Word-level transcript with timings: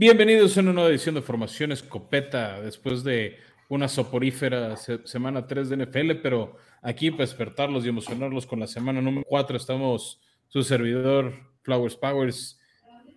Bienvenidos 0.00 0.56
a 0.56 0.62
una 0.62 0.72
nueva 0.72 0.88
edición 0.88 1.14
de 1.14 1.20
Formación 1.20 1.72
Escopeta 1.72 2.58
después 2.62 3.04
de 3.04 3.36
una 3.68 3.86
soporífera 3.86 4.74
semana 5.04 5.46
3 5.46 5.68
de 5.68 5.76
NFL, 5.76 6.12
pero 6.22 6.56
aquí 6.80 7.10
para 7.10 7.24
despertarlos 7.24 7.84
y 7.84 7.90
emocionarlos 7.90 8.46
con 8.46 8.60
la 8.60 8.66
semana 8.66 9.02
número 9.02 9.26
4 9.28 9.58
estamos 9.58 10.18
su 10.48 10.62
servidor 10.62 11.34
Flowers 11.60 11.96
Powers 11.96 12.58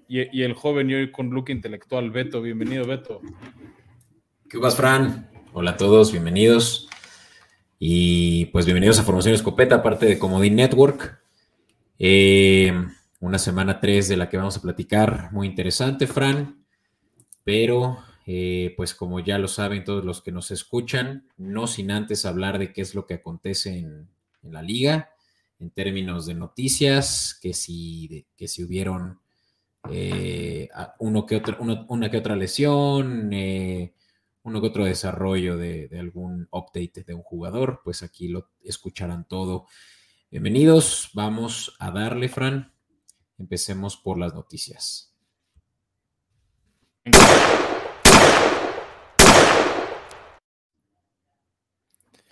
y, 0.09 0.41
el 0.41 0.55
joven 0.55 0.89
y 0.89 0.95
hoy 0.95 1.09
con 1.09 1.29
look 1.29 1.51
intelectual 1.51 2.11
Beto. 2.11 2.41
Bienvenido 2.41 2.85
Beto. 2.85 3.21
¿Qué 4.49 4.57
vas, 4.57 4.75
Fran? 4.75 5.31
Hola 5.53 5.71
a 5.71 5.77
todos, 5.77 6.11
bienvenidos. 6.11 6.89
Y 7.79 8.47
pues 8.47 8.65
bienvenidos 8.65 8.99
a 8.99 9.03
Formación 9.03 9.35
Escopeta, 9.35 9.81
parte 9.81 10.05
de 10.05 10.19
Comodín 10.19 10.57
Network. 10.57 11.17
Eh, 11.97 12.73
una 13.21 13.39
semana 13.39 13.79
3 13.79 14.09
de 14.09 14.17
la 14.17 14.27
que 14.27 14.35
vamos 14.35 14.57
a 14.57 14.61
platicar, 14.61 15.29
muy 15.31 15.47
interesante, 15.47 16.07
Fran. 16.07 16.62
Pero, 17.43 17.99
eh, 18.25 18.73
pues 18.77 18.93
como 18.93 19.19
ya 19.19 19.37
lo 19.37 19.47
saben 19.47 19.83
todos 19.83 20.05
los 20.05 20.21
que 20.21 20.31
nos 20.31 20.51
escuchan, 20.51 21.27
no 21.37 21.67
sin 21.67 21.91
antes 21.91 22.25
hablar 22.25 22.57
de 22.57 22.71
qué 22.71 22.81
es 22.81 22.95
lo 22.95 23.05
que 23.05 23.15
acontece 23.15 23.77
en, 23.77 24.09
la 24.43 24.61
liga, 24.61 25.11
en 25.59 25.71
términos 25.71 26.25
de 26.25 26.33
noticias, 26.33 27.37
que 27.41 27.53
si, 27.53 28.25
que 28.35 28.47
si 28.47 28.63
hubieron 28.63 29.19
eh, 29.89 30.69
uno 30.99 31.25
que 31.25 31.41
una 31.87 32.11
que 32.11 32.17
otra 32.17 32.35
lesión, 32.35 33.31
eh, 33.31 33.93
uno 34.43 34.61
que 34.61 34.67
otro 34.67 34.85
desarrollo 34.85 35.57
de, 35.57 35.87
de, 35.87 35.99
algún 35.99 36.47
update 36.51 37.03
de 37.05 37.13
un 37.13 37.23
jugador, 37.23 37.81
pues 37.83 38.03
aquí 38.03 38.27
lo 38.27 38.49
escucharán 38.63 39.27
todo. 39.27 39.67
Bienvenidos, 40.29 41.09
vamos 41.13 41.75
a 41.79 41.91
darle, 41.91 42.27
Fran. 42.27 42.73
Empecemos 43.37 43.95
por 43.97 44.17
las 44.17 44.33
noticias. 44.33 45.12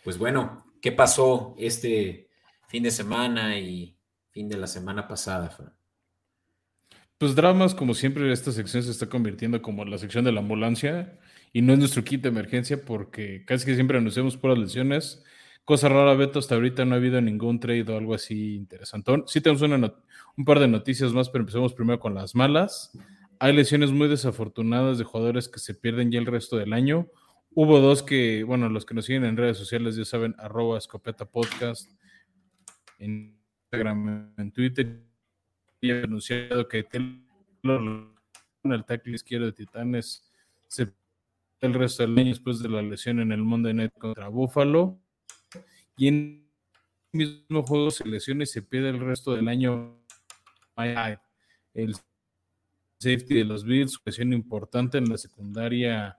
Pues 0.03 0.17
bueno, 0.17 0.65
¿qué 0.81 0.91
pasó 0.91 1.55
este 1.57 2.29
fin 2.67 2.83
de 2.83 2.91
semana 2.91 3.59
y 3.59 3.97
fin 4.31 4.47
de 4.49 4.57
la 4.57 4.67
semana 4.67 5.07
pasada, 5.07 5.75
Pues 7.17 7.35
dramas, 7.35 7.75
como 7.75 7.93
siempre, 7.93 8.31
esta 8.31 8.51
sección 8.51 8.81
se 8.81 8.91
está 8.91 9.07
convirtiendo 9.07 9.61
como 9.61 9.85
la 9.85 9.97
sección 9.97 10.23
de 10.25 10.31
la 10.31 10.39
ambulancia 10.39 11.19
y 11.53 11.61
no 11.61 11.73
es 11.73 11.79
nuestro 11.79 12.03
kit 12.03 12.21
de 12.21 12.29
emergencia 12.29 12.83
porque 12.83 13.43
casi 13.45 13.65
que 13.65 13.75
siempre 13.75 13.97
anunciamos 13.97 14.37
puras 14.37 14.57
lesiones. 14.57 15.23
Cosa 15.65 15.89
rara, 15.89 16.15
Beto, 16.15 16.39
hasta 16.39 16.55
ahorita 16.55 16.85
no 16.85 16.95
ha 16.95 16.97
habido 16.97 17.21
ningún 17.21 17.59
trade 17.59 17.85
o 17.91 17.97
algo 17.97 18.15
así 18.15 18.55
interesante. 18.55 19.11
Sí 19.27 19.41
tenemos 19.41 19.61
un 19.61 20.45
par 20.45 20.59
de 20.59 20.67
noticias 20.67 21.11
más, 21.11 21.29
pero 21.29 21.43
empecemos 21.43 21.73
primero 21.73 21.99
con 21.99 22.15
las 22.15 22.33
malas. 22.33 22.91
Hay 23.43 23.53
lesiones 23.53 23.91
muy 23.91 24.07
desafortunadas 24.07 24.99
de 24.99 25.03
jugadores 25.03 25.49
que 25.49 25.57
se 25.57 25.73
pierden 25.73 26.11
ya 26.11 26.19
el 26.19 26.27
resto 26.27 26.57
del 26.57 26.73
año. 26.73 27.09
Hubo 27.55 27.79
dos 27.79 28.03
que, 28.03 28.43
bueno, 28.43 28.69
los 28.69 28.85
que 28.85 28.93
nos 28.93 29.05
siguen 29.05 29.25
en 29.25 29.35
redes 29.35 29.57
sociales 29.57 29.95
ya 29.95 30.05
saben, 30.05 30.35
arroba 30.37 30.77
escopeta 30.77 31.25
podcast 31.25 31.89
en 32.99 33.35
Instagram, 33.63 34.31
en 34.37 34.51
Twitter, 34.51 35.01
y 35.81 35.89
ha 35.89 36.03
anunciado 36.03 36.67
que 36.67 36.87
el 36.93 38.85
tackle 38.85 39.15
izquierdo 39.15 39.47
de 39.47 39.53
Titanes 39.53 40.31
se 40.67 40.93
el 41.61 41.73
resto 41.73 42.03
del 42.03 42.15
año 42.19 42.29
después 42.29 42.59
de 42.59 42.69
la 42.69 42.83
lesión 42.83 43.21
en 43.21 43.31
el 43.31 43.41
Monday 43.41 43.73
Night 43.73 43.93
contra 43.97 44.27
Buffalo. 44.27 44.99
Y 45.97 46.09
en 46.09 46.47
el 47.11 47.17
mismo 47.17 47.63
juego 47.63 47.89
se 47.89 48.07
lesiona 48.07 48.43
y 48.43 48.45
se 48.45 48.61
pierde 48.61 48.89
el 48.89 48.99
resto 48.99 49.33
del 49.33 49.47
año. 49.47 49.97
El 51.73 51.95
safety 53.01 53.35
de 53.35 53.45
los 53.45 53.63
Bills, 53.63 53.99
presión 53.99 54.33
importante 54.33 54.97
en 54.97 55.09
la 55.09 55.17
secundaria. 55.17 56.17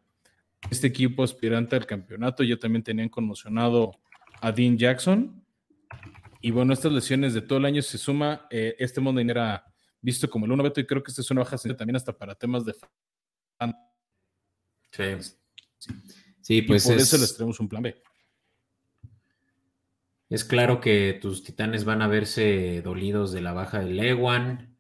Este 0.71 0.89
equipo 0.89 1.23
aspirante 1.23 1.77
al 1.77 1.87
campeonato 1.87 2.43
ya 2.43 2.59
también 2.59 2.83
tenían 2.83 3.09
conmocionado 3.09 3.93
a 4.41 4.53
Dean 4.53 4.77
Jackson. 4.77 5.45
Y 6.41 6.51
bueno, 6.51 6.73
estas 6.73 6.93
lesiones 6.93 7.35
de 7.35 7.43
todo 7.43 7.59
el 7.59 7.65
año 7.65 7.83
se 7.83 7.99
suma. 7.99 8.47
Eh, 8.51 8.75
este 8.79 9.01
Monday 9.01 9.29
era 9.29 9.65
visto 10.01 10.29
como 10.29 10.47
el 10.47 10.53
1 10.53 10.63
Beto 10.65 10.81
y 10.81 10.87
creo 10.87 11.03
que 11.03 11.11
esta 11.11 11.23
es 11.23 11.31
una 11.31 11.43
baja 11.43 11.57
también 11.57 11.97
hasta 11.97 12.13
para 12.13 12.35
temas 12.35 12.65
de 12.65 12.75
Sí. 14.91 15.05
Sí, 16.41 16.63
pues. 16.63 16.85
por 16.85 16.97
eso 16.97 17.17
les 17.17 17.37
tenemos 17.37 17.61
un 17.61 17.69
plan 17.69 17.83
B. 17.83 18.03
Es 20.29 20.45
claro 20.45 20.81
que 20.81 21.19
tus 21.21 21.45
titanes 21.45 21.85
van 21.85 22.03
a 22.03 22.09
verse 22.09 22.83
dolidos 22.83 23.33
de 23.33 23.41
la 23.41 23.53
baja 23.53 23.81
de 23.81 23.91
Lewan. 23.91 24.77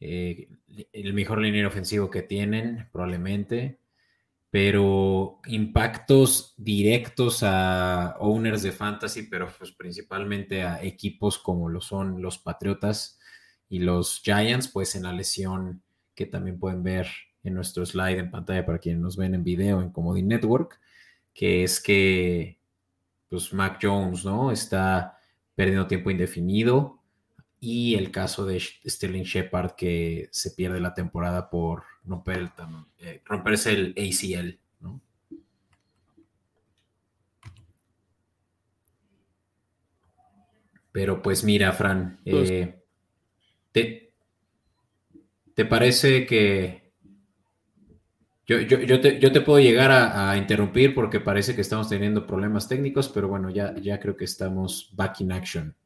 Eh, 0.00 0.48
el 0.92 1.14
mejor 1.14 1.40
línea 1.40 1.66
ofensivo 1.66 2.10
que 2.10 2.22
tienen, 2.22 2.88
probablemente, 2.92 3.78
pero 4.50 5.40
impactos 5.46 6.54
directos 6.56 7.42
a 7.42 8.16
owners 8.20 8.62
de 8.62 8.72
fantasy, 8.72 9.24
pero 9.24 9.48
pues 9.58 9.72
principalmente 9.72 10.62
a 10.62 10.82
equipos 10.82 11.38
como 11.38 11.68
lo 11.68 11.80
son 11.80 12.22
los 12.22 12.38
Patriotas 12.38 13.18
y 13.68 13.80
los 13.80 14.22
Giants, 14.24 14.68
pues 14.68 14.94
en 14.94 15.02
la 15.02 15.12
lesión 15.12 15.82
que 16.14 16.26
también 16.26 16.58
pueden 16.58 16.82
ver 16.82 17.08
en 17.42 17.54
nuestro 17.54 17.84
slide 17.84 18.18
en 18.18 18.30
pantalla 18.30 18.64
para 18.64 18.78
quienes 18.78 19.02
nos 19.02 19.16
ven 19.16 19.34
en 19.34 19.44
video 19.44 19.82
en 19.82 19.90
Comedy 19.90 20.22
Network, 20.22 20.80
que 21.34 21.62
es 21.62 21.80
que 21.80 22.58
pues 23.28 23.52
Mac 23.52 23.78
Jones, 23.82 24.24
¿no? 24.24 24.50
Está 24.50 25.18
perdiendo 25.54 25.86
tiempo 25.86 26.10
indefinido 26.10 26.95
y 27.66 27.96
el 27.96 28.12
caso 28.12 28.46
de 28.46 28.60
Sterling 28.60 29.24
Shepard 29.24 29.72
que 29.72 30.28
se 30.30 30.52
pierde 30.52 30.78
la 30.78 30.94
temporada 30.94 31.50
por 31.50 31.82
romper 32.04 32.52
eh, 33.00 33.22
romperse 33.24 33.72
el 33.72 33.94
ACL. 33.98 34.56
¿no? 34.78 35.00
Pero 40.92 41.20
pues 41.20 41.42
mira, 41.42 41.72
Fran, 41.72 42.20
eh, 42.24 42.78
te, 43.72 44.12
¿te, 45.52 45.64
parece 45.64 46.24
que 46.24 46.92
yo, 48.46 48.60
yo, 48.60 49.00
te, 49.00 49.40
puedo 49.40 49.58
llegar 49.58 49.90
a, 49.90 50.30
a, 50.30 50.36
interrumpir 50.36 50.94
porque 50.94 51.18
parece 51.18 51.56
que 51.56 51.62
estamos 51.62 51.88
teniendo 51.88 52.28
problemas 52.28 52.68
técnicos, 52.68 53.08
pero 53.08 53.26
bueno, 53.26 53.50
ya, 53.50 53.74
ya 53.74 53.98
creo 53.98 54.16
que 54.16 54.24
estamos 54.24 54.92
back 54.94 55.20
in 55.20 55.32
action. 55.32 55.76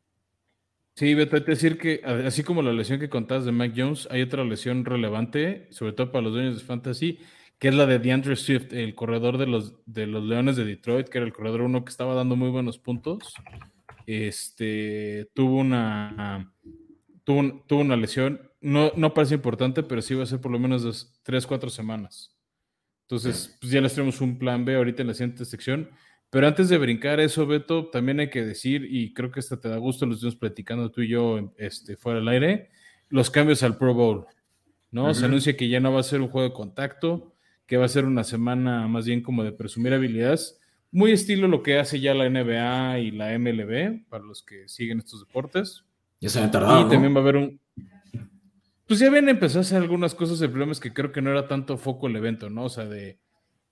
Sí, 1.00 1.14
Beto, 1.14 1.36
hay 1.36 1.44
que 1.44 1.52
decir 1.52 1.78
que 1.78 2.02
así 2.04 2.42
como 2.42 2.60
la 2.60 2.74
lesión 2.74 3.00
que 3.00 3.08
contabas 3.08 3.46
de 3.46 3.52
Mac 3.52 3.72
Jones, 3.74 4.06
hay 4.10 4.20
otra 4.20 4.44
lesión 4.44 4.84
relevante, 4.84 5.66
sobre 5.70 5.94
todo 5.94 6.12
para 6.12 6.24
los 6.24 6.34
dueños 6.34 6.58
de 6.58 6.62
Fantasy, 6.62 7.18
que 7.58 7.68
es 7.68 7.74
la 7.74 7.86
de 7.86 7.98
DeAndre 7.98 8.36
Swift, 8.36 8.74
el 8.74 8.94
corredor 8.94 9.38
de 9.38 9.46
los, 9.46 9.76
de 9.86 10.06
los 10.06 10.22
Leones 10.22 10.56
de 10.56 10.66
Detroit, 10.66 11.08
que 11.08 11.16
era 11.16 11.26
el 11.26 11.32
corredor 11.32 11.62
uno 11.62 11.86
que 11.86 11.90
estaba 11.90 12.14
dando 12.14 12.36
muy 12.36 12.50
buenos 12.50 12.76
puntos. 12.76 13.32
Este, 14.04 15.30
tuvo 15.32 15.56
una, 15.56 16.52
tuvo, 17.24 17.64
tuvo 17.66 17.80
una 17.80 17.96
lesión, 17.96 18.38
no, 18.60 18.92
no 18.94 19.14
parece 19.14 19.36
importante, 19.36 19.82
pero 19.82 20.02
sí 20.02 20.14
va 20.14 20.24
a 20.24 20.26
ser 20.26 20.42
por 20.42 20.52
lo 20.52 20.58
menos 20.58 20.82
dos, 20.82 21.18
tres, 21.22 21.46
cuatro 21.46 21.70
semanas. 21.70 22.36
Entonces, 23.08 23.56
pues 23.58 23.72
ya 23.72 23.80
les 23.80 23.94
tenemos 23.94 24.20
un 24.20 24.38
plan 24.38 24.66
B 24.66 24.76
ahorita 24.76 25.00
en 25.00 25.08
la 25.08 25.14
siguiente 25.14 25.46
sección. 25.46 25.88
Pero 26.30 26.46
antes 26.46 26.68
de 26.68 26.78
brincar 26.78 27.18
eso, 27.18 27.46
Beto, 27.46 27.90
también 27.90 28.20
hay 28.20 28.30
que 28.30 28.44
decir, 28.44 28.86
y 28.88 29.12
creo 29.12 29.32
que 29.32 29.40
hasta 29.40 29.58
te 29.58 29.68
da 29.68 29.76
gusto, 29.78 30.06
lo 30.06 30.14
estuvimos 30.14 30.38
platicando 30.38 30.90
tú 30.90 31.02
y 31.02 31.08
yo 31.08 31.52
este, 31.58 31.96
fuera 31.96 32.20
del 32.20 32.28
aire, 32.28 32.70
los 33.08 33.30
cambios 33.30 33.64
al 33.64 33.76
Pro 33.76 33.94
Bowl. 33.94 34.26
¿no? 34.92 35.12
Se 35.12 35.24
anuncia 35.24 35.56
que 35.56 35.68
ya 35.68 35.80
no 35.80 35.92
va 35.92 36.00
a 36.00 36.04
ser 36.04 36.20
un 36.20 36.28
juego 36.28 36.48
de 36.48 36.54
contacto, 36.54 37.34
que 37.66 37.76
va 37.76 37.84
a 37.84 37.88
ser 37.88 38.04
una 38.04 38.24
semana 38.24 38.86
más 38.88 39.06
bien 39.06 39.22
como 39.22 39.44
de 39.44 39.52
presumir 39.52 39.92
habilidades, 39.92 40.60
muy 40.92 41.12
estilo 41.12 41.46
lo 41.46 41.62
que 41.62 41.78
hace 41.78 42.00
ya 42.00 42.14
la 42.14 42.28
NBA 42.28 42.98
y 43.00 43.10
la 43.12 43.38
MLB, 43.38 44.08
para 44.08 44.24
los 44.24 44.42
que 44.42 44.68
siguen 44.68 44.98
estos 44.98 45.20
deportes. 45.20 45.84
Ya 46.20 46.28
se 46.28 46.40
han 46.40 46.50
tardado. 46.50 46.86
Y 46.86 46.90
también 46.90 47.14
va 47.14 47.18
a 47.18 47.22
haber 47.22 47.36
un. 47.36 47.60
Pues 48.86 48.98
ya 48.98 49.06
habían 49.06 49.28
empezado 49.28 49.60
a 49.60 49.62
hacer 49.62 49.78
algunas 49.80 50.14
cosas, 50.16 50.40
el 50.40 50.50
problema 50.50 50.72
es 50.72 50.80
que 50.80 50.92
creo 50.92 51.12
que 51.12 51.22
no 51.22 51.30
era 51.30 51.46
tanto 51.46 51.78
foco 51.78 52.08
el 52.08 52.16
evento, 52.16 52.50
¿no? 52.50 52.64
O 52.64 52.68
sea, 52.68 52.86
de 52.86 53.20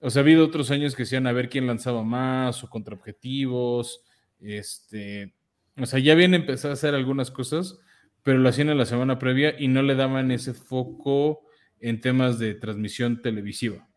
o 0.00 0.10
sea, 0.10 0.20
ha 0.20 0.24
habido 0.24 0.44
otros 0.44 0.70
años 0.70 0.94
que 0.94 1.02
decían 1.02 1.26
a 1.26 1.32
ver 1.32 1.48
quién 1.48 1.66
lanzaba 1.66 2.02
más 2.04 2.62
o 2.62 2.70
contra 2.70 2.94
objetivos. 2.94 4.02
Este, 4.40 5.34
o 5.76 5.86
sea, 5.86 5.98
ya 5.98 6.12
habían 6.12 6.34
empezado 6.34 6.70
a 6.70 6.74
hacer 6.74 6.94
algunas 6.94 7.30
cosas, 7.30 7.78
pero 8.22 8.38
lo 8.38 8.48
hacían 8.48 8.70
en 8.70 8.78
la 8.78 8.86
semana 8.86 9.18
previa 9.18 9.54
y 9.58 9.68
no 9.68 9.82
le 9.82 9.94
daban 9.94 10.30
ese 10.30 10.54
foco 10.54 11.40
en 11.80 12.00
temas 12.00 12.38
de 12.38 12.54
transmisión 12.54 13.22
televisiva. 13.22 13.88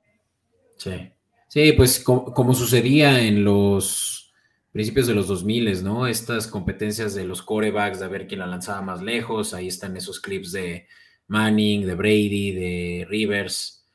Sí. 0.77 1.11
Sí, 1.47 1.73
pues 1.73 1.99
como, 1.99 2.53
sucedía 2.53 3.21
en 3.21 3.43
los 3.43 4.33
principios 4.71 5.07
de 5.07 5.15
los 5.15 5.27
2000, 5.27 5.83
¿no? 5.83 6.07
Estas 6.07 6.47
competencias 6.47 7.13
de 7.13 7.25
los 7.25 7.41
corebacks, 7.41 7.99
de 7.99 8.07
ver 8.07 8.25
quién 8.25 8.39
la 8.39 8.47
lanzaba 8.47 8.81
más 8.81 9.01
lejos, 9.01 9.53
ahí 9.53 9.67
están 9.67 9.97
esos 9.97 10.21
clips 10.21 10.53
de 10.53 10.87
Manning, 11.27 11.85
de 11.85 11.95
Brady, 11.95 12.51
de 12.53 13.05
Rivers. 13.09 13.85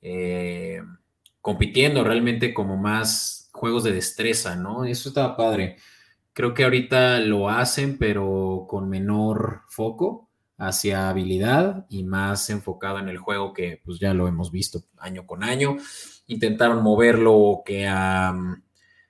Eh, 0.00 0.80
compitiendo 1.42 2.04
realmente 2.04 2.54
como 2.54 2.78
más 2.78 3.50
juegos 3.52 3.84
de 3.84 3.92
destreza, 3.92 4.56
¿no? 4.56 4.86
Eso 4.86 5.10
estaba 5.10 5.36
padre. 5.36 5.76
Creo 6.32 6.54
que 6.54 6.64
ahorita 6.64 7.20
lo 7.20 7.50
hacen, 7.50 7.98
pero 7.98 8.64
con 8.66 8.88
menor 8.88 9.62
foco. 9.68 10.30
hacia 10.58 11.08
habilidad 11.08 11.86
y 11.88 12.04
más 12.04 12.48
enfocado 12.48 13.00
en 13.00 13.08
el 13.08 13.18
juego 13.18 13.52
que 13.52 13.80
pues 13.84 13.98
ya 13.98 14.14
lo 14.14 14.28
hemos 14.28 14.52
visto 14.52 14.84
año 14.96 15.26
con 15.26 15.42
año. 15.42 15.76
Intentaron 16.28 16.82
moverlo 16.84 17.62
que 17.66 17.88
a 17.88 18.32
um, 18.32 18.62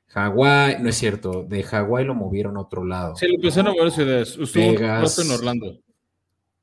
Hawái, 0.08 0.76
no 0.81 0.88
es 0.88 0.96
cierto, 0.96 1.44
de 1.44 1.62
Hawái 1.62 2.06
lo 2.06 2.14
movieron 2.14 2.56
a 2.56 2.61
otro 2.61 2.84
lado. 2.84 3.17
Sí, 3.17 3.26
lo 3.29 3.34
empezaron 3.34 3.73
a 3.73 3.75
mover 3.75 3.90
ciudades. 3.90 4.52
Vegas, 4.55 5.19
en 5.19 5.31
Orlando. 5.31 5.79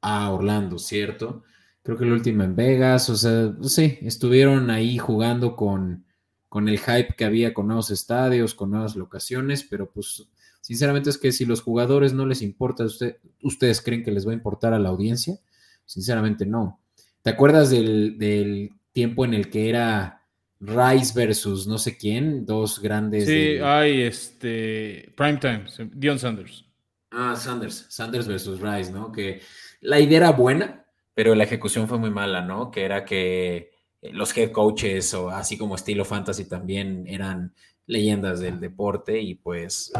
Ah, 0.01 0.31
Orlando, 0.31 0.79
cierto. 0.79 1.43
Creo 1.83 1.97
que 1.97 2.03
el 2.03 2.11
último 2.11 2.43
en 2.43 2.55
Vegas, 2.55 3.09
o 3.09 3.15
sea, 3.15 3.53
sí, 3.63 3.97
estuvieron 4.01 4.69
ahí 4.69 4.97
jugando 4.97 5.55
con, 5.55 6.05
con 6.47 6.67
el 6.67 6.79
hype 6.79 7.15
que 7.17 7.25
había 7.25 7.53
con 7.53 7.67
nuevos 7.67 7.89
estadios, 7.89 8.53
con 8.53 8.71
nuevas 8.71 8.95
locaciones, 8.95 9.63
pero 9.63 9.89
pues 9.89 10.27
Sinceramente 10.61 11.09
es 11.09 11.17
que 11.17 11.31
si 11.31 11.45
los 11.45 11.61
jugadores 11.61 12.13
no 12.13 12.25
les 12.25 12.41
importa, 12.41 12.83
usted, 12.83 13.17
¿ustedes 13.41 13.81
creen 13.81 14.03
que 14.03 14.11
les 14.11 14.27
va 14.27 14.31
a 14.31 14.35
importar 14.35 14.73
a 14.73 14.79
la 14.79 14.89
audiencia? 14.89 15.39
Sinceramente 15.85 16.45
no. 16.45 16.79
¿Te 17.21 17.31
acuerdas 17.31 17.69
del, 17.69 18.69
tiempo 18.91 19.23
en 19.23 19.33
el 19.33 19.49
que 19.49 19.69
era 19.69 20.27
Rice 20.59 21.13
versus 21.15 21.65
no 21.65 21.77
sé 21.77 21.97
quién? 21.97 22.45
Dos 22.45 22.81
grandes. 22.81 23.25
Sí, 23.25 23.57
hay 23.63 24.01
este. 24.01 25.11
Primetime, 25.15 25.65
Dion 25.93 26.19
Sanders. 26.19 26.65
Ah, 27.11 27.35
Sanders, 27.35 27.87
Sanders 27.89 28.27
versus 28.27 28.59
Rice, 28.59 28.91
¿no? 28.91 29.11
Que 29.11 29.41
la 29.81 29.99
idea 29.99 30.17
era 30.17 30.31
buena, 30.33 30.85
pero 31.19 31.35
la 31.35 31.43
ejecución 31.43 31.89
fue 31.89 31.97
muy 31.97 32.11
mala, 32.11 32.39
¿no? 32.39 32.71
Que 32.71 32.85
era 32.85 33.03
que 33.03 33.71
los 34.01 34.37
head 34.37 34.51
coaches 34.51 35.13
o 35.13 35.29
así 35.29 35.57
como 35.57 35.75
estilo 35.75 36.05
fantasy 36.05 36.47
también 36.47 37.03
eran 37.07 37.53
leyendas 37.87 38.39
del 38.39 38.61
deporte 38.61 39.19
y 39.19 39.35
pues 39.35 39.91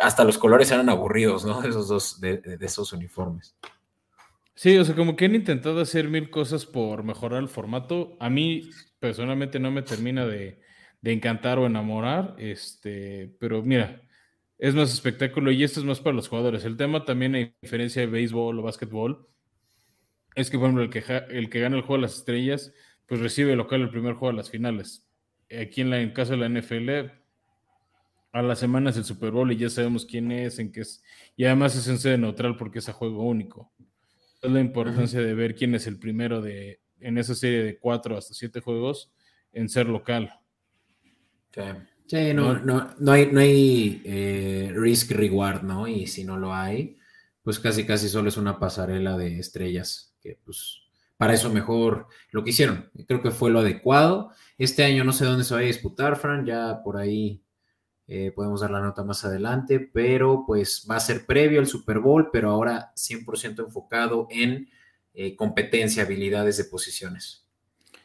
hasta 0.00 0.22
los 0.22 0.38
colores 0.38 0.70
eran 0.70 0.88
aburridos, 0.88 1.44
¿no? 1.44 1.60
Esos 1.68 1.88
dos, 1.88 2.20
de, 2.20 2.40
esos 2.60 2.92
uniformes. 2.92 3.56
Sí, 4.54 4.78
o 4.78 4.84
sea, 4.84 4.94
como 4.94 5.16
que 5.16 5.24
han 5.24 5.34
intentado 5.34 5.80
hacer 5.80 6.08
mil 6.08 6.30
cosas 6.30 6.64
por 6.64 7.02
mejorar 7.02 7.42
el 7.42 7.48
formato. 7.48 8.16
A 8.20 8.30
mí 8.30 8.70
personalmente 9.00 9.58
no 9.58 9.72
me 9.72 9.82
termina 9.82 10.26
de, 10.26 10.60
encantar 11.02 11.58
o 11.58 11.66
enamorar, 11.66 12.36
este, 12.38 13.34
pero 13.40 13.64
mira, 13.64 14.00
es 14.58 14.76
más 14.76 14.92
espectáculo 14.92 15.50
y 15.50 15.64
esto 15.64 15.80
es 15.80 15.86
más 15.86 15.98
para 15.98 16.14
los 16.14 16.28
jugadores. 16.28 16.64
El 16.64 16.76
tema 16.76 17.04
también, 17.04 17.34
en 17.34 17.52
diferencia 17.60 18.02
de 18.02 18.06
béisbol 18.06 18.60
o 18.60 18.62
básquetbol, 18.62 19.26
es 20.36 20.50
que, 20.50 20.58
por 20.58 20.66
ejemplo, 20.66 20.84
el 20.84 20.90
que, 20.90 21.02
el 21.30 21.50
que 21.50 21.60
gana 21.60 21.76
el 21.76 21.82
juego 21.82 21.96
de 21.96 22.02
las 22.02 22.18
estrellas, 22.18 22.72
pues 23.06 23.20
recibe 23.20 23.56
local 23.56 23.80
el 23.82 23.90
primer 23.90 24.14
juego 24.14 24.32
de 24.32 24.36
las 24.36 24.50
finales. 24.50 25.08
Aquí 25.50 25.80
en, 25.80 25.90
la, 25.90 26.00
en 26.00 26.12
caso 26.12 26.36
de 26.36 26.38
la 26.38 26.48
NFL, 26.48 27.10
a 28.32 28.42
la 28.42 28.54
semana 28.54 28.90
es 28.90 28.98
el 28.98 29.04
Super 29.04 29.30
Bowl 29.30 29.50
y 29.50 29.56
ya 29.56 29.70
sabemos 29.70 30.04
quién 30.04 30.30
es, 30.30 30.58
en 30.58 30.70
qué 30.70 30.82
es. 30.82 31.02
Y 31.36 31.44
además 31.44 31.74
es 31.74 31.88
en 31.88 31.98
sede 31.98 32.18
neutral 32.18 32.56
porque 32.56 32.80
es 32.80 32.88
a 32.88 32.92
juego 32.92 33.24
único. 33.24 33.72
Es 34.42 34.50
la 34.50 34.60
importancia 34.60 35.20
de 35.20 35.34
ver 35.34 35.54
quién 35.54 35.74
es 35.74 35.86
el 35.86 35.98
primero 35.98 36.42
de, 36.42 36.80
en 37.00 37.16
esa 37.16 37.34
serie 37.34 37.62
de 37.62 37.78
cuatro 37.78 38.16
hasta 38.16 38.34
siete 38.34 38.60
juegos 38.60 39.10
en 39.52 39.70
ser 39.70 39.86
local. 39.86 40.38
Sí, 42.06 42.34
no, 42.34 42.58
no, 42.58 42.94
no 42.98 43.12
hay, 43.12 43.32
no 43.32 43.40
hay 43.40 44.02
eh, 44.04 44.72
risk 44.74 45.12
reward, 45.12 45.62
¿no? 45.62 45.88
Y 45.88 46.06
si 46.06 46.22
no 46.24 46.36
lo 46.36 46.54
hay, 46.54 46.98
pues 47.42 47.58
casi 47.58 47.86
casi 47.86 48.08
solo 48.08 48.28
es 48.28 48.36
una 48.36 48.58
pasarela 48.58 49.16
de 49.16 49.38
estrellas, 49.38 50.15
pues 50.44 50.82
para 51.16 51.34
eso 51.34 51.50
mejor 51.50 52.08
lo 52.30 52.44
que 52.44 52.50
hicieron. 52.50 52.90
Creo 53.06 53.22
que 53.22 53.30
fue 53.30 53.50
lo 53.50 53.60
adecuado. 53.60 54.30
Este 54.58 54.84
año 54.84 55.04
no 55.04 55.12
sé 55.12 55.24
dónde 55.24 55.44
se 55.44 55.54
va 55.54 55.60
a 55.60 55.64
disputar, 55.64 56.16
Fran, 56.16 56.44
ya 56.44 56.82
por 56.82 56.96
ahí 56.96 57.42
eh, 58.08 58.32
podemos 58.34 58.60
dar 58.60 58.70
la 58.70 58.80
nota 58.80 59.02
más 59.02 59.24
adelante, 59.24 59.80
pero 59.80 60.44
pues 60.46 60.86
va 60.88 60.96
a 60.96 61.00
ser 61.00 61.26
previo 61.26 61.58
al 61.58 61.66
Super 61.66 61.98
Bowl, 61.98 62.30
pero 62.32 62.50
ahora 62.50 62.92
100% 62.94 63.64
enfocado 63.64 64.28
en 64.30 64.68
eh, 65.14 65.34
competencia, 65.34 66.04
habilidades 66.04 66.56
de 66.56 66.64
posiciones. 66.64 67.46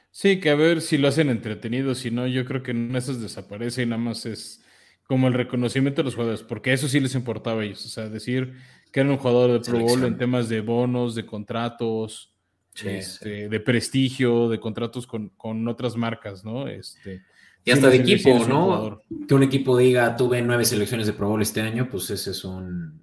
Sí, 0.10 0.40
que 0.40 0.50
a 0.50 0.56
ver 0.56 0.82
si 0.82 0.98
lo 0.98 1.08
hacen 1.08 1.30
entretenido, 1.30 1.96
si 1.96 2.12
no, 2.12 2.28
yo 2.28 2.46
creo 2.46 2.64
que 2.64 2.72
en 2.72 2.96
esas 2.96 3.22
desaparece 3.22 3.84
y 3.84 3.86
nada 3.86 4.02
más 4.02 4.26
es 4.26 4.64
como 5.12 5.28
el 5.28 5.34
reconocimiento 5.34 6.00
de 6.00 6.06
los 6.06 6.16
jugadores, 6.16 6.42
porque 6.42 6.72
eso 6.72 6.88
sí 6.88 7.02
les 7.02 7.16
importaba 7.16 7.60
a 7.60 7.66
ellos, 7.66 7.86
o 7.86 7.90
sea, 7.90 8.08
decir 8.08 8.54
que 8.94 9.02
eran 9.02 9.12
un 9.12 9.18
jugador 9.18 9.52
de 9.52 9.60
Pro 9.60 9.78
Bowl 9.82 10.06
en 10.06 10.18
temas 10.18 10.48
de 10.48 10.62
bonos, 10.62 11.16
de 11.16 11.26
contratos, 11.26 12.34
este, 12.82 13.50
de 13.50 13.60
prestigio, 13.60 14.48
de 14.48 14.62
contratos 14.62 15.06
con, 15.06 15.28
con, 15.36 15.68
otras 15.68 15.98
marcas, 15.98 16.46
¿no? 16.46 16.66
Este, 16.70 17.24
y 17.66 17.72
hasta 17.72 17.90
de 17.90 17.98
equipo, 17.98 18.40
¿no? 18.48 19.02
Que 19.28 19.34
un 19.34 19.44
equipo 19.44 19.78
diga, 19.78 20.16
tuve 20.16 20.42
nueve 20.42 20.64
selecciones 20.64 21.08
de 21.08 21.12
Pro 21.12 21.28
Bowl 21.28 21.42
este 21.42 21.60
año, 21.60 21.90
pues 21.92 22.10
ese 22.10 22.32
es 22.32 22.46
un, 22.46 23.02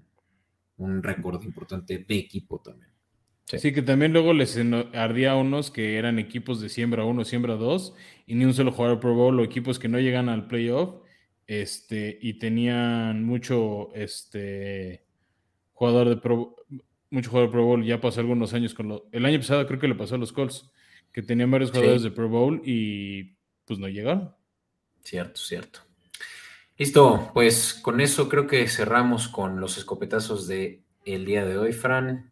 un 0.78 1.02
récord 1.02 1.44
importante 1.44 2.06
de 2.08 2.16
equipo 2.16 2.58
también. 2.58 2.90
Sí. 3.44 3.70
que 3.74 3.82
también 3.82 4.14
luego 4.14 4.32
les 4.32 4.58
ardía 4.94 5.32
a 5.32 5.36
unos 5.36 5.70
que 5.70 5.98
eran 5.98 6.18
equipos 6.18 6.62
de 6.62 6.70
siembra 6.70 7.04
1, 7.04 7.26
siembra 7.26 7.56
2, 7.56 7.94
y 8.26 8.34
ni 8.34 8.46
un 8.46 8.54
solo 8.54 8.72
jugador 8.72 8.98
Pro 8.98 9.12
Bowl, 9.12 9.38
o 9.38 9.44
equipos 9.44 9.78
que 9.78 9.88
no 9.88 10.00
llegan 10.00 10.30
al 10.30 10.46
playoff, 10.46 11.06
este, 11.48 12.18
y 12.20 12.34
tenían 12.34 13.24
mucho 13.24 13.92
este, 13.94 15.02
jugador 15.72 16.10
de 16.10 16.16
Pro, 16.18 16.54
mucho 17.10 17.30
jugador 17.30 17.50
Pro 17.50 17.64
Bowl, 17.64 17.84
ya 17.84 18.00
pasó 18.00 18.20
algunos 18.20 18.52
años 18.52 18.74
con 18.74 18.88
lo, 18.88 19.08
el 19.10 19.24
año 19.24 19.38
pasado 19.38 19.66
creo 19.66 19.80
que 19.80 19.88
le 19.88 19.94
pasó 19.94 20.16
a 20.16 20.18
los 20.18 20.32
Colts, 20.32 20.70
que 21.10 21.22
tenían 21.22 21.50
varios 21.50 21.70
jugadores 21.70 22.02
de 22.02 22.10
Pro 22.10 22.28
Bowl 22.28 22.60
y 22.64 23.34
pues 23.64 23.78
no 23.78 23.88
llegaron. 23.88 24.34
Cierto, 25.02 25.40
cierto. 25.40 25.80
Listo, 26.76 27.30
pues 27.32 27.74
con 27.74 28.02
eso 28.02 28.28
creo 28.28 28.46
que 28.46 28.68
cerramos 28.68 29.26
con 29.26 29.58
los 29.58 29.78
escopetazos 29.78 30.46
de 30.46 30.82
el 31.06 31.24
día 31.24 31.46
de 31.46 31.56
hoy, 31.56 31.72
Fran. 31.72 32.30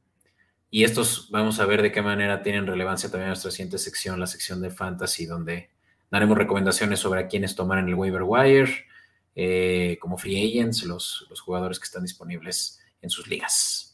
Y 0.70 0.84
estos 0.84 1.30
vamos 1.30 1.58
a 1.58 1.64
ver 1.64 1.80
de 1.80 1.90
qué 1.90 2.02
manera 2.02 2.42
tienen 2.42 2.66
relevancia 2.66 3.10
también 3.10 3.28
nuestra 3.28 3.50
siguiente 3.50 3.78
sección, 3.78 4.20
la 4.20 4.26
sección 4.26 4.60
de 4.60 4.70
fantasy, 4.70 5.24
donde 5.24 5.70
daremos 6.10 6.36
recomendaciones 6.36 7.00
sobre 7.00 7.20
a 7.20 7.28
quienes 7.28 7.56
tomar 7.56 7.78
en 7.78 7.88
el 7.88 7.94
waiver 7.94 8.22
wire, 8.22 8.84
eh, 9.36 9.98
como 10.00 10.18
free 10.18 10.50
agents, 10.50 10.82
los, 10.84 11.26
los 11.30 11.40
jugadores 11.40 11.78
que 11.78 11.84
están 11.84 12.02
disponibles 12.02 12.80
en 13.00 13.10
sus 13.10 13.28
ligas. 13.28 13.86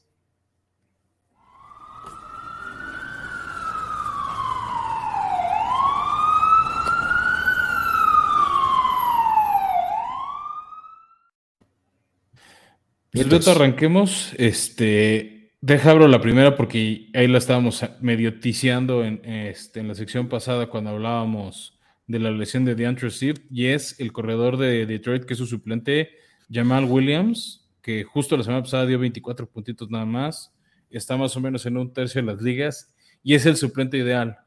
Pues 13.12 13.48
arranquemos. 13.48 14.32
Este, 14.38 15.52
deja 15.60 15.90
abro 15.90 16.08
la 16.08 16.20
primera 16.20 16.56
porque 16.56 17.10
ahí 17.12 17.28
la 17.28 17.38
estábamos 17.38 17.84
medio 18.00 18.40
ticiando 18.40 19.04
en, 19.04 19.22
este, 19.24 19.80
en 19.80 19.88
la 19.88 19.94
sección 19.94 20.28
pasada 20.28 20.68
cuando 20.68 20.90
hablábamos 20.90 21.78
de 22.06 22.18
la 22.18 22.30
lesión 22.30 22.64
de 22.64 22.74
DeAndre 22.74 23.10
Swift 23.10 23.40
y 23.50 23.66
es 23.66 23.98
el 24.00 24.12
corredor 24.12 24.56
de 24.56 24.86
Detroit 24.86 25.24
que 25.24 25.34
es 25.34 25.38
su 25.38 25.46
suplente 25.46 26.10
Jamal 26.50 26.84
Williams, 26.84 27.68
que 27.80 28.04
justo 28.04 28.36
la 28.36 28.44
semana 28.44 28.62
pasada 28.62 28.86
dio 28.86 28.98
24 28.98 29.48
puntitos 29.48 29.90
nada 29.90 30.04
más, 30.04 30.52
está 30.90 31.16
más 31.16 31.36
o 31.36 31.40
menos 31.40 31.64
en 31.66 31.76
un 31.76 31.92
tercio 31.92 32.20
de 32.20 32.26
las 32.26 32.42
ligas 32.42 32.94
y 33.22 33.34
es 33.34 33.46
el 33.46 33.56
suplente 33.56 33.96
ideal, 33.96 34.38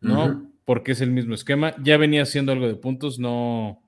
¿no? 0.00 0.50
Porque 0.64 0.92
es 0.92 1.00
el 1.00 1.10
mismo 1.10 1.34
esquema, 1.34 1.74
ya 1.82 1.96
venía 1.96 2.22
haciendo 2.22 2.52
algo 2.52 2.66
de 2.66 2.76
puntos, 2.76 3.18
no, 3.18 3.82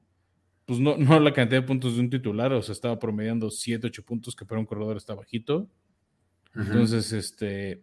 pues 0.66 0.80
no, 0.80 0.96
no 0.96 1.20
la 1.20 1.32
cantidad 1.32 1.60
de 1.60 1.66
puntos 1.66 1.94
de 1.94 2.00
un 2.00 2.10
titular, 2.10 2.52
o 2.52 2.62
sea, 2.62 2.72
estaba 2.72 2.98
promediando 2.98 3.50
7, 3.50 3.86
8 3.86 4.04
puntos, 4.04 4.34
que 4.34 4.44
para 4.44 4.60
un 4.60 4.66
corredor 4.66 4.96
está 4.96 5.14
bajito. 5.14 5.68
Entonces, 6.54 7.12
este, 7.12 7.82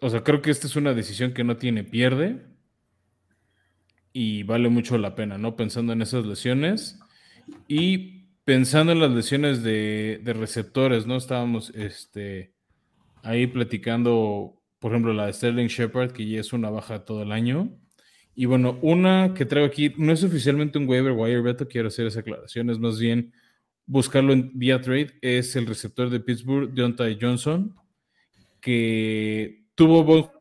o 0.00 0.08
sea, 0.08 0.22
creo 0.22 0.40
que 0.40 0.50
esta 0.50 0.66
es 0.66 0.76
una 0.76 0.94
decisión 0.94 1.34
que 1.34 1.44
no 1.44 1.56
tiene 1.56 1.84
pierde 1.84 2.46
y 4.20 4.42
vale 4.42 4.68
mucho 4.68 4.98
la 4.98 5.14
pena, 5.14 5.38
¿no? 5.38 5.54
Pensando 5.54 5.92
en 5.92 6.02
esas 6.02 6.26
lesiones 6.26 6.98
y 7.68 8.24
pensando 8.42 8.90
en 8.90 8.98
las 8.98 9.12
lesiones 9.12 9.62
de, 9.62 10.20
de 10.24 10.32
receptores, 10.32 11.06
¿no? 11.06 11.14
Estábamos, 11.14 11.70
este, 11.76 12.52
ahí 13.22 13.46
platicando, 13.46 14.60
por 14.80 14.90
ejemplo, 14.90 15.12
la 15.12 15.26
de 15.26 15.32
Sterling 15.34 15.68
Shepard, 15.68 16.10
que 16.10 16.26
ya 16.28 16.40
es 16.40 16.52
una 16.52 16.68
baja 16.68 17.04
todo 17.04 17.22
el 17.22 17.30
año. 17.30 17.78
Y 18.34 18.46
bueno, 18.46 18.80
una 18.82 19.34
que 19.34 19.44
traigo 19.44 19.68
aquí, 19.68 19.94
no 19.98 20.12
es 20.12 20.24
oficialmente 20.24 20.78
un 20.78 20.88
waiver 20.88 21.12
wire, 21.12 21.40
Beto, 21.40 21.68
quiero 21.68 21.86
hacer 21.86 22.08
esa 22.08 22.18
aclaración, 22.18 22.70
es 22.70 22.80
más 22.80 22.98
bien 22.98 23.32
buscarlo 23.86 24.32
en 24.32 24.50
vía 24.52 24.80
trade, 24.80 25.16
es 25.22 25.54
el 25.54 25.64
receptor 25.64 26.10
de 26.10 26.18
Pittsburgh, 26.18 26.72
Deontay 26.74 27.18
Johnson, 27.20 27.72
que 28.60 29.62
tuvo 29.76 30.37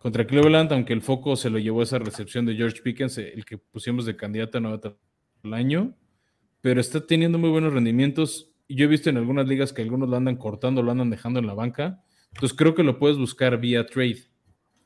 contra 0.00 0.26
Cleveland, 0.26 0.72
aunque 0.72 0.94
el 0.94 1.02
foco 1.02 1.36
se 1.36 1.50
lo 1.50 1.58
llevó 1.58 1.80
a 1.80 1.84
esa 1.84 1.98
recepción 1.98 2.46
de 2.46 2.56
George 2.56 2.80
Pickens, 2.80 3.18
el 3.18 3.44
que 3.44 3.58
pusimos 3.58 4.06
de 4.06 4.16
candidato 4.16 4.56
a 4.56 4.60
novata 4.62 4.96
del 5.42 5.52
año, 5.52 5.94
pero 6.62 6.80
está 6.80 7.06
teniendo 7.06 7.38
muy 7.38 7.50
buenos 7.50 7.74
rendimientos. 7.74 8.50
Yo 8.66 8.86
he 8.86 8.88
visto 8.88 9.10
en 9.10 9.18
algunas 9.18 9.46
ligas 9.46 9.74
que 9.74 9.82
algunos 9.82 10.08
lo 10.08 10.16
andan 10.16 10.36
cortando, 10.36 10.82
lo 10.82 10.90
andan 10.90 11.10
dejando 11.10 11.38
en 11.38 11.46
la 11.46 11.52
banca. 11.52 12.02
Entonces 12.32 12.56
creo 12.56 12.74
que 12.74 12.82
lo 12.82 12.98
puedes 12.98 13.18
buscar 13.18 13.60
vía 13.60 13.84
trade. 13.84 14.24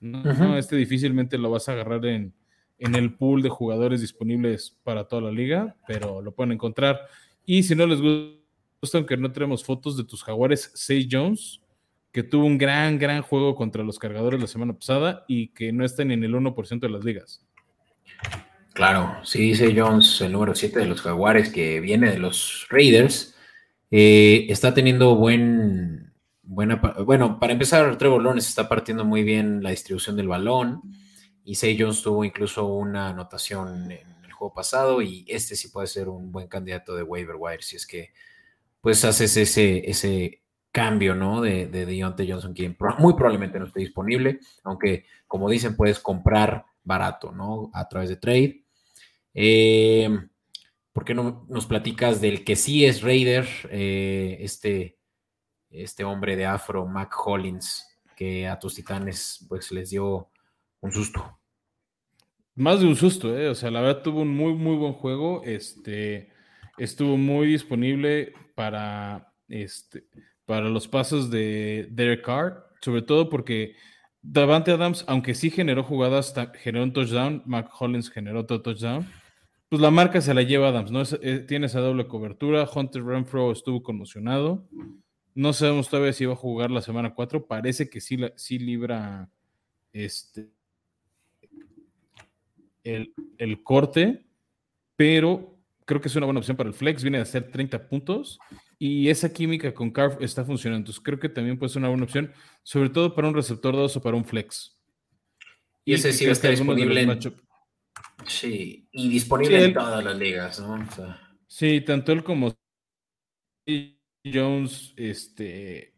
No, 0.01 0.59
este 0.59 0.75
difícilmente 0.75 1.39
lo 1.39 1.49
vas 1.49 1.69
a 1.69 1.73
agarrar 1.73 2.05
en, 2.07 2.35
el 2.79 3.15
pool 3.15 3.41
de 3.41 3.51
jugadores 3.51 4.01
disponibles 4.01 4.77
para 4.83 5.07
toda 5.07 5.23
la 5.23 5.31
liga, 5.31 5.77
pero 5.87 6.23
lo 6.23 6.35
pueden 6.35 6.53
encontrar. 6.53 6.99
Y 7.47 7.63
si 7.63 7.77
no 7.77 7.87
les 7.87 8.01
gusta, 8.01 8.99
aunque 8.99 9.17
no 9.17 9.31
tenemos 9.31 9.63
fotos 9.63 9.97
de 9.97 10.03
tus 10.03 10.25
jaguares, 10.25 10.73
Say 10.75 11.09
Jones, 11.09 11.61
que 12.15 12.23
tuvo 12.23 12.47
un 12.47 12.59
gran, 12.59 12.97
gran 12.97 13.23
juego 13.23 13.57
contra 13.57 13.83
los 13.83 13.99
cargadores 13.99 14.41
la 14.41 14.47
semana 14.47 14.73
pasada 14.73 15.25
y 15.27 15.49
que 15.49 15.73
no 15.73 15.85
está 15.85 16.05
ni 16.05 16.15
en 16.15 16.23
el 16.23 16.33
1% 16.33 16.79
de 16.79 16.89
las 16.89 17.05
ligas. 17.05 17.45
Claro, 18.73 19.17
sí 19.25 19.41
dice 19.41 19.75
Jones, 19.77 20.21
el 20.21 20.31
número 20.31 20.55
7 20.55 20.79
de 20.79 20.87
los 20.87 21.03
Jaguares, 21.03 21.51
que 21.51 21.81
viene 21.81 22.13
de 22.13 22.19
los 22.19 22.69
Raiders, 22.71 23.35
eh, 23.91 24.47
está 24.49 24.73
teniendo 24.73 25.17
buen, 25.17 26.13
buena, 26.45 26.77
bueno, 27.05 27.41
para 27.41 27.53
empezar, 27.53 27.99
Trevor 27.99 28.23
Lawrence 28.23 28.49
está 28.49 28.69
partiendo 28.69 29.05
muy 29.05 29.25
bien 29.25 29.61
la 29.65 29.71
distribución 29.71 30.15
del 30.15 30.29
balón, 30.29 30.83
y 31.45 31.57
Say 31.57 31.77
Jones 31.77 32.01
tuvo 32.03 32.25
incluso 32.25 32.65
una 32.67 33.09
anotación 33.09 33.91
en 33.91 34.25
el 34.25 34.33
juego 34.33 34.55
pasado, 34.55 35.03
y 35.03 35.25
este 35.27 35.57
sí 35.57 35.67
puede 35.69 35.89
ser 35.89 36.09
un 36.09 36.31
buen 36.31 36.47
candidato 36.47 36.95
de 36.95 37.03
waiver 37.03 37.35
wire, 37.37 37.63
si 37.63 37.75
es 37.75 37.89
que 37.89 38.13
pues 38.81 39.05
haces 39.05 39.37
ese, 39.37 39.91
ese 39.91 40.44
cambio, 40.75 41.15
¿no? 41.15 41.41
De, 41.41 41.67
de 41.69 42.29
Johnson, 42.29 42.53
quien 42.53 42.77
muy 42.99 43.15
probablemente 43.15 43.61
no 43.61 43.67
esté 43.67 43.79
disponible, 43.79 44.41
aunque 44.65 45.05
como 45.29 45.49
dicen, 45.49 45.77
puedes 45.77 46.01
comprar 46.01 46.65
barato, 46.83 47.31
¿no? 47.31 47.71
A 47.73 47.89
través 47.89 48.09
de 48.09 48.17
trade. 48.17 48.65
Eh, 49.35 50.09
¿Por 50.93 51.05
qué 51.05 51.15
no 51.15 51.47
nos 51.49 51.67
platicas 51.67 52.21
del 52.21 52.45
que 52.45 52.57
sí 52.57 52.85
es 52.85 53.03
Raider, 53.03 53.47
eh, 53.71 54.39
este, 54.41 54.99
este 55.71 56.03
hombre 56.03 56.35
de 56.35 56.47
afro, 56.47 56.87
Mac 56.87 57.15
Hollins, 57.25 57.87
que 58.17 58.49
a 58.49 58.59
tus 58.59 58.75
titanes 58.75 59.47
pues 59.49 59.71
les 59.71 59.91
dio 59.91 60.29
un 60.81 60.91
susto? 60.91 61.39
Más 62.57 62.81
de 62.81 62.87
un 62.89 62.97
susto, 62.97 63.39
¿eh? 63.39 63.49
O 63.49 63.55
sea, 63.55 63.71
la 63.71 63.81
verdad 63.81 64.03
tuvo 64.03 64.23
un 64.23 64.35
muy, 64.35 64.55
muy 64.55 64.77
buen 64.77 64.95
juego. 64.95 65.43
Este, 65.45 66.33
estuvo 66.79 67.17
muy 67.17 67.47
disponible 67.47 68.33
para, 68.57 69.33
este, 69.49 70.09
para 70.47 70.69
los 70.69 70.89
pasos 70.89 71.31
de 71.31 71.89
Derek 71.91 72.25
Carr, 72.25 72.69
sobre 72.81 73.03
todo 73.03 73.29
porque 73.29 73.77
Davante 74.23 74.71
Adams, 74.71 75.05
aunque 75.09 75.35
sí 75.35 75.51
generó 75.51 75.83
jugadas, 75.85 76.35
generó 76.63 76.85
un 76.85 76.93
touchdown, 76.93 77.43
Mac 77.47 77.71
Hollins 77.79 78.11
generó 78.11 78.41
otro 78.41 78.63
touchdown 78.63 79.07
pues 79.75 79.83
la 79.83 79.91
marca 79.91 80.21
se 80.21 80.35
la 80.35 80.43
lleva 80.43 80.69
Adams, 80.69 80.93
¿no? 80.93 81.03
Eh, 81.21 81.41
tiene 81.41 81.67
esa 81.67 81.81
doble 81.81 82.07
cobertura. 82.07 82.69
Hunter 82.73 83.05
Renfro 83.05 83.51
estuvo 83.51 83.83
conmocionado. 83.83 84.69
No 85.35 85.53
sabemos 85.53 85.89
todavía 85.89 86.13
si 86.13 86.25
va 86.27 86.35
a 86.35 86.37
jugar 86.37 86.71
la 86.71 86.81
semana 86.81 87.13
4. 87.13 87.49
Parece 87.49 87.91
que 87.91 88.01
sí, 88.01 88.17
sí 88.37 88.61
libra 88.61 89.29
este, 89.93 90.49
el, 92.85 93.13
corte, 93.65 94.25
pero 94.95 95.54
creo 95.85 96.01
que 96.01 96.09
es 96.09 96.17
una 96.17 96.27
buena 96.27 96.41
opción 96.41 96.57
para 96.57 96.69
el 96.69 96.75
flex. 96.75 97.03
Viene 97.03 97.19
a 97.19 97.23
hacer 97.23 97.51
30 97.51 97.89
puntos 97.89 98.39
y 98.79 99.09
esa 99.09 99.33
química 99.33 99.73
con 99.73 99.91
Carf 99.91 100.21
está 100.21 100.45
funcionando. 100.45 100.83
Entonces 100.83 101.03
creo 101.03 101.19
que 101.19 101.29
también 101.29 101.59
puede 101.59 101.71
ser 101.71 101.81
una 101.81 101.89
buena 101.89 102.05
opción, 102.05 102.33
sobre 102.63 102.91
todo 102.91 103.15
para 103.15 103.29
un 103.29 103.35
receptor 103.35 103.75
2 103.75 103.97
o 103.97 104.03
para 104.03 104.17
un 104.17 104.25
flex. 104.25 104.77
Y, 105.85 105.95
ese 105.95 106.13
sí 106.13 106.25
va 106.25 106.31
a 106.31 106.33
estar 106.33 106.51
disponible 106.51 107.01
en, 107.03 107.21
Sí, 108.27 108.89
y 108.91 109.09
disponible 109.09 109.65
en 109.65 109.75
todas 109.75 110.03
las 110.03 110.17
ligas, 110.17 110.61
¿no? 110.61 110.87
Sí, 111.47 111.83
tanto 111.83 112.13
él 112.13 112.25
como 112.25 112.55
Jones 114.25 114.95
este, 114.97 115.95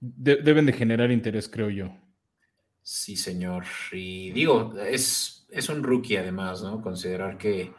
deben 0.00 0.66
de 0.66 0.72
generar 0.72 1.10
interés, 1.10 1.48
creo 1.48 1.70
yo. 1.70 1.96
Sí, 2.82 3.16
señor. 3.16 3.64
Y 3.90 4.30
digo, 4.32 4.74
es, 4.78 5.46
es 5.50 5.68
un 5.70 5.82
rookie 5.82 6.18
además, 6.18 6.62
¿no? 6.62 6.82
Considerar 6.82 7.38
que 7.38 7.72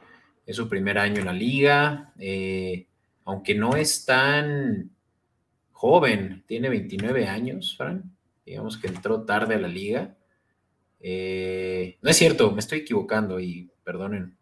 es 0.47 0.55
su 0.55 0.67
primer 0.67 0.97
año 0.97 1.19
en 1.19 1.25
la 1.25 1.33
liga, 1.33 2.13
eh, 2.17 2.87
aunque 3.25 3.53
no 3.53 3.75
es 3.75 4.05
tan 4.05 4.89
joven, 5.71 6.43
tiene 6.47 6.69
29 6.69 7.27
años, 7.27 7.75
Fran. 7.77 8.15
Digamos 8.45 8.77
que 8.77 8.87
entró 8.87 9.23
tarde 9.23 9.55
a 9.55 9.59
la 9.59 9.67
liga. 9.67 10.15
Eh, 11.01 11.97
no 12.01 12.09
es 12.09 12.17
cierto, 12.17 12.51
me 12.51 12.59
estoy 12.59 12.79
equivocando 12.79 13.39
y 13.39 13.69
perdonen 13.83 14.37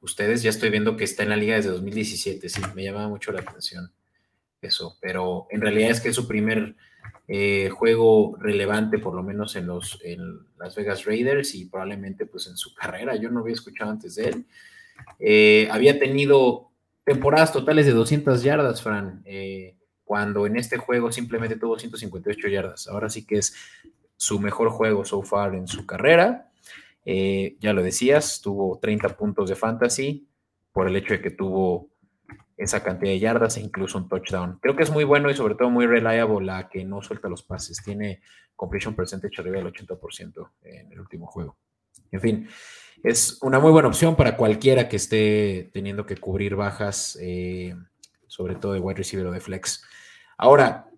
ustedes, 0.00 0.42
ya 0.42 0.50
estoy 0.50 0.70
viendo 0.70 0.96
que 0.96 1.04
está 1.04 1.24
en 1.24 1.30
la 1.30 1.36
liga 1.36 1.56
desde 1.56 1.70
2017, 1.70 2.48
sí, 2.48 2.62
me 2.74 2.84
llamaba 2.84 3.08
mucho 3.08 3.32
la 3.32 3.40
atención 3.40 3.90
eso, 4.60 4.96
pero 5.00 5.46
en 5.50 5.60
realidad 5.60 5.90
es 5.90 6.00
que 6.00 6.08
es 6.08 6.14
su 6.14 6.26
primer 6.26 6.74
eh, 7.26 7.68
juego 7.70 8.36
relevante, 8.40 8.98
por 8.98 9.14
lo 9.14 9.22
menos 9.22 9.54
en 9.56 9.66
los 9.66 10.00
en 10.02 10.40
Las 10.58 10.74
Vegas 10.74 11.04
Raiders 11.04 11.54
y 11.54 11.66
probablemente 11.66 12.26
pues 12.26 12.46
en 12.48 12.56
su 12.56 12.74
carrera, 12.74 13.16
yo 13.16 13.30
no 13.30 13.40
había 13.40 13.54
escuchado 13.54 13.90
antes 13.90 14.16
de 14.16 14.28
él. 14.28 14.46
Eh, 15.18 15.68
había 15.70 15.98
tenido 15.98 16.70
temporadas 17.04 17.52
totales 17.52 17.86
de 17.86 17.92
200 17.92 18.42
yardas, 18.42 18.82
Fran, 18.82 19.24
cuando 20.04 20.46
en 20.46 20.56
este 20.56 20.76
juego 20.76 21.12
simplemente 21.12 21.56
tuvo 21.56 21.78
158 21.78 22.48
yardas. 22.48 22.88
Ahora 22.88 23.08
sí 23.08 23.26
que 23.26 23.36
es 23.36 23.54
su 24.16 24.40
mejor 24.40 24.70
juego 24.70 25.04
so 25.04 25.22
far 25.22 25.54
en 25.54 25.66
su 25.66 25.86
carrera. 25.86 26.50
Eh, 27.04 27.56
ya 27.60 27.72
lo 27.72 27.82
decías, 27.82 28.42
tuvo 28.42 28.78
30 28.78 29.16
puntos 29.16 29.48
de 29.48 29.56
fantasy 29.56 30.28
por 30.72 30.88
el 30.88 30.96
hecho 30.96 31.14
de 31.14 31.22
que 31.22 31.30
tuvo 31.30 31.88
esa 32.56 32.82
cantidad 32.82 33.12
de 33.12 33.18
yardas 33.18 33.56
e 33.56 33.60
incluso 33.60 33.96
un 33.96 34.08
touchdown. 34.08 34.58
Creo 34.60 34.76
que 34.76 34.82
es 34.82 34.90
muy 34.90 35.04
bueno 35.04 35.30
y 35.30 35.34
sobre 35.34 35.54
todo 35.54 35.70
muy 35.70 35.86
reliable 35.86 36.44
la 36.44 36.68
que 36.68 36.84
no 36.84 37.00
suelta 37.00 37.28
los 37.28 37.42
pases. 37.42 37.82
Tiene 37.82 38.20
completion 38.56 38.94
percentage 38.94 39.40
arriba 39.40 39.58
del 39.58 39.72
80% 39.72 40.50
en 40.64 40.92
el 40.92 41.00
último 41.00 41.26
juego. 41.26 41.56
En 42.10 42.20
fin, 42.20 42.48
es 43.02 43.38
una 43.42 43.60
muy 43.60 43.70
buena 43.70 43.88
opción 43.88 44.16
para 44.16 44.36
cualquiera 44.36 44.88
que 44.88 44.96
esté 44.96 45.70
teniendo 45.72 46.06
que 46.06 46.16
cubrir 46.16 46.56
bajas, 46.56 47.18
eh, 47.20 47.74
sobre 48.26 48.56
todo 48.56 48.72
de 48.72 48.80
wide 48.80 48.98
receiver 48.98 49.26
o 49.26 49.32
de 49.32 49.40
flex. 49.40 49.84
Ahora, 50.36 50.88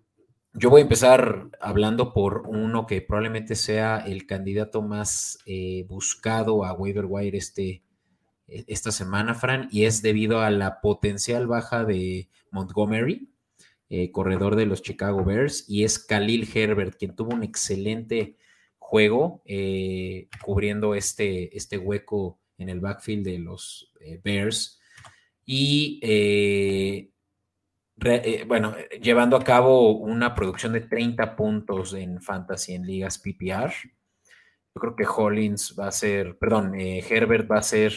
yo 0.53 0.69
voy 0.69 0.81
a 0.81 0.83
empezar 0.83 1.49
hablando 1.61 2.11
por 2.11 2.43
uno 2.47 2.85
que 2.85 3.01
probablemente 3.01 3.55
sea 3.55 3.99
el 4.05 4.25
candidato 4.25 4.81
más 4.81 5.39
eh, 5.45 5.85
buscado 5.87 6.65
a 6.65 6.73
waiver 6.73 7.05
wire 7.05 7.37
este, 7.37 7.83
e, 8.47 8.65
esta 8.67 8.91
semana, 8.91 9.33
Fran, 9.33 9.69
y 9.71 9.85
es 9.85 10.01
debido 10.01 10.41
a 10.41 10.49
la 10.49 10.81
potencial 10.81 11.47
baja 11.47 11.85
de 11.85 12.29
Montgomery, 12.51 13.29
eh, 13.89 14.11
corredor 14.11 14.55
de 14.55 14.65
los 14.65 14.81
Chicago 14.81 15.23
Bears, 15.23 15.69
y 15.69 15.83
es 15.83 15.99
Khalil 15.99 16.49
Herbert, 16.53 16.97
quien 16.97 17.15
tuvo 17.15 17.33
un 17.33 17.43
excelente 17.43 18.37
juego 18.91 19.41
eh, 19.45 20.27
cubriendo 20.43 20.95
este, 20.95 21.55
este 21.55 21.77
hueco 21.77 22.41
en 22.57 22.67
el 22.67 22.81
backfield 22.81 23.25
de 23.25 23.39
los 23.39 23.93
Bears. 24.21 24.81
Y 25.45 26.01
eh, 28.03 28.45
bueno, 28.47 28.75
llevando 29.01 29.37
a 29.37 29.43
cabo 29.43 29.91
una 29.91 30.35
producción 30.35 30.73
de 30.73 30.81
30 30.81 31.37
puntos 31.37 31.93
en 31.93 32.21
fantasy 32.21 32.73
en 32.73 32.85
ligas 32.85 33.17
PPR. 33.17 33.71
Yo 34.73 34.81
creo 34.81 34.95
que 34.97 35.05
Hollins 35.05 35.75
va 35.79 35.87
a 35.87 35.91
ser, 35.91 36.37
perdón, 36.37 36.75
eh, 36.75 37.01
Herbert 37.07 37.49
va 37.49 37.59
a 37.59 37.63
ser 37.63 37.93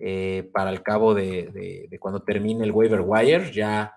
eh, 0.00 0.50
para 0.52 0.70
el 0.70 0.82
cabo 0.82 1.14
de, 1.14 1.88
cuando 2.00 2.22
termine 2.24 2.64
el 2.64 2.72
waiver 2.72 3.02
wire, 3.02 3.52
ya, 3.52 3.94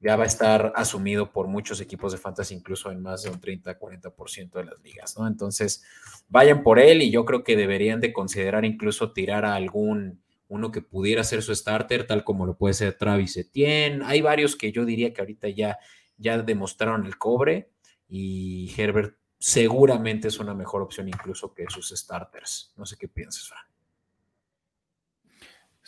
ya 0.00 0.16
va 0.16 0.24
a 0.24 0.26
estar 0.26 0.72
asumido 0.76 1.32
por 1.32 1.48
muchos 1.48 1.80
equipos 1.80 2.12
de 2.12 2.18
fantasy, 2.18 2.54
incluso 2.54 2.90
en 2.90 3.02
más 3.02 3.22
de 3.22 3.30
un 3.30 3.40
30-40% 3.40 4.52
de 4.52 4.64
las 4.64 4.80
ligas, 4.80 5.18
¿no? 5.18 5.26
Entonces, 5.26 5.84
vayan 6.28 6.62
por 6.62 6.78
él 6.78 7.02
y 7.02 7.10
yo 7.10 7.24
creo 7.24 7.42
que 7.42 7.56
deberían 7.56 8.00
de 8.00 8.12
considerar 8.12 8.64
incluso 8.64 9.12
tirar 9.12 9.44
a 9.44 9.54
algún 9.54 10.22
uno 10.48 10.70
que 10.70 10.82
pudiera 10.82 11.24
ser 11.24 11.42
su 11.42 11.54
starter, 11.54 12.06
tal 12.06 12.24
como 12.24 12.46
lo 12.46 12.56
puede 12.56 12.74
ser 12.74 12.94
Travis 12.94 13.36
Etienne. 13.36 14.02
Hay 14.04 14.22
varios 14.22 14.56
que 14.56 14.72
yo 14.72 14.84
diría 14.84 15.12
que 15.12 15.20
ahorita 15.20 15.48
ya, 15.48 15.78
ya 16.16 16.38
demostraron 16.38 17.04
el 17.04 17.18
cobre 17.18 17.70
y 18.08 18.72
Herbert 18.76 19.16
seguramente 19.38 20.28
es 20.28 20.38
una 20.38 20.54
mejor 20.54 20.82
opción 20.82 21.08
incluso 21.08 21.52
que 21.52 21.66
sus 21.68 21.90
starters. 21.90 22.72
No 22.76 22.86
sé 22.86 22.96
qué 22.96 23.08
piensas, 23.08 23.46
Fran. 23.46 23.67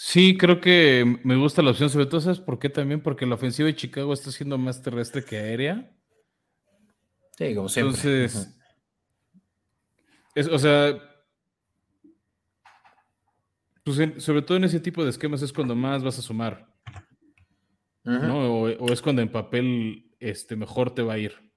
Sí, 0.02 0.38
creo 0.38 0.62
que 0.62 1.20
me 1.24 1.36
gusta 1.36 1.60
la 1.60 1.72
opción, 1.72 1.90
sobre 1.90 2.06
todo, 2.06 2.22
¿sabes 2.22 2.40
por 2.40 2.58
qué 2.58 2.70
también? 2.70 3.02
Porque 3.02 3.26
la 3.26 3.34
ofensiva 3.34 3.66
de 3.66 3.76
Chicago 3.76 4.14
está 4.14 4.32
siendo 4.32 4.56
más 4.56 4.80
terrestre 4.80 5.22
que 5.22 5.36
aérea. 5.36 5.94
Sí, 7.36 7.54
como 7.54 7.68
siempre. 7.68 8.00
Entonces, 8.00 8.56
o 10.50 10.58
sea, 10.58 10.98
pues, 13.84 14.24
sobre 14.24 14.40
todo 14.40 14.56
en 14.56 14.64
ese 14.64 14.80
tipo 14.80 15.04
de 15.04 15.10
esquemas 15.10 15.42
es 15.42 15.52
cuando 15.52 15.76
más 15.76 16.02
vas 16.02 16.18
a 16.18 16.22
sumar. 16.22 16.66
¿no? 18.02 18.62
O, 18.62 18.90
es 18.90 19.02
cuando 19.02 19.20
en 19.20 19.30
papel 19.30 20.16
este, 20.18 20.56
mejor 20.56 20.94
te 20.94 21.02
va 21.02 21.12
a 21.12 21.18
ir. 21.18 21.49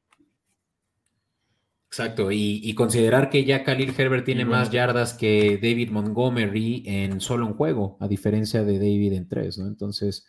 Exacto, 1.94 2.32
y, 2.32 2.74
considerar 2.74 3.30
que 3.30 3.46
ya 3.46 3.64
Khalil 3.64 3.94
Herbert 3.96 4.26
tiene 4.26 4.46
más 4.46 4.72
yardas 4.72 5.14
que 5.14 5.60
David 5.62 5.92
Montgomery 5.92 6.82
en 6.88 7.22
solo 7.22 7.46
un 7.46 7.54
juego, 7.54 7.98
a 8.00 8.08
diferencia 8.08 8.64
de 8.64 8.80
David 8.80 9.14
en 9.14 9.30
tres, 9.30 9.60
¿no? 9.60 9.68
Entonces, 9.68 10.26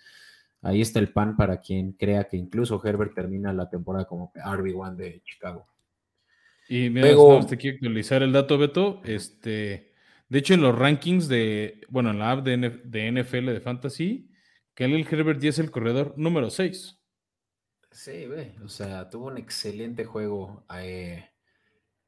ahí 0.60 0.82
está 0.82 0.98
el 0.98 1.10
pan 1.10 1.38
para 1.38 1.62
quien 1.62 1.92
crea 1.92 2.24
que 2.24 2.36
incluso 2.36 2.82
Herbert 2.84 3.14
termina 3.14 3.50
la 3.54 3.70
temporada 3.70 4.04
como 4.04 4.30
RB1 4.34 4.94
de 4.96 5.22
Chicago. 5.24 5.66
Y 6.68 6.90
mira, 6.90 7.06
Luego, 7.06 7.46
te 7.46 7.56
quiero 7.56 7.76
actualizar 7.76 8.22
el 8.22 8.32
dato, 8.32 8.58
Beto. 8.58 9.00
Este, 9.02 9.94
de 10.28 10.38
hecho, 10.38 10.52
en 10.52 10.60
los 10.60 10.78
rankings 10.78 11.28
de, 11.28 11.80
bueno, 11.88 12.10
en 12.10 12.18
la 12.18 12.32
app 12.32 12.44
de, 12.44 12.58
NFL 12.58 13.46
de 13.46 13.60
Fantasy, 13.62 14.30
Khalil 14.74 15.08
Herbert 15.10 15.40
ya 15.40 15.48
es 15.48 15.58
el 15.58 15.70
corredor 15.70 16.12
número 16.18 16.50
6. 16.50 17.00
Sí, 17.90 18.26
ve, 18.26 18.54
o 18.62 18.68
sea, 18.68 19.08
tuvo 19.08 19.28
un 19.28 19.38
excelente 19.38 20.04
juego 20.04 20.66
eh, 20.76 21.30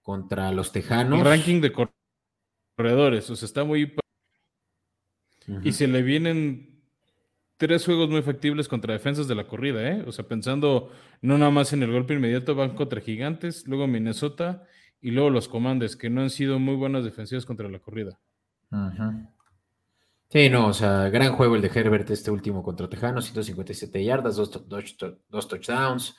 contra 0.07 0.53
los 0.53 0.71
Tejanos. 0.71 1.19
El 1.19 1.25
ranking 1.25 1.61
de 1.61 1.73
corredores, 1.73 3.29
o 3.29 3.35
sea, 3.35 3.45
está 3.45 3.65
muy... 3.65 3.93
Y 5.65 5.73
se 5.73 5.89
le 5.89 6.03
vienen 6.03 6.81
tres 7.57 7.85
juegos 7.85 8.09
muy 8.09 8.23
factibles 8.23 8.69
contra 8.69 8.95
defensas 8.95 9.27
de 9.27 9.35
la 9.35 9.49
corrida, 9.49 9.83
¿eh? 9.83 10.05
O 10.07 10.13
sea, 10.13 10.29
pensando 10.29 10.93
no 11.23 11.39
nada 11.39 11.51
más 11.51 11.73
en 11.73 11.83
el 11.83 11.91
golpe 11.91 12.15
inmediato, 12.15 12.55
van 12.55 12.77
contra 12.77 13.01
Gigantes, 13.01 13.67
luego 13.67 13.89
Minnesota 13.89 14.63
y 15.01 15.11
luego 15.11 15.29
los 15.31 15.49
Comandes, 15.49 15.97
que 15.97 16.09
no 16.09 16.21
han 16.21 16.31
sido 16.31 16.61
muy 16.61 16.77
buenas 16.77 17.05
defensivas 17.05 17.45
contra 17.45 17.69
la 17.69 17.81
corrida. 17.81 18.21
Sí, 20.31 20.49
no, 20.49 20.69
o 20.69 20.73
sea, 20.73 21.09
gran 21.09 21.33
juego 21.33 21.57
el 21.57 21.63
de 21.63 21.73
Herbert, 21.75 22.09
este 22.11 22.31
último 22.31 22.63
contra 22.63 22.89
Tejano, 22.89 23.21
157 23.21 24.05
yardas, 24.05 24.37
dos, 24.37 25.49
touchdowns 25.49 26.17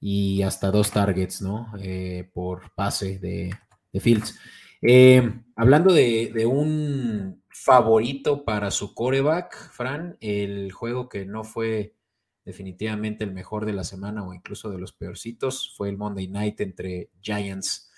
y 0.00 0.42
hasta 0.42 0.70
dos 0.70 0.90
targets, 0.90 1.42
¿no? 1.42 1.72
Eh, 1.80 2.30
por 2.32 2.72
pase 2.74 3.18
de, 3.18 3.54
Fields. 4.00 4.38
Eh, 4.80 5.42
hablando 5.56 5.92
de, 5.92 6.46
un 6.46 7.42
favorito 7.48 8.44
para 8.44 8.70
su 8.70 8.94
coreback, 8.94 9.72
Fran, 9.72 10.16
el 10.20 10.70
juego 10.70 11.08
que 11.08 11.26
no 11.26 11.42
fue 11.42 11.96
definitivamente 12.44 13.24
el 13.24 13.32
mejor 13.32 13.66
de 13.66 13.72
la 13.72 13.84
semana 13.84 14.24
o 14.24 14.32
incluso 14.32 14.70
de 14.70 14.78
los 14.78 14.92
peorcitos 14.92 15.74
fue 15.76 15.90
el 15.90 15.98
Monday 15.98 16.28
Night 16.28 16.60
entre 16.60 17.10
Giants 17.20 17.90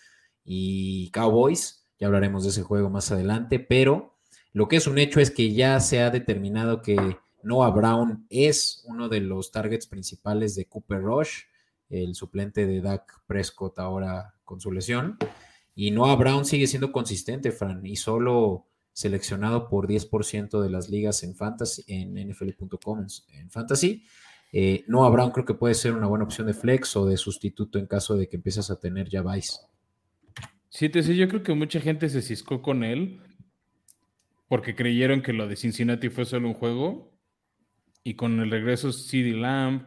y 0.43 1.11
Cowboys. 1.11 1.87
Ya 1.99 2.07
hablaremos 2.07 2.45
de 2.45 2.49
ese 2.49 2.63
juego 2.63 2.89
más 2.89 3.13
adelante, 3.13 3.61
pero 3.61 4.19
lo 4.53 4.67
que 4.67 4.77
es 4.77 4.87
un 4.87 4.99
hecho 4.99 5.21
es 5.21 5.31
que 5.31 5.53
ya 5.53 5.79
se 5.81 6.01
ha 6.01 6.11
determinado 6.11 6.83
que 6.83 6.97
Noah 7.43 7.71
Brown 7.71 8.27
es 8.31 8.83
uno 8.87 9.09
de 9.09 9.21
los 9.21 9.53
targets 9.53 9.87
principales 9.87 10.55
de 10.57 10.67
Cooper 10.67 11.01
Rush, 11.01 11.43
el 11.91 12.15
suplente 12.15 12.67
de 12.67 12.81
Dak 12.81 13.23
Prescott 13.27 13.79
ahora 13.79 14.35
con 14.45 14.61
su 14.61 14.73
lesión. 14.73 15.19
Y 15.75 15.91
Noah 15.91 16.17
Brown 16.17 16.45
sigue 16.45 16.67
siendo 16.67 16.93
consistente, 16.93 17.53
Fran, 17.53 17.85
y 17.85 17.97
solo 17.97 18.67
seleccionado 18.93 19.69
por 19.69 19.87
10% 19.87 20.61
de 20.61 20.71
las 20.71 20.89
ligas 20.89 21.23
en 21.23 21.35
fantasy, 21.35 21.85
en 21.87 22.15
nfl.com, 22.15 23.07
en 23.33 23.51
fantasy. 23.51 24.05
Eh, 24.53 24.85
Noah 24.89 25.11
Brown 25.11 25.31
creo 25.31 25.45
que 25.45 25.55
puede 25.55 25.75
ser 25.75 25.93
una 25.93 26.07
buena 26.07 26.25
opción 26.25 26.47
de 26.47 26.55
flex 26.55 26.97
o 26.97 27.07
de 27.07 27.17
sustituto 27.17 27.79
en 27.79 27.87
caso 27.87 28.17
de 28.17 28.29
que 28.29 28.37
empieces 28.37 28.71
a 28.71 28.81
tener 28.81 29.09
ya 29.09 29.23
Vice. 29.23 29.59
Sí, 30.69 30.89
te 30.89 31.03
sé, 31.03 31.17
yo 31.17 31.29
creo 31.29 31.43
que 31.43 31.55
mucha 31.55 31.81
gente 31.81 32.09
se 32.09 32.23
ciscó 32.23 32.63
con 32.63 32.85
él 32.85 33.21
porque 34.49 34.75
creyeron 34.75 35.23
que 35.23 35.33
lo 35.33 35.47
de 35.47 35.57
Cincinnati 35.57 36.09
fue 36.09 36.25
solo 36.25 36.49
un 36.49 36.55
juego. 36.55 37.17
Y 38.03 38.15
con 38.15 38.41
el 38.41 38.51
regreso 38.51 38.93
CD 38.93 39.33
Lamb, 39.33 39.85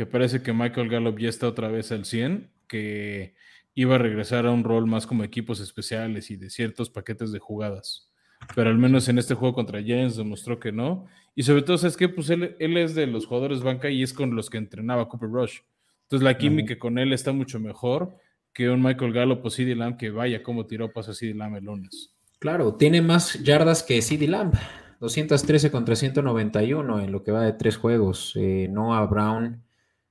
que 0.00 0.06
parece 0.06 0.40
que 0.42 0.54
Michael 0.54 0.88
Gallup 0.88 1.18
ya 1.18 1.28
está 1.28 1.46
otra 1.46 1.68
vez 1.68 1.92
al 1.92 2.06
100, 2.06 2.50
que 2.66 3.34
iba 3.74 3.96
a 3.96 3.98
regresar 3.98 4.46
a 4.46 4.50
un 4.50 4.64
rol 4.64 4.86
más 4.86 5.06
como 5.06 5.24
equipos 5.24 5.60
especiales 5.60 6.30
y 6.30 6.36
de 6.36 6.48
ciertos 6.48 6.88
paquetes 6.88 7.32
de 7.32 7.38
jugadas. 7.38 8.10
Pero 8.54 8.70
al 8.70 8.78
menos 8.78 9.10
en 9.10 9.18
este 9.18 9.34
juego 9.34 9.54
contra 9.54 9.82
Giants 9.82 10.16
demostró 10.16 10.58
que 10.58 10.72
no. 10.72 11.04
Y 11.34 11.42
sobre 11.42 11.60
todo, 11.60 11.86
es 11.86 11.98
que 11.98 12.08
pues 12.08 12.30
él, 12.30 12.56
es 12.58 12.94
de 12.94 13.06
los 13.08 13.26
jugadores 13.26 13.62
banca 13.62 13.90
y 13.90 14.02
es 14.02 14.14
con 14.14 14.34
los 14.34 14.48
que 14.48 14.56
entrenaba 14.56 15.06
Cooper 15.06 15.28
Rush. 15.28 15.58
Entonces 16.04 16.24
la 16.24 16.38
química 16.38 16.78
con 16.78 16.96
él 16.96 17.12
está 17.12 17.32
mucho 17.32 17.60
mejor 17.60 18.16
que 18.54 18.70
un 18.70 18.82
Michael 18.82 19.12
Gallup 19.12 19.44
o 19.44 19.50
CD 19.50 19.74
Lamb 19.74 19.98
que 19.98 20.08
vaya 20.08 20.42
como 20.42 20.64
tiró 20.64 20.90
pasa 20.94 21.12
CD 21.12 21.34
Lamb 21.34 21.56
el 21.56 21.64
lunes. 21.64 22.16
Claro, 22.38 22.74
tiene 22.74 23.02
más 23.02 23.34
yardas 23.42 23.82
que 23.82 24.00
CD 24.00 24.28
Lamb, 24.28 24.54
213 25.00 25.70
contra 25.70 25.94
191 25.94 27.00
en 27.00 27.12
lo 27.12 27.22
que 27.22 27.32
va 27.32 27.42
de 27.42 27.52
tres 27.52 27.76
juegos. 27.76 28.32
Eh, 28.36 28.66
Noah 28.70 29.04
Brown, 29.04 29.62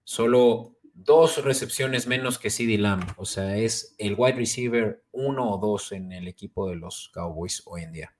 solo 0.09 0.75
dos 0.95 1.43
recepciones 1.43 2.07
menos 2.07 2.39
que 2.39 2.49
CD 2.49 2.79
Lamb, 2.79 3.03
o 3.17 3.25
sea, 3.25 3.57
es 3.57 3.93
el 3.99 4.15
wide 4.17 4.37
receiver 4.37 5.03
uno 5.11 5.51
o 5.51 5.59
dos 5.59 5.91
en 5.91 6.11
el 6.11 6.27
equipo 6.27 6.67
de 6.67 6.77
los 6.77 7.11
Cowboys 7.13 7.61
hoy 7.67 7.83
en 7.83 7.91
día. 7.91 8.15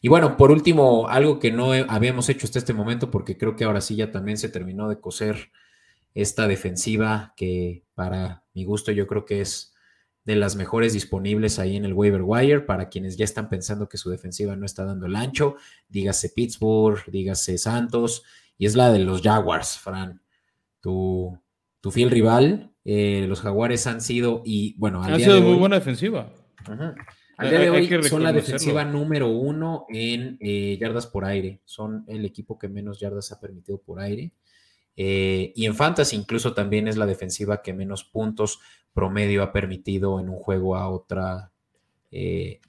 Y 0.00 0.08
bueno, 0.08 0.36
por 0.36 0.50
último, 0.50 1.08
algo 1.08 1.38
que 1.38 1.52
no 1.52 1.70
habíamos 1.70 2.28
hecho 2.28 2.46
hasta 2.46 2.58
este 2.58 2.72
momento, 2.72 3.08
porque 3.08 3.38
creo 3.38 3.54
que 3.54 3.62
ahora 3.62 3.80
sí 3.80 3.94
ya 3.94 4.10
también 4.10 4.38
se 4.38 4.48
terminó 4.48 4.88
de 4.88 4.98
coser 4.98 5.52
esta 6.14 6.48
defensiva 6.48 7.32
que 7.36 7.84
para 7.94 8.42
mi 8.54 8.64
gusto 8.64 8.90
yo 8.90 9.06
creo 9.06 9.24
que 9.24 9.40
es 9.40 9.72
de 10.24 10.34
las 10.34 10.56
mejores 10.56 10.94
disponibles 10.94 11.60
ahí 11.60 11.76
en 11.76 11.84
el 11.84 11.92
waiver 11.92 12.22
wire 12.24 12.60
para 12.62 12.88
quienes 12.88 13.16
ya 13.16 13.24
están 13.24 13.48
pensando 13.48 13.88
que 13.88 13.98
su 13.98 14.10
defensiva 14.10 14.56
no 14.56 14.66
está 14.66 14.84
dando 14.84 15.06
el 15.06 15.14
ancho. 15.14 15.54
Dígase 15.88 16.30
Pittsburgh, 16.30 17.04
dígase 17.06 17.56
Santos, 17.56 18.24
y 18.58 18.66
es 18.66 18.76
la 18.76 18.92
de 18.92 19.00
los 19.00 19.22
Jaguars, 19.22 19.78
Fran. 19.78 20.22
Tu, 20.80 21.38
tu 21.80 21.90
fiel 21.90 22.10
rival. 22.10 22.72
Eh, 22.84 23.26
los 23.28 23.40
Jaguares 23.40 23.86
han 23.86 24.00
sido, 24.00 24.42
y 24.44 24.74
bueno, 24.78 25.02
al 25.02 25.14
ha 25.14 25.18
sido 25.18 25.40
muy 25.40 25.58
buena 25.58 25.76
defensiva. 25.76 26.32
Al 27.36 27.50
día 27.50 27.58
de 27.58 27.70
hoy 27.70 28.02
son 28.04 28.22
la 28.22 28.32
defensiva 28.32 28.84
número 28.84 29.28
uno 29.28 29.86
en 29.88 30.38
eh, 30.40 30.78
yardas 30.80 31.06
por 31.06 31.24
aire. 31.24 31.60
Son 31.64 32.04
el 32.06 32.24
equipo 32.24 32.58
que 32.58 32.68
menos 32.68 33.00
yardas 33.00 33.32
ha 33.32 33.40
permitido 33.40 33.78
por 33.78 34.00
aire. 34.00 34.32
Eh, 34.96 35.52
y 35.54 35.66
en 35.66 35.74
Fantasy 35.74 36.16
incluso 36.16 36.54
también 36.54 36.88
es 36.88 36.96
la 36.96 37.04
defensiva 37.04 37.60
que 37.60 37.74
menos 37.74 38.04
puntos 38.04 38.60
promedio 38.94 39.42
ha 39.42 39.52
permitido 39.52 40.18
en 40.18 40.30
un 40.30 40.36
juego 40.36 40.74
a 40.74 40.88
otra, 40.88 41.52
eh, 42.10 42.60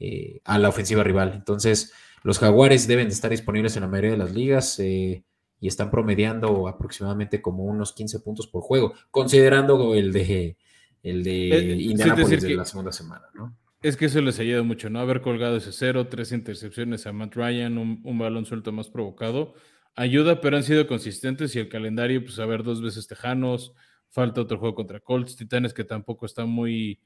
eh, 0.00 0.40
a 0.44 0.58
la 0.58 0.68
ofensiva 0.68 1.04
rival. 1.04 1.32
Entonces, 1.34 1.92
los 2.26 2.40
jaguares 2.40 2.88
deben 2.88 3.06
de 3.06 3.14
estar 3.14 3.30
disponibles 3.30 3.76
en 3.76 3.82
la 3.82 3.88
mayoría 3.88 4.10
de 4.10 4.16
las 4.16 4.34
ligas 4.34 4.80
y 4.80 5.24
están 5.60 5.90
promediando 5.90 6.66
aproximadamente 6.66 7.40
como 7.40 7.62
unos 7.62 7.92
15 7.92 8.18
puntos 8.20 8.48
por 8.48 8.62
juego, 8.62 8.94
considerando 9.12 9.94
el 9.94 10.12
de, 10.12 10.56
el 11.04 11.22
de 11.22 11.76
Indianapolis 11.80 12.42
de 12.42 12.56
la 12.56 12.64
segunda 12.64 12.90
semana, 12.90 13.26
¿no? 13.32 13.56
Es 13.80 13.96
que 13.96 14.06
eso 14.06 14.20
les 14.20 14.40
ayuda 14.40 14.64
mucho, 14.64 14.90
¿no? 14.90 14.98
Haber 14.98 15.20
colgado 15.20 15.56
ese 15.56 15.70
cero, 15.70 16.08
tres 16.08 16.32
intercepciones 16.32 17.06
a 17.06 17.12
Matt 17.12 17.36
Ryan, 17.36 17.78
un, 17.78 18.00
un 18.02 18.18
balón 18.18 18.44
suelto 18.44 18.72
más 18.72 18.88
provocado 18.88 19.54
ayuda, 19.96 20.40
pero 20.40 20.56
han 20.56 20.62
sido 20.62 20.86
consistentes 20.86 21.56
y 21.56 21.58
el 21.58 21.68
calendario, 21.68 22.22
pues 22.22 22.38
a 22.38 22.46
ver, 22.46 22.62
dos 22.62 22.82
veces 22.82 23.08
Tejanos, 23.08 23.72
falta 24.10 24.42
otro 24.42 24.58
juego 24.58 24.74
contra 24.74 25.00
Colts, 25.00 25.36
Titanes 25.36 25.72
que 25.72 25.84
tampoco 25.84 26.26
están 26.26 26.48
muy, 26.48 27.00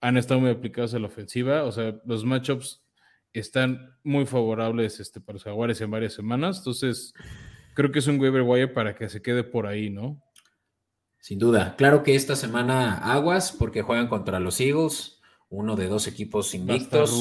han 0.00 0.16
estado 0.16 0.40
muy 0.40 0.50
aplicados 0.50 0.94
a 0.94 0.98
la 0.98 1.06
ofensiva, 1.06 1.64
o 1.64 1.72
sea, 1.72 2.00
los 2.04 2.24
matchups 2.24 2.83
están 3.40 3.96
muy 4.02 4.26
favorables 4.26 5.00
este, 5.00 5.20
para 5.20 5.34
los 5.34 5.44
Jaguares 5.44 5.80
en 5.80 5.90
varias 5.90 6.14
semanas, 6.14 6.58
entonces 6.58 7.14
creo 7.74 7.90
que 7.90 7.98
es 7.98 8.06
un 8.06 8.20
waiver 8.20 8.42
wire 8.42 8.68
para 8.68 8.94
que 8.94 9.08
se 9.08 9.22
quede 9.22 9.44
por 9.44 9.66
ahí, 9.66 9.90
¿no? 9.90 10.22
Sin 11.18 11.38
duda, 11.38 11.74
claro 11.76 12.02
que 12.02 12.14
esta 12.14 12.36
semana 12.36 12.98
aguas 12.98 13.52
porque 13.52 13.82
juegan 13.82 14.08
contra 14.08 14.40
los 14.40 14.60
Eagles, 14.60 15.20
uno 15.48 15.76
de 15.76 15.88
dos 15.88 16.06
equipos 16.06 16.54
invictos. 16.54 17.12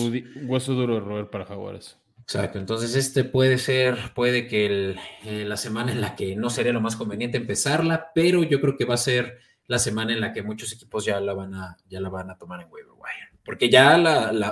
hueso 0.43 0.73
duro 0.73 0.95
de 0.95 0.99
roer 0.99 1.29
para 1.29 1.45
Jaguares. 1.45 1.97
Exacto, 2.23 2.57
entonces 2.57 2.95
este 2.95 3.25
puede 3.25 3.57
ser, 3.57 3.97
puede 4.15 4.47
que 4.47 4.95
eh, 5.25 5.45
la 5.45 5.57
semana 5.57 5.91
en 5.91 5.99
la 5.99 6.15
que 6.15 6.35
no 6.35 6.49
sería 6.49 6.71
lo 6.71 6.79
más 6.79 6.95
conveniente 6.95 7.37
empezarla, 7.37 8.11
pero 8.15 8.43
yo 8.43 8.61
creo 8.61 8.77
que 8.77 8.85
va 8.85 8.93
a 8.93 8.97
ser 8.97 9.39
la 9.67 9.77
semana 9.77 10.13
en 10.13 10.21
la 10.21 10.31
que 10.31 10.41
muchos 10.41 10.71
equipos 10.71 11.05
ya 11.05 11.19
la 11.19 11.33
van 11.33 11.53
a, 11.53 11.77
ya 11.89 11.99
la 11.99 12.09
van 12.09 12.29
a 12.29 12.37
tomar 12.37 12.61
en 12.61 12.71
waiver 12.71 12.92
porque 13.43 13.69
ya 13.69 13.97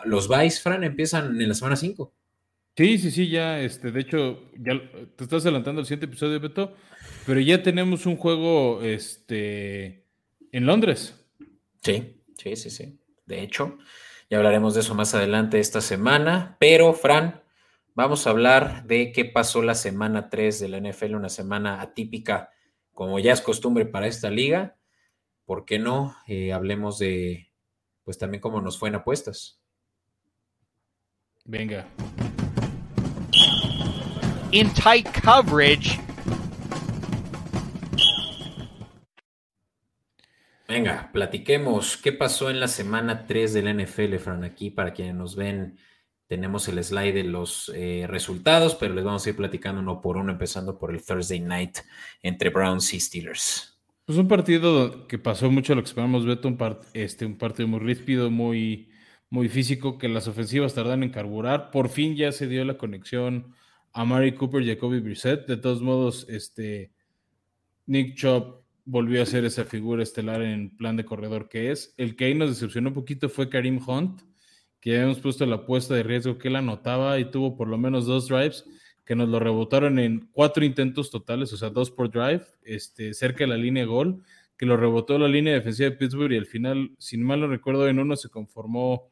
los 0.06 0.28
Vice, 0.28 0.62
Fran, 0.62 0.84
empiezan 0.84 1.42
en 1.42 1.48
la 1.48 1.54
semana 1.54 1.76
5. 1.76 2.14
Sí, 2.76 2.98
sí, 2.98 3.12
sí, 3.12 3.30
ya, 3.30 3.60
este, 3.60 3.92
de 3.92 4.00
hecho, 4.00 4.44
ya 4.58 4.74
te 5.16 5.24
estás 5.24 5.44
adelantando 5.44 5.82
al 5.82 5.86
siguiente 5.86 6.06
episodio, 6.06 6.40
Beto, 6.40 6.74
pero 7.26 7.40
ya 7.40 7.62
tenemos 7.62 8.06
un 8.06 8.16
juego, 8.16 8.82
este, 8.82 10.06
en 10.52 10.66
Londres. 10.66 11.16
Sí, 11.82 12.24
sí, 12.38 12.56
sí, 12.56 12.70
sí. 12.70 13.00
De 13.26 13.42
hecho, 13.42 13.78
ya 14.30 14.38
hablaremos 14.38 14.74
de 14.74 14.82
eso 14.82 14.96
más 14.96 15.14
adelante 15.14 15.60
esta 15.60 15.82
semana, 15.82 16.56
pero 16.60 16.94
Fran, 16.94 17.42
Vamos 17.94 18.26
a 18.26 18.30
hablar 18.30 18.86
de 18.86 19.12
qué 19.12 19.26
pasó 19.26 19.62
la 19.62 19.76
semana 19.76 20.30
3 20.30 20.62
de 20.62 20.70
la 20.70 20.78
NFL, 20.80 21.16
una 21.16 21.28
semana 21.28 21.82
atípica, 21.82 22.50
como 22.94 23.20
ya 23.20 23.34
es 23.34 23.42
costumbre 23.42 23.86
para 23.86 24.08
esta 24.08 24.30
liga. 24.30 24.78
¿Por 25.44 25.66
qué 25.66 25.78
no? 25.78 26.16
Eh, 26.26 26.54
hablemos 26.54 27.00
de, 27.00 27.51
pues 28.12 28.18
también 28.18 28.42
cómo 28.42 28.60
nos 28.60 28.78
fue 28.78 28.90
en 28.90 28.96
apuestas. 28.96 29.58
Venga. 31.46 31.88
In 34.52 34.70
tight 34.74 35.08
coverage. 35.24 35.98
Venga, 40.68 41.10
platiquemos 41.14 41.96
qué 41.96 42.12
pasó 42.12 42.50
en 42.50 42.60
la 42.60 42.68
semana 42.68 43.26
3 43.26 43.54
de 43.54 43.62
la 43.62 43.74
NFL, 43.74 44.18
Fran, 44.18 44.44
aquí 44.44 44.72
para 44.72 44.92
quienes 44.92 45.16
nos 45.16 45.38
ven 45.38 45.78
tenemos 46.28 46.68
el 46.68 46.84
slide 46.84 47.14
de 47.14 47.24
los 47.24 47.72
eh, 47.74 48.08
resultados, 48.10 48.76
pero 48.76 48.94
les 48.94 49.06
vamos 49.06 49.26
a 49.26 49.30
ir 49.30 49.38
platicando 49.38 49.80
uno 49.80 50.02
por 50.02 50.18
uno, 50.18 50.34
empezando 50.34 50.78
por 50.78 50.94
el 50.94 51.02
Thursday 51.02 51.40
night 51.40 51.78
entre 52.22 52.50
Browns 52.50 52.94
y 52.94 53.00
Steelers. 53.00 53.71
Pues 54.12 54.20
un 54.20 54.28
partido 54.28 55.08
que 55.08 55.18
pasó 55.18 55.50
mucho 55.50 55.74
lo 55.74 55.82
que 55.82 55.88
esperamos, 55.88 56.26
Beto, 56.26 56.50
un, 56.50 56.58
este, 56.94 57.26
un 57.26 57.38
partido 57.38 57.70
muy 57.70 57.80
ríspido, 57.80 58.30
muy, 58.30 58.90
muy 59.30 59.48
físico, 59.48 59.98
que 59.98 60.10
las 60.10 60.28
ofensivas 60.28 60.74
tardan 60.74 61.04
en 61.04 61.12
carburar. 61.12 61.72
Por 61.72 61.88
fin 61.88 62.18
ya 62.18 62.34
se 62.34 62.50
dio 62.50 62.66
la 62.66 62.78
conexión 62.78 63.56
a 63.94 64.04
Mari 64.04 64.34
Cooper, 64.34 64.66
Jacoby 64.66 65.00
Brissett. 65.00 65.48
De 65.48 65.56
todos 65.56 65.82
modos, 65.82 66.26
este, 66.28 66.92
Nick 67.86 68.16
Chubb 68.16 68.66
volvió 68.84 69.24
a 69.24 69.26
ser 69.26 69.46
esa 69.46 69.64
figura 69.64 70.04
estelar 70.04 70.42
en 70.42 70.76
plan 70.76 70.98
de 70.98 71.06
corredor 71.06 71.48
que 71.48 71.72
es. 71.72 71.94
El 71.96 72.18
que 72.18 72.26
ahí 72.26 72.36
nos 72.36 72.50
decepcionó 72.50 72.90
un 72.90 72.96
poquito 72.96 73.30
fue 73.30 73.48
Karim 73.48 73.80
Hunt, 73.88 74.24
que 74.82 74.98
habíamos 74.98 75.22
puesto 75.22 75.46
la 75.46 75.56
apuesta 75.56 75.94
de 75.94 76.04
riesgo 76.04 76.38
que 76.38 76.50
él 76.50 76.58
anotaba 76.58 77.18
y 77.18 77.32
tuvo 77.32 77.56
por 77.56 77.70
lo 77.70 77.78
menos 77.78 78.08
dos 78.08 78.28
drives 78.28 78.66
que 79.12 79.16
nos 79.18 79.28
lo 79.28 79.42
rebotaron 79.42 80.00
en 80.00 80.30
cuatro 80.32 80.64
intentos 80.64 81.12
totales, 81.12 81.52
o 81.52 81.58
sea, 81.58 81.70
dos 81.70 81.92
por 81.92 82.10
drive, 82.10 82.46
este, 82.64 83.14
cerca 83.14 83.44
de 83.44 83.50
la 83.50 83.58
línea 83.58 83.84
de 83.84 83.88
gol, 83.88 84.24
que 84.56 84.66
lo 84.66 84.78
rebotó 84.78 85.20
la 85.20 85.28
línea 85.28 85.54
defensiva 85.54 85.90
de 85.90 85.98
Pittsburgh 85.98 86.32
y 86.32 86.38
al 86.38 86.46
final, 86.46 86.92
sin 86.98 87.22
mal 87.22 87.42
no 87.42 87.48
recuerdo, 87.48 87.90
en 87.90 88.00
uno 88.00 88.16
se 88.16 88.30
conformó 88.30 89.10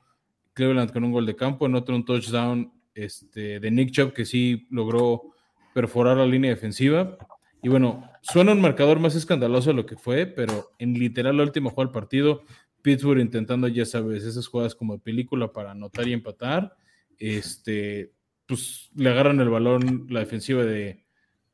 Cleveland 0.53 0.93
con 0.93 1.03
un 1.03 1.11
gol 1.11 1.25
de 1.25 1.35
campo, 1.35 1.65
en 1.65 1.75
otro 1.75 1.97
un 1.97 2.05
touchdown 2.05 2.71
este, 2.93 3.59
de 3.59 3.71
Nick 3.71 3.91
Chubb 3.91 4.13
que 4.13 4.23
sí 4.23 4.67
logró 4.69 5.33
perforar 5.73 6.15
la 6.15 6.25
línea 6.25 6.51
defensiva. 6.51 7.17
Y 7.61 7.67
bueno, 7.67 8.09
suena 8.21 8.53
un 8.53 8.61
marcador 8.61 9.01
más 9.01 9.15
escandaloso 9.15 9.71
de 9.71 9.75
lo 9.75 9.85
que 9.85 9.97
fue, 9.97 10.27
pero 10.27 10.71
en 10.79 10.93
literal 10.93 11.35
la 11.35 11.43
última 11.43 11.71
jugada 11.71 11.87
del 11.87 11.93
partido, 11.93 12.43
Pittsburgh 12.81 13.19
intentando, 13.19 13.67
ya 13.67 13.85
sabes, 13.85 14.23
esas 14.23 14.47
jugadas 14.47 14.75
como 14.75 14.97
película 14.99 15.51
para 15.51 15.71
anotar 15.71 16.07
y 16.07 16.13
empatar. 16.13 16.73
Este, 17.17 18.13
pues 18.49 18.89
le 18.95 19.11
agarran 19.11 19.39
el 19.39 19.49
balón 19.49 20.07
la 20.09 20.21
defensiva 20.21 20.65
de, 20.65 21.05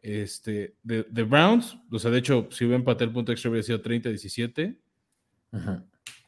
este, 0.02 0.78
de, 0.82 1.24
Browns. 1.24 1.78
O 1.92 2.00
sea, 2.00 2.10
de 2.10 2.20
hecho, 2.20 2.48
si 2.52 2.64
hubiera 2.64 2.80
empatado 2.80 3.06
el 3.06 3.14
punto 3.14 3.34
extra, 3.34 3.52
hubiera 3.52 3.66
sido 3.66 3.84
30-17. 3.84 4.78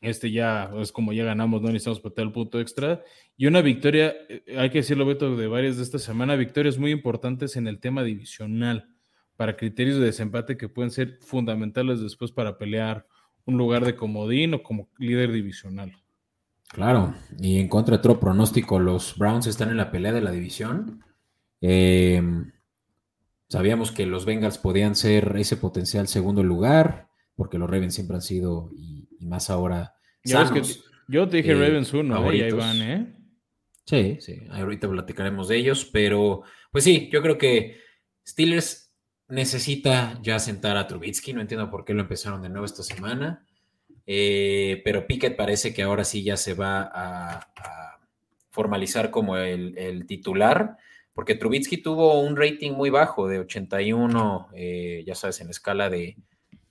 Este 0.02 0.30
ya 0.30 0.70
es 0.78 0.92
como 0.92 1.14
ya 1.14 1.24
ganamos, 1.24 1.62
no 1.62 1.70
necesitamos 1.70 2.02
patear 2.02 2.28
el 2.28 2.34
punto 2.34 2.60
extra. 2.60 3.02
Y 3.38 3.46
una 3.46 3.62
victoria, 3.62 4.14
eh, 4.28 4.44
hay 4.58 4.70
que 4.70 4.80
decirlo, 4.80 5.06
Beto, 5.06 5.38
de 5.38 5.48
varias 5.48 5.78
de 5.78 5.84
esta 5.84 6.00
semana, 6.00 6.36
victorias 6.36 6.78
muy 6.78 6.92
importantes 6.92 7.56
en 7.56 7.68
el 7.68 7.80
tema 7.80 8.04
divisional 8.04 8.90
para 9.38 9.56
criterios 9.56 10.00
de 10.00 10.06
desempate 10.06 10.58
que 10.58 10.68
pueden 10.68 10.92
ser 10.92 11.20
fundamentales 11.22 12.02
después 12.02 12.32
para 12.34 12.58
pelear 12.58 13.08
un 13.46 13.58
lugar 13.58 13.86
de 13.86 13.96
comodín 13.96 14.54
o 14.54 14.64
como 14.64 14.90
líder 14.98 15.32
divisional. 15.32 15.94
Claro, 16.70 17.16
y 17.40 17.60
en 17.60 17.70
contra 17.70 17.96
de 17.96 18.00
otro 18.00 18.20
pronóstico, 18.20 18.80
los 18.80 19.18
Browns 19.18 19.48
están 19.48 19.70
en 19.70 19.78
la 19.78 19.92
pelea 19.92 20.12
de 20.12 20.22
la 20.22 20.32
división. 20.32 21.04
Eh, 21.62 22.22
sabíamos 23.48 23.92
que 23.92 24.06
los 24.06 24.26
Bengals 24.26 24.58
podían 24.58 24.96
ser 24.96 25.36
ese 25.38 25.58
potencial 25.58 26.08
segundo 26.08 26.44
lugar, 26.44 27.08
porque 27.36 27.58
los 27.58 27.70
Ravens 27.70 27.96
siempre 27.96 28.16
han 28.16 28.22
sido, 28.22 28.70
y, 28.76 29.08
más 29.22 29.50
ahora, 29.50 29.96
yo 31.08 31.28
te 31.30 31.38
dije 31.38 31.52
eh, 31.52 31.56
Ravens 31.56 31.94
1, 31.94 32.32
¿eh? 32.32 32.52
van, 32.52 32.82
¿eh? 32.82 33.14
Sí, 33.86 34.18
sí, 34.20 34.42
ahorita 34.52 34.90
platicaremos 34.90 35.48
de 35.48 35.58
ellos, 35.58 35.90
pero 35.92 36.44
pues 36.72 36.84
sí, 36.84 37.10
yo 37.12 37.22
creo 37.22 37.38
que 37.38 37.80
Steelers 38.28 38.94
necesita 39.30 40.20
ya 40.22 40.40
sentar 40.40 40.78
a 40.78 40.88
Trubitsky. 40.88 41.34
No 41.34 41.42
entiendo 41.42 41.70
por 41.70 41.86
qué 41.86 41.94
lo 41.94 42.02
empezaron 42.02 42.42
de 42.42 42.50
nuevo 42.50 42.66
esta 42.66 42.84
semana. 42.84 43.47
Eh, 44.10 44.82
pero 44.86 45.06
Pickett 45.06 45.36
parece 45.36 45.74
que 45.74 45.84
ahora 45.84 46.06
sí 46.06 46.24
ya 46.24 46.38
se 46.38 46.54
va 46.54 46.90
a, 46.94 47.48
formalizar 48.50 49.12
como 49.12 49.38
el, 49.38 50.08
titular, 50.08 50.78
porque 51.14 51.36
Trubitsky 51.36 51.78
tuvo 51.78 52.20
un 52.22 52.36
rating 52.36 52.72
muy 52.72 52.90
bajo 52.90 53.28
de 53.28 53.38
81, 53.38 54.50
eh, 54.56 55.04
ya 55.06 55.14
sabes, 55.14 55.42
en 55.42 55.48
la 55.48 55.52
escala 55.52 55.92
de, 55.92 56.18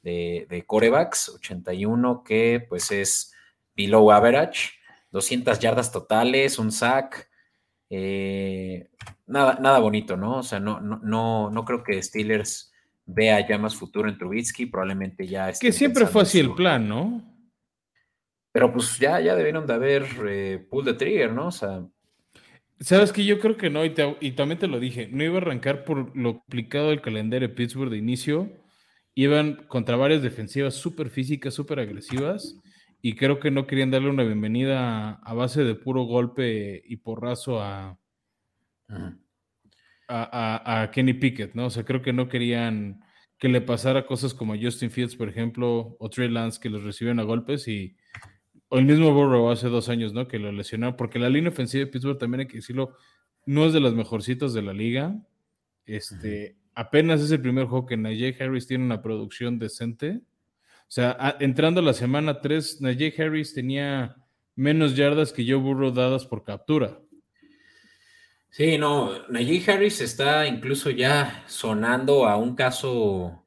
de, 0.02 0.64
corebacks, 0.66 1.28
81 1.28 2.24
que 2.24 2.64
pues 2.68 2.90
es 2.90 3.32
below 3.76 4.10
average, 4.10 4.70
200 5.12 5.60
yardas 5.60 5.92
totales, 5.92 6.58
un 6.58 6.72
sack. 6.72 7.30
Eh, 7.88 8.88
nada, 9.26 9.58
nada 9.60 9.78
bonito, 9.78 10.16
¿no? 10.16 10.38
O 10.38 10.42
sea, 10.42 10.58
no, 10.58 10.80
no, 10.80 10.98
no, 11.04 11.50
no 11.50 11.64
creo 11.64 11.84
que 11.84 12.02
Steelers 12.02 12.72
vea 13.06 13.46
ya 13.46 13.56
más 13.56 13.74
futuro 13.74 14.08
en 14.08 14.18
Trubitsky, 14.18 14.66
probablemente 14.66 15.26
ya 15.26 15.48
es 15.48 15.60
Que 15.60 15.72
siempre 15.72 16.06
fue 16.06 16.22
así 16.22 16.40
el 16.40 16.54
plan, 16.54 16.88
¿no? 16.88 17.22
Pero 18.52 18.72
pues 18.72 18.98
ya, 18.98 19.20
ya 19.20 19.34
debieron 19.34 19.66
de 19.66 19.74
haber 19.74 20.06
eh, 20.26 20.66
pull 20.70 20.84
the 20.84 20.94
trigger, 20.94 21.32
¿no? 21.32 21.48
O 21.48 21.52
sea. 21.52 21.86
Sabes 22.80 23.12
que 23.12 23.24
yo 23.24 23.38
creo 23.38 23.56
que 23.56 23.70
no, 23.70 23.84
y, 23.84 23.94
y, 24.20 24.32
también 24.32 24.58
te 24.58 24.66
lo 24.66 24.80
dije, 24.80 25.08
no 25.10 25.24
iba 25.24 25.34
a 25.34 25.38
arrancar 25.38 25.84
por 25.84 26.14
lo 26.16 26.40
complicado 26.40 26.90
del 26.90 27.00
calendario 27.00 27.48
de 27.48 27.54
Pittsburgh 27.54 27.90
de 27.90 27.96
inicio. 27.96 28.50
Iban 29.14 29.66
contra 29.68 29.96
varias 29.96 30.22
defensivas 30.22 30.74
súper 30.74 31.08
físicas, 31.08 31.54
súper 31.54 31.80
agresivas, 31.80 32.60
y 33.00 33.14
creo 33.14 33.40
que 33.40 33.50
no 33.50 33.66
querían 33.66 33.90
darle 33.90 34.10
una 34.10 34.24
bienvenida 34.24 35.12
a 35.12 35.32
base 35.32 35.64
de 35.64 35.74
puro 35.74 36.02
golpe 36.02 36.82
y 36.84 36.96
porrazo 36.96 37.62
a, 37.62 37.98
a, 40.08 40.90
Kenny 40.92 41.14
Pickett, 41.14 41.54
¿no? 41.54 41.66
O 41.66 41.70
sea, 41.70 41.84
creo 41.84 42.02
que 42.02 42.12
no 42.12 42.28
querían 42.28 43.00
que 43.38 43.48
le 43.48 43.60
pasara 43.60 44.06
cosas 44.06 44.34
como 44.34 44.54
a 44.54 44.58
Justin 44.60 44.90
Fields, 44.90 45.16
por 45.16 45.28
ejemplo, 45.28 45.96
o 45.98 46.10
Trey 46.10 46.28
Lance, 46.28 46.60
que 46.60 46.70
los 46.70 46.84
recibieron 46.84 47.20
a 47.20 47.24
golpes 47.24 47.68
y 47.68 47.96
o 48.68 48.78
el 48.78 48.84
mismo 48.84 49.12
Burrow 49.12 49.50
hace 49.50 49.68
dos 49.68 49.88
años, 49.88 50.12
¿no? 50.12 50.26
Que 50.26 50.38
lo 50.38 50.50
lesionaron, 50.50 50.96
porque 50.96 51.18
la 51.18 51.28
línea 51.28 51.50
ofensiva 51.50 51.84
de 51.84 51.90
Pittsburgh 51.90 52.18
también 52.18 52.40
hay 52.40 52.46
que 52.46 52.56
decirlo, 52.56 52.96
no 53.44 53.64
es 53.64 53.72
de 53.72 53.80
las 53.80 53.94
mejorcitas 53.94 54.52
de 54.54 54.62
la 54.62 54.72
liga. 54.72 55.16
Este, 55.84 56.56
apenas 56.74 57.20
es 57.20 57.30
el 57.30 57.40
primer 57.40 57.66
juego 57.66 57.86
que 57.86 57.96
Najee 57.96 58.36
Harris 58.40 58.66
tiene 58.66 58.84
una 58.84 59.02
producción 59.02 59.58
decente. 59.58 60.20
O 60.80 60.90
sea, 60.90 61.36
entrando 61.38 61.80
a 61.80 61.84
la 61.84 61.92
semana 61.92 62.40
3, 62.40 62.80
Najee 62.80 63.14
Harris 63.16 63.54
tenía 63.54 64.16
menos 64.56 64.96
yardas 64.96 65.32
que 65.32 65.44
Joe 65.44 65.60
Burrow 65.60 65.92
dadas 65.92 66.26
por 66.26 66.42
captura. 66.42 66.98
Sí, 68.56 68.78
no, 68.78 69.10
Najee 69.28 69.70
Harris 69.70 70.00
está 70.00 70.46
incluso 70.46 70.88
ya 70.88 71.44
sonando 71.46 72.26
a 72.26 72.38
un 72.38 72.54
caso 72.56 73.44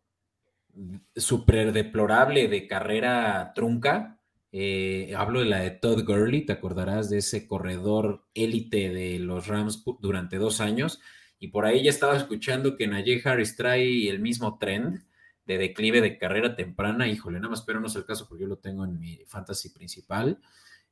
súper 1.16 1.74
deplorable 1.74 2.48
de 2.48 2.68
carrera 2.68 3.54
trunca. 3.56 4.20
Eh, 4.52 5.12
hablo 5.18 5.40
de 5.40 5.48
la 5.48 5.62
de 5.62 5.72
Todd 5.72 6.04
Gurley, 6.06 6.46
te 6.46 6.54
acordarás 6.54 7.10
de 7.10 7.18
ese 7.18 7.48
corredor 7.48 8.28
élite 8.36 8.90
de 8.90 9.18
los 9.18 9.48
Rams 9.48 9.84
durante 10.00 10.38
dos 10.38 10.62
años. 10.62 11.02
Y 11.40 11.48
por 11.48 11.66
ahí 11.66 11.84
ya 11.84 11.90
estaba 11.90 12.16
escuchando 12.16 12.76
que 12.78 12.86
Najee 12.86 13.24
Harris 13.26 13.56
trae 13.56 14.10
el 14.10 14.20
mismo 14.20 14.60
trend 14.60 15.08
de 15.48 15.58
declive 15.58 16.02
de 16.02 16.20
carrera 16.20 16.56
temprana. 16.56 17.08
Híjole, 17.08 17.40
nada 17.40 17.50
más, 17.50 17.64
pero 17.64 17.80
no 17.80 17.88
es 17.88 17.96
el 17.96 18.06
caso 18.06 18.28
porque 18.30 18.44
yo 18.44 18.48
lo 18.48 18.60
tengo 18.60 18.86
en 18.86 19.00
mi 19.00 19.18
fantasy 19.26 19.70
principal. 19.70 20.40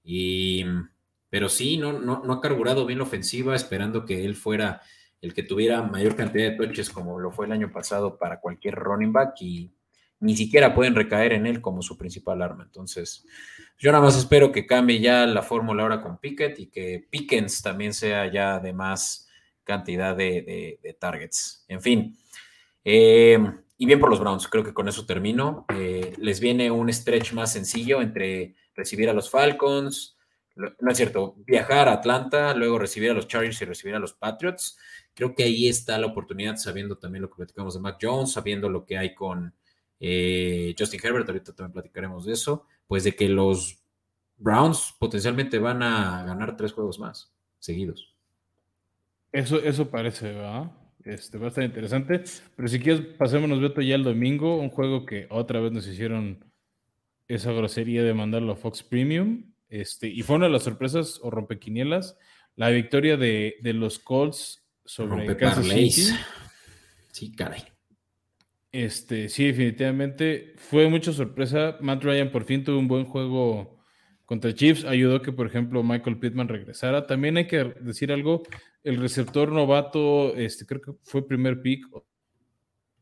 Y 0.04 0.66
pero 1.30 1.50
sí, 1.50 1.78
no, 1.78 1.94
no, 1.94 2.22
no 2.24 2.34
ha 2.34 2.42
carburado 2.42 2.86
bien 2.86 3.00
la 3.00 3.06
ofensiva, 3.06 3.56
esperando 3.56 4.06
que 4.06 4.26
él 4.26 4.36
fuera 4.36 4.82
el 5.22 5.34
que 5.34 5.44
tuviera 5.44 5.82
mayor 5.82 6.16
cantidad 6.16 6.52
de 6.52 6.58
touches 6.58 6.90
como 6.90 7.20
lo 7.20 7.32
fue 7.32 7.48
el 7.48 7.52
año 7.52 7.72
pasado 7.72 8.18
para 8.18 8.40
cualquier 8.40 8.76
running 8.76 9.12
back 9.12 9.34
y 9.42 9.72
ni 10.20 10.36
siquiera 10.36 10.74
pueden 10.74 10.96
recaer 10.96 11.34
en 11.34 11.46
él 11.46 11.62
como 11.62 11.82
su 11.82 11.98
principal 11.98 12.42
arma. 12.42 12.64
Entonces, 12.64 13.26
yo 13.78 13.92
nada 13.92 14.04
más 14.04 14.18
espero 14.18 14.52
que 14.52 14.66
cambie 14.66 15.00
ya 15.00 15.26
la 15.26 15.44
fórmula 15.44 15.84
ahora 15.84 16.02
con 16.02 16.20
Pickett 16.20 16.60
y 16.60 16.68
que 16.68 17.06
Pickens 17.10 17.62
también 17.62 17.94
sea 17.94 18.32
ya 18.32 18.60
de 18.60 18.74
más 18.74 19.28
cantidad 19.64 20.16
de, 20.16 20.80
targets. 21.00 21.66
En 21.68 21.82
fin, 21.82 22.18
eh, 22.84 23.38
y 23.78 23.86
bien 23.86 24.00
por 24.00 24.10
los 24.10 24.20
Browns, 24.20 24.48
creo 24.48 24.64
que 24.64 24.74
con 24.74 24.88
eso 24.88 25.06
termino. 25.06 25.66
Eh, 25.70 26.14
les 26.18 26.40
viene 26.40 26.72
un 26.72 26.92
stretch 26.92 27.34
más 27.34 27.52
sencillo 27.52 28.02
entre 28.02 28.56
recibir 28.76 29.10
a 29.10 29.14
los 29.14 29.30
Falcons, 29.30 30.17
no 30.58 30.92
es 30.92 30.98
cierto, 30.98 31.36
viajar 31.46 31.88
a 31.88 31.94
Atlanta, 31.94 32.54
luego 32.54 32.80
recibir 32.80 33.12
a 33.12 33.14
los 33.14 33.28
Chargers 33.28 33.62
y 33.62 33.66
recibir 33.66 33.96
a 33.96 34.00
los 34.00 34.14
Patriots. 34.14 34.78
Creo 35.14 35.36
que 35.36 35.44
ahí 35.44 35.68
está 35.68 35.98
la 35.98 36.08
oportunidad, 36.08 36.56
sabiendo 36.58 36.98
también 36.98 37.22
lo 37.22 37.30
que 37.30 37.38
platicamos 37.38 37.74
de 37.74 37.80
Mac 37.80 37.98
Jones, 38.02 38.32
sabiendo 38.32 38.70
lo 38.70 38.86
que 38.86 38.98
hay 38.98 39.14
con 39.16 39.54
eh, 40.00 40.76
Justin 40.78 41.00
Herbert, 41.04 41.28
ahorita 41.28 41.54
también 41.54 41.74
platicaremos 41.74 42.26
de 42.26 42.34
eso, 42.34 42.66
pues 42.88 43.04
de 43.04 43.16
que 43.16 43.30
los 43.30 43.80
Browns 44.38 44.96
potencialmente 45.00 45.60
van 45.60 45.82
a 45.84 46.24
ganar 46.24 46.56
tres 46.56 46.74
juegos 46.74 47.00
más 47.00 47.34
seguidos. 47.60 48.16
Eso, 49.32 49.60
eso 49.62 49.90
parece, 49.90 50.34
¿verdad? 50.34 50.72
Este, 51.04 51.38
va 51.38 51.46
a 51.46 51.50
estar 51.50 51.64
interesante. 51.64 52.24
Pero 52.56 52.68
si 52.68 52.80
quieres, 52.80 53.02
pasémonos, 53.18 53.62
Beto, 53.62 53.82
ya 53.82 53.96
el 53.96 54.04
domingo, 54.04 54.58
un 54.58 54.70
juego 54.70 55.06
que 55.06 55.28
otra 55.30 55.60
vez 55.60 55.72
nos 55.72 55.88
hicieron 55.88 56.44
esa 57.28 57.52
grosería 57.52 58.04
de 58.04 58.14
mandarlo 58.14 58.54
a 58.54 58.56
Fox 58.56 58.84
Premium. 58.84 59.44
Este, 59.70 60.08
y 60.08 60.22
fue 60.22 60.38
una 60.38 60.46
de 60.46 60.52
las 60.54 60.64
sorpresas 60.64 61.20
o 61.22 61.30
rompequinielas, 61.30 62.18
la 62.56 62.70
victoria 62.70 63.18
de, 63.18 63.56
los 63.62 64.00
Colts 64.00 64.66
sobre 64.86 65.36
Kansas 65.38 65.68
City. 65.68 66.14
Sí, 67.12 67.32
caray. 67.32 67.64
Este, 68.72 69.30
sí, 69.30 69.46
definitivamente 69.46 70.54
fue 70.58 70.88
mucha 70.90 71.12
sorpresa. 71.12 71.78
Matt 71.82 72.04
Ryan 72.04 72.32
por 72.32 72.46
fin 72.46 72.64
tuvo 72.64 72.80
un 72.80 72.88
buen 72.88 73.06
juego 73.06 73.80
contra 74.26 74.54
Chiefs. 74.54 74.86
Ayudó 74.86 75.22
que, 75.22 75.32
por 75.32 75.48
ejemplo, 75.48 75.84
Michael 75.84 76.20
Pittman 76.20 76.48
regresara. 76.48 77.08
También 77.08 77.38
hay 77.38 77.48
que 77.48 77.64
decir 77.82 78.12
algo. 78.12 78.44
El 78.84 78.98
receptor 78.98 79.52
novato, 79.52 80.36
este, 80.36 80.66
creo 80.66 80.82
que 80.82 80.92
fue 81.02 81.28
primer 81.28 81.62
pick 81.62 81.86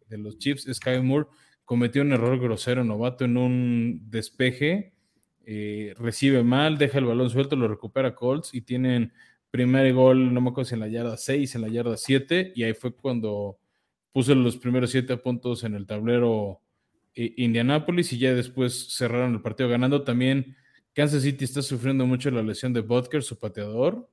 de 0.07 0.17
los 0.17 0.37
Chiefs, 0.37 0.67
Sky 0.71 0.99
Moore, 1.01 1.27
cometió 1.65 2.01
un 2.01 2.13
error 2.13 2.39
grosero 2.39 2.83
novato 2.83 3.25
en 3.25 3.37
un 3.37 4.01
despeje 4.09 4.94
eh, 5.45 5.93
recibe 5.97 6.43
mal, 6.43 6.77
deja 6.77 6.99
el 6.99 7.05
balón 7.05 7.29
suelto, 7.29 7.55
lo 7.55 7.67
recupera 7.67 8.15
Colts 8.15 8.53
y 8.53 8.61
tienen 8.61 9.13
primer 9.51 9.93
gol, 9.93 10.33
no 10.33 10.41
me 10.41 10.49
acuerdo 10.49 10.67
si 10.67 10.73
en 10.73 10.81
la 10.81 10.87
yarda 10.87 11.17
6, 11.17 11.55
en 11.55 11.61
la 11.61 11.67
yarda 11.69 11.97
7, 11.97 12.53
y 12.55 12.63
ahí 12.63 12.73
fue 12.73 12.93
cuando 12.93 13.57
puso 14.11 14.33
los 14.35 14.57
primeros 14.57 14.91
7 14.91 15.17
puntos 15.17 15.63
en 15.63 15.75
el 15.75 15.85
tablero 15.85 16.61
Indianápolis 17.15 18.11
y 18.11 18.17
ya 18.17 18.33
después 18.33 18.93
cerraron 18.95 19.33
el 19.33 19.41
partido 19.41 19.69
ganando. 19.69 20.03
También 20.03 20.55
Kansas 20.93 21.23
City 21.23 21.45
está 21.45 21.61
sufriendo 21.61 22.05
mucho 22.05 22.29
la 22.31 22.43
lesión 22.43 22.73
de 22.73 22.81
Butker, 22.81 23.23
su 23.23 23.39
pateador. 23.39 24.09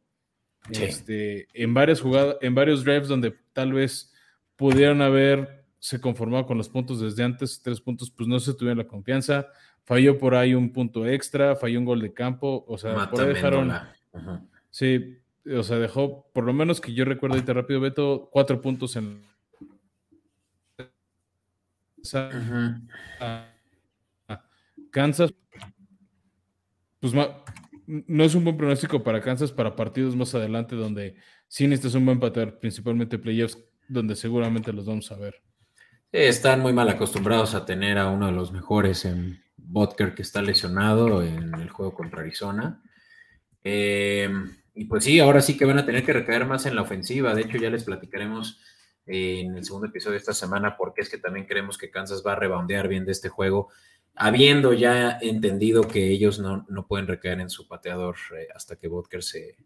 Este, 0.71 1.49
en 1.55 1.75
varias 1.75 2.01
jugadas, 2.01 2.37
en 2.40 2.55
varios 2.55 2.85
drives 2.85 3.09
donde 3.09 3.35
tal 3.53 3.73
vez 3.73 4.12
pudieran 4.55 5.03
haber 5.03 5.64
se 5.81 6.01
conformado 6.01 6.47
con 6.47 6.57
los 6.57 6.68
puntos 6.68 7.01
desde 7.01 7.25
antes, 7.25 7.61
tres 7.61 7.81
puntos, 7.81 8.09
pues 8.09 8.29
no 8.29 8.38
se 8.38 8.55
tuvieron 8.55 8.79
la 8.79 8.87
confianza. 8.87 9.49
Falló 9.85 10.18
por 10.18 10.35
ahí 10.35 10.55
un 10.55 10.73
punto 10.73 11.07
extra, 11.07 11.57
falló 11.57 11.79
un 11.79 11.85
gol 11.85 12.01
de 12.01 12.12
campo, 12.12 12.64
o 12.68 12.79
sea, 12.79 13.11
por 13.11 13.21
ahí 13.21 13.29
dejaron. 13.29 13.73
Sí, 14.71 15.18
o 15.45 15.62
sea, 15.62 15.79
dejó, 15.79 16.31
por 16.33 16.45
lo 16.45 16.53
menos 16.53 16.81
que 16.81 16.95
yo 16.95 17.05
recuerdo 17.05 17.35
ahorita 17.35 17.53
rápido, 17.53 17.81
Beto, 17.81 18.29
cuatro 18.31 18.61
puntos 18.61 18.97
en. 18.97 19.25
Kansas, 24.90 25.33
pues 27.01 27.12
no 27.87 28.25
es 28.25 28.35
un 28.35 28.45
buen 28.45 28.57
pronóstico 28.57 29.03
para 29.03 29.21
Kansas 29.21 29.51
para 29.51 29.75
partidos 29.75 30.14
más 30.14 30.35
adelante 30.35 30.77
donde 30.77 31.16
sí 31.49 31.66
necesitas 31.66 31.95
un 31.95 32.07
buen 32.07 32.21
patear, 32.21 32.59
principalmente 32.59 33.18
playoffs, 33.18 33.59
donde 33.88 34.14
seguramente 34.16 34.73
los 34.73 34.87
vamos 34.87 35.11
a 35.11 35.16
ver. 35.16 35.42
Están 36.12 36.61
muy 36.61 36.75
mal 36.75 36.90
acostumbrados 36.90 37.55
a 37.55 37.64
tener 37.64 37.96
a 37.96 38.11
uno 38.11 38.27
de 38.27 38.33
los 38.33 38.53
mejores 38.53 39.07
en 39.07 39.42
Botker 39.57 40.14
que 40.14 40.20
está 40.20 40.42
lesionado 40.42 41.22
en 41.22 41.55
el 41.55 41.70
juego 41.70 41.94
contra 41.94 42.20
Arizona. 42.20 42.83
Eh, 43.64 44.31
y 44.75 44.85
pues 44.85 45.05
sí, 45.05 45.20
ahora 45.20 45.40
sí 45.40 45.57
que 45.57 45.64
van 45.64 45.79
a 45.79 45.87
tener 45.87 46.05
que 46.05 46.12
recaer 46.12 46.44
más 46.44 46.66
en 46.66 46.77
la 46.77 46.83
ofensiva. 46.83 47.35
De 47.35 47.40
hecho, 47.40 47.57
ya 47.57 47.70
les 47.70 47.85
platicaremos 47.85 48.61
eh, 49.07 49.40
en 49.40 49.57
el 49.57 49.64
segundo 49.64 49.87
episodio 49.87 50.12
de 50.12 50.18
esta 50.18 50.35
semana 50.35 50.77
porque 50.77 51.01
es 51.01 51.09
que 51.09 51.16
también 51.16 51.46
creemos 51.46 51.79
que 51.79 51.90
Kansas 51.90 52.22
va 52.27 52.33
a 52.33 52.37
reboundear 52.37 52.88
bien 52.88 53.07
de 53.07 53.12
este 53.12 53.31
juego, 53.31 53.70
habiendo 54.14 54.75
ya 54.75 55.16
entendido 55.18 55.88
que 55.88 56.09
ellos 56.09 56.38
no, 56.38 56.66
pueden 56.87 57.07
recaer 57.07 57.40
en 57.40 57.48
su 57.48 57.66
pateador 57.66 58.16
eh, 58.38 58.48
hasta 58.55 58.77
que 58.77 58.88
Butker 58.88 59.22
se, 59.22 59.57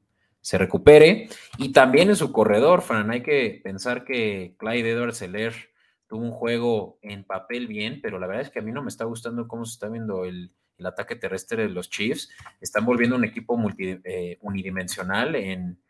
se, 0.41 0.59
recupere. 0.59 1.29
Y 1.59 1.73
también 1.73 2.09
en 2.09 2.17
su 2.17 2.31
corredor, 2.31 2.83
Fran. 2.83 3.11
Hay 3.11 3.25
que 3.25 3.61
pensar 3.65 4.05
que 4.05 4.55
Clyde 4.59 4.93
Edwards 4.93 5.17
Seller 5.17 5.75
tuvo 6.09 6.23
un 6.23 6.33
juego 6.33 6.99
en 7.03 7.25
papel 7.25 7.67
bien, 7.67 8.01
pero 8.03 8.19
la 8.19 8.27
verdad 8.27 8.45
es 8.45 8.51
que 8.51 8.61
a 8.61 8.63
mí 8.63 8.73
no 8.73 8.83
me 8.83 8.89
está 8.89 9.05
gustando 9.05 9.49
cómo 9.49 9.65
se 9.65 9.75
está 9.75 9.89
viendo 9.89 10.25
el 10.25 10.53
ataque 10.85 11.17
terrestre 11.17 11.65
de 11.65 11.69
los 11.71 11.91
Chiefs, 11.91 12.31
están 12.61 12.85
volviendo 12.85 13.17
un 13.17 13.25
equipo 13.25 13.59
eh, 13.79 14.39
unidimensional 14.41 15.35
en 15.35 15.81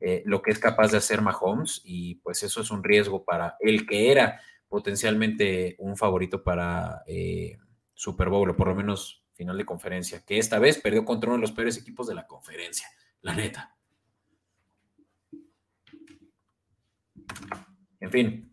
eh, 0.00 0.22
lo 0.26 0.42
que 0.42 0.52
es 0.52 0.58
capaz 0.58 0.92
de 0.92 0.98
hacer 0.98 1.22
Mahomes 1.22 1.80
y 1.84 2.16
pues 2.16 2.42
eso 2.44 2.60
es 2.60 2.70
un 2.70 2.84
riesgo 2.84 3.24
para 3.24 3.56
el 3.60 3.84
que 3.84 4.12
era 4.12 4.40
potencialmente 4.68 5.74
un 5.78 5.96
favorito 5.96 6.44
para 6.44 7.02
eh, 7.06 7.58
Super 7.94 8.28
Bowl 8.28 8.50
o 8.50 8.56
por 8.56 8.68
lo 8.68 8.74
menos 8.76 9.24
final 9.34 9.56
de 9.56 9.64
conferencia, 9.64 10.22
que 10.24 10.38
esta 10.38 10.58
vez 10.58 10.80
perdió 10.80 11.04
contra 11.04 11.30
uno 11.30 11.38
de 11.38 11.42
los 11.42 11.52
peores 11.52 11.76
equipos 11.76 12.06
de 12.06 12.14
la 12.14 12.26
conferencia, 12.26 12.88
la 13.22 13.34
neta. 13.34 13.76
En 18.00 18.10
fin, 18.10 18.47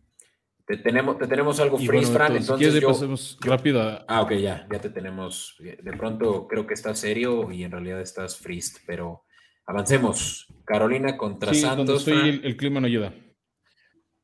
te 0.66 0.76
tenemos, 0.78 1.16
te 1.16 1.28
tenemos 1.28 1.60
algo 1.60 1.78
freeze, 1.78 2.12
Fran, 2.12 2.36
entonces 2.36 2.74
si 2.74 2.80
yo... 2.80 2.88
pasemos 2.88 3.38
rápido 3.40 4.04
Ah, 4.08 4.22
ok, 4.22 4.32
ya, 4.32 4.66
ya 4.70 4.80
te 4.80 4.90
tenemos. 4.90 5.56
De 5.60 5.92
pronto 5.92 6.48
creo 6.48 6.66
que 6.66 6.74
estás 6.74 6.98
serio 6.98 7.52
y 7.52 7.62
en 7.62 7.70
realidad 7.70 8.00
estás 8.00 8.36
freeze, 8.36 8.80
pero 8.84 9.22
avancemos. 9.64 10.46
Carolina 10.64 11.16
contra 11.16 11.54
sí, 11.54 11.60
Santos. 11.60 12.08
Estoy, 12.08 12.40
el, 12.42 12.56
clima 12.56 12.80
no 12.80 12.88
ayuda. 12.88 13.14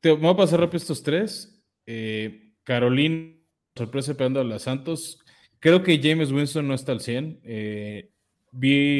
Te, 0.01 0.11
voy 0.11 0.31
a 0.31 0.35
pasar 0.35 0.59
rápido 0.59 0.77
estos 0.77 1.01
tres. 1.01 1.63
Eh, 1.85 2.51
Carolina, 2.65 3.37
sorpresa 3.73 4.13
pegando 4.15 4.41
a 4.41 4.43
la 4.43 4.59
Santos. 4.59 5.19
Creo 5.59 5.81
que 5.81 6.01
James 6.03 6.33
Winston 6.33 6.67
no 6.67 6.73
está 6.73 6.91
al 6.91 6.99
100. 6.99 7.39
Eh, 7.45 8.09
vi, 8.51 8.99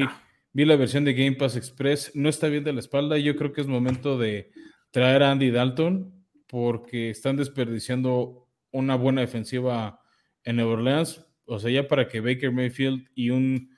vi 0.53 0.63
la 0.63 0.77
versión 0.77 1.03
de 1.03 1.13
Game 1.13 1.33
Pass 1.33 1.57
Express. 1.57 2.15
No 2.15 2.29
está 2.29 2.47
bien 2.47 2.63
de 2.63 2.71
la 2.71 2.79
espalda. 2.79 3.17
Yo 3.17 3.35
creo 3.35 3.51
que 3.51 3.59
es 3.59 3.67
momento 3.67 4.17
de 4.17 4.49
traer 4.91 5.23
a 5.23 5.31
Andy 5.31 5.51
Dalton 5.51 6.12
porque 6.53 7.09
están 7.09 7.35
desperdiciando 7.35 8.47
una 8.71 8.93
buena 8.93 9.21
defensiva 9.21 9.99
en 10.43 10.57
Nueva 10.57 10.73
Orleans. 10.73 11.25
O 11.45 11.57
sea, 11.57 11.71
ya 11.71 11.87
para 11.87 12.07
que 12.07 12.21
Baker 12.21 12.51
Mayfield 12.51 13.07
y 13.15 13.31
un 13.31 13.71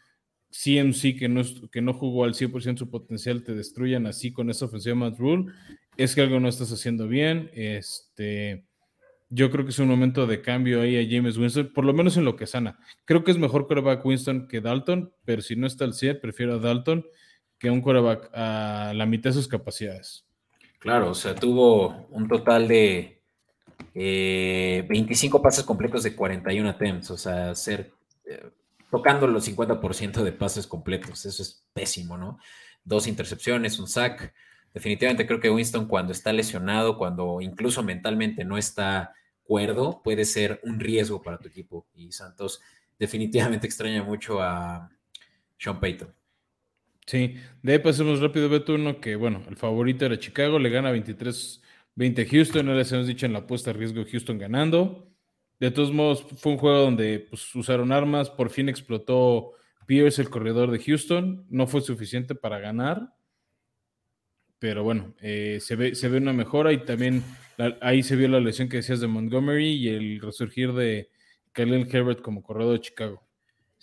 CMC 0.49 1.17
que 1.17 1.29
no, 1.29 1.41
que 1.71 1.81
no 1.81 1.93
jugó 1.93 2.25
al 2.25 2.33
100% 2.33 2.79
su 2.79 2.89
potencial 2.89 3.45
te 3.45 3.55
destruyan 3.55 4.07
así 4.07 4.33
con 4.33 4.49
esa 4.49 4.65
ofensiva 4.65 4.93
más 4.93 5.17
rule, 5.17 5.53
es 5.95 6.15
que 6.15 6.19
algo 6.19 6.41
no 6.41 6.49
estás 6.49 6.69
haciendo 6.73 7.07
bien. 7.07 7.49
Este, 7.53 8.67
yo 9.29 9.49
creo 9.51 9.63
que 9.63 9.71
es 9.71 9.79
un 9.79 9.87
momento 9.87 10.27
de 10.27 10.41
cambio 10.41 10.81
ahí 10.81 10.97
a 10.97 11.09
James 11.09 11.37
Winston, 11.37 11.71
por 11.73 11.85
lo 11.85 11.93
menos 11.93 12.17
en 12.17 12.25
lo 12.25 12.35
que 12.35 12.45
sana. 12.45 12.77
Creo 13.05 13.23
que 13.23 13.31
es 13.31 13.37
mejor 13.37 13.67
quarterback 13.67 14.05
Winston 14.05 14.49
que 14.49 14.59
Dalton, 14.59 15.13
pero 15.23 15.41
si 15.41 15.55
no 15.55 15.65
está 15.65 15.85
al 15.85 15.93
100, 15.93 16.19
prefiero 16.19 16.55
a 16.55 16.59
Dalton 16.59 17.05
que 17.57 17.69
un 17.69 17.79
quarterback 17.79 18.31
a 18.33 18.91
la 18.93 19.05
mitad 19.05 19.29
de 19.29 19.35
sus 19.35 19.47
capacidades. 19.47 20.25
Claro, 20.85 21.09
o 21.09 21.15
sea, 21.15 21.33
tuvo 21.33 22.05
un 22.11 22.27
total 22.27 22.67
de 22.67 23.19
25 23.95 25.37
eh, 25.37 25.41
pases 25.41 25.63
completos 25.63 26.03
de 26.03 26.15
41 26.15 26.69
attempts, 26.69 27.09
o 27.09 27.17
sea, 27.17 27.55
ser, 27.55 27.91
eh, 28.23 28.51
tocando 28.91 29.25
los 29.25 29.47
50% 29.47 30.23
de 30.23 30.31
pases 30.31 30.67
completos, 30.67 31.25
eso 31.25 31.41
es 31.41 31.65
pésimo, 31.73 32.19
¿no? 32.19 32.37
Dos 32.83 33.07
intercepciones, 33.07 33.79
un 33.79 33.87
sack. 33.87 34.31
Definitivamente 34.75 35.25
creo 35.25 35.39
que 35.39 35.49
Winston 35.49 35.87
cuando 35.87 36.11
está 36.11 36.31
lesionado, 36.31 36.99
cuando 36.99 37.41
incluso 37.41 37.81
mentalmente 37.81 38.45
no 38.45 38.55
está 38.55 39.15
cuerdo, 39.43 40.03
puede 40.03 40.23
ser 40.23 40.59
un 40.61 40.79
riesgo 40.79 41.19
para 41.19 41.39
tu 41.39 41.47
equipo. 41.47 41.87
Y 41.95 42.11
Santos 42.11 42.61
definitivamente 42.99 43.65
extraña 43.65 44.03
mucho 44.03 44.39
a 44.39 44.91
Sean 45.57 45.79
Payton. 45.79 46.13
Sí, 47.07 47.35
de 47.61 47.73
ahí 47.73 47.79
pasemos 47.79 48.19
rápido, 48.19 48.49
Beto, 48.49 48.73
uno 48.73 48.99
que, 48.99 49.15
bueno, 49.15 49.43
el 49.47 49.57
favorito 49.57 50.05
era 50.05 50.17
Chicago, 50.17 50.57
le 50.57 50.69
gana 50.71 50.91
23-20 50.91 52.27
Houston, 52.29 52.65
no 52.65 52.73
les 52.73 52.91
hemos 52.91 53.05
dicho 53.05 53.27
en 53.27 53.33
la 53.33 53.39
apuesta 53.39 53.73
riesgo 53.73 54.03
Houston 54.09 54.39
ganando. 54.39 55.07
De 55.59 55.71
todos 55.71 55.91
modos, 55.93 56.23
fue 56.23 56.53
un 56.53 56.57
juego 56.57 56.79
donde 56.79 57.19
pues, 57.29 57.53
usaron 57.55 57.91
armas, 57.91 58.29
por 58.29 58.49
fin 58.49 58.69
explotó 58.69 59.51
Pierce, 59.85 60.21
el 60.21 60.29
corredor 60.29 60.71
de 60.71 60.79
Houston, 60.79 61.45
no 61.49 61.67
fue 61.67 61.81
suficiente 61.81 62.33
para 62.33 62.59
ganar, 62.59 63.13
pero 64.59 64.83
bueno, 64.83 65.13
eh, 65.21 65.59
se, 65.61 65.75
ve, 65.75 65.95
se 65.95 66.09
ve 66.09 66.17
una 66.17 66.33
mejora 66.33 66.73
y 66.73 66.83
también 66.85 67.23
ahí 67.81 68.01
se 68.03 68.15
vio 68.15 68.27
la 68.27 68.39
lesión 68.39 68.67
que 68.67 68.77
decías 68.77 68.99
de 68.99 69.07
Montgomery 69.07 69.73
y 69.73 69.89
el 69.89 70.21
resurgir 70.21 70.73
de 70.73 71.09
Khalil 71.51 71.87
Herbert 71.91 72.21
como 72.21 72.41
corredor 72.41 72.73
de 72.73 72.81
Chicago. 72.81 73.24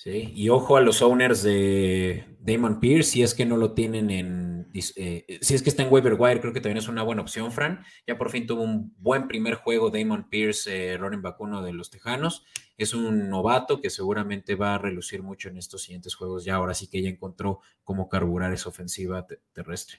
Sí, 0.03 0.33
y 0.35 0.49
ojo 0.49 0.77
a 0.77 0.81
los 0.81 1.01
owners 1.01 1.45
de 1.45 2.25
Damon 2.41 2.81
Pierce, 2.81 3.09
si 3.09 3.23
es 3.23 3.35
que 3.35 3.47
no 3.47 3.57
lo 3.57 3.73
tienen 3.73 4.11
en, 4.11 4.69
eh, 4.75 5.39
si 5.41 5.55
es 5.55 5.63
que 5.63 5.71
está 5.71 5.85
en 5.85 5.93
waiver 5.93 6.17
wire, 6.19 6.41
creo 6.41 6.53
que 6.53 6.61
también 6.61 6.79
es 6.79 6.89
una 6.89 7.05
buena 7.05 7.23
opción, 7.23 7.53
Fran. 7.53 7.85
Ya 8.05 8.19
por 8.19 8.31
fin 8.31 8.45
tuvo 8.45 8.65
un 8.65 8.93
buen 8.99 9.29
primer 9.29 9.55
juego 9.55 9.91
Damon 9.91 10.29
Pierce, 10.29 10.95
eh, 10.95 10.97
running 10.97 11.23
de 11.23 11.73
los 11.73 11.91
Tejanos. 11.91 12.45
Es 12.77 12.95
un 12.95 13.31
novato 13.31 13.81
que 13.81 13.91
seguramente 13.91 14.57
va 14.57 14.75
a 14.75 14.79
relucir 14.79 15.23
mucho 15.23 15.49
en 15.51 15.57
estos 15.57 15.85
siguientes 15.85 16.17
juegos. 16.17 16.45
Ya 16.45 16.57
ahora 16.57 16.75
sí 16.75 16.89
que 16.89 17.01
ya 17.01 17.09
encontró 17.09 17.61
cómo 17.85 18.09
carburar 18.09 18.53
esa 18.53 18.71
ofensiva 18.71 19.25
terrestre. 19.53 19.99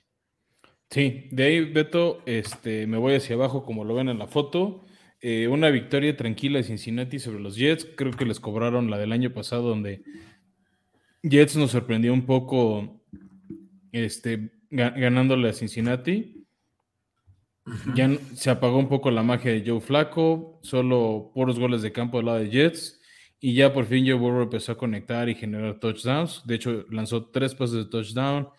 Sí, 0.89 1.30
de 1.32 1.44
ahí, 1.46 1.72
Beto, 1.72 2.24
este, 2.26 2.88
me 2.88 2.98
voy 2.98 3.16
hacia 3.16 3.38
abajo 3.38 3.63
como 3.63 3.86
lo 3.86 3.96
ven 3.96 4.10
en 4.10 4.20
la 4.20 4.28
foto. 4.28 4.84
Eh, 5.26 5.48
una 5.48 5.70
victoria 5.70 6.18
tranquila 6.18 6.58
de 6.58 6.66
Cincinnati 6.66 7.18
sobre 7.18 7.40
los 7.40 7.56
Jets. 7.56 7.88
Creo 7.96 8.12
que 8.12 8.26
les 8.26 8.42
cobraron 8.42 8.92
la 8.92 8.98
del 8.98 9.14
año 9.14 9.32
pasado, 9.32 9.70
donde 9.70 10.04
Jets 11.24 11.56
nos 11.56 11.72
sorprendió 11.72 12.12
un 12.12 12.26
poco 12.26 13.02
este, 13.94 14.52
ganándole 14.70 15.48
a 15.48 15.54
Cincinnati. 15.54 16.46
Ya 17.96 18.12
se 18.36 18.50
apagó 18.50 18.78
un 18.78 18.90
poco 18.90 19.12
la 19.12 19.24
magia 19.24 19.54
de 19.54 19.64
Joe 19.66 19.80
Flaco, 19.80 20.60
solo 20.62 21.32
puros 21.34 21.58
goles 21.58 21.82
de 21.82 21.94
campo 21.94 22.18
del 22.18 22.26
lado 22.26 22.40
de 22.40 22.50
Jets. 22.50 23.00
Y 23.40 23.54
ya 23.54 23.72
por 23.72 23.86
fin 23.86 24.06
Joe 24.06 24.16
Burrow 24.16 24.44
empezó 24.44 24.74
a 24.74 24.78
conectar 24.78 25.30
y 25.30 25.36
generar 25.36 25.80
touchdowns. 25.80 26.46
De 26.46 26.56
hecho, 26.56 26.86
lanzó 26.90 27.28
tres 27.28 27.56
pases 27.56 27.78
de 27.78 27.86
touchdown 27.86 28.50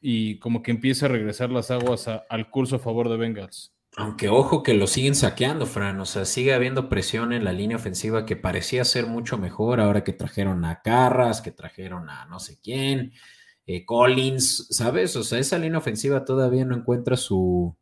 y 0.00 0.40
como 0.40 0.64
que 0.64 0.72
empieza 0.72 1.06
a 1.06 1.10
regresar 1.10 1.50
las 1.50 1.70
aguas 1.70 2.08
al 2.08 2.50
curso 2.50 2.74
a 2.74 2.80
favor 2.80 3.08
de 3.08 3.16
Bengals. 3.18 3.77
Aunque 3.98 4.28
ojo 4.28 4.62
que 4.62 4.74
lo 4.74 4.86
siguen 4.86 5.14
saqueando, 5.14 5.66
Fran. 5.66 6.00
O 6.00 6.06
sea, 6.06 6.24
sigue 6.24 6.54
habiendo 6.54 6.88
presión 6.88 7.32
en 7.32 7.44
la 7.44 7.52
línea 7.52 7.76
ofensiva 7.76 8.24
que 8.26 8.36
parecía 8.36 8.84
ser 8.84 9.06
mucho 9.06 9.38
mejor 9.38 9.80
ahora 9.80 10.04
que 10.04 10.12
trajeron 10.12 10.64
a 10.64 10.80
Carras, 10.82 11.40
que 11.42 11.50
trajeron 11.50 12.08
a 12.08 12.24
no 12.26 12.38
sé 12.38 12.58
quién, 12.62 13.12
eh, 13.66 13.84
Collins, 13.84 14.68
¿sabes? 14.70 15.16
O 15.16 15.24
sea, 15.24 15.38
esa 15.40 15.58
línea 15.58 15.78
ofensiva 15.78 16.24
todavía 16.24 16.64
no 16.64 16.76
encuentra 16.76 17.16
su. 17.16 17.76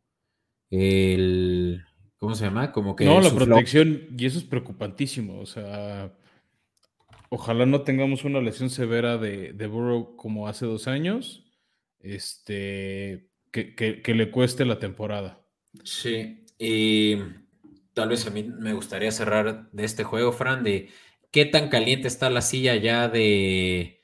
El, 0.69 1.83
¿Cómo 2.17 2.35
se 2.35 2.45
llama? 2.45 2.71
Como 2.71 2.95
que. 2.95 3.05
No, 3.05 3.21
la 3.21 3.29
protección, 3.45 4.07
y 4.17 4.25
eso 4.25 4.39
es 4.39 4.43
preocupantísimo. 4.43 5.39
O 5.39 5.45
sea, 5.45 6.11
ojalá 7.29 7.65
no 7.65 7.81
tengamos 7.83 8.25
una 8.25 8.41
lesión 8.41 8.69
severa 8.69 9.17
de, 9.17 9.53
de 9.53 9.67
Burrow 9.67 10.15
como 10.17 10.47
hace 10.47 10.65
dos 10.65 10.87
años 10.87 11.45
este, 11.99 13.29
que, 13.51 13.75
que- 13.75 14.01
que 14.01 14.13
le 14.15 14.31
cueste 14.31 14.65
la 14.65 14.79
temporada. 14.79 15.43
Sí, 15.83 16.45
y 16.59 17.15
tal 17.93 18.09
vez 18.09 18.25
a 18.27 18.29
mí 18.29 18.43
me 18.43 18.73
gustaría 18.73 19.11
cerrar 19.11 19.69
de 19.71 19.85
este 19.85 20.03
juego, 20.03 20.31
Fran, 20.31 20.63
de 20.63 20.89
qué 21.31 21.45
tan 21.45 21.69
caliente 21.69 22.07
está 22.07 22.29
la 22.29 22.41
silla 22.41 22.75
ya 22.75 23.07
de 23.09 24.01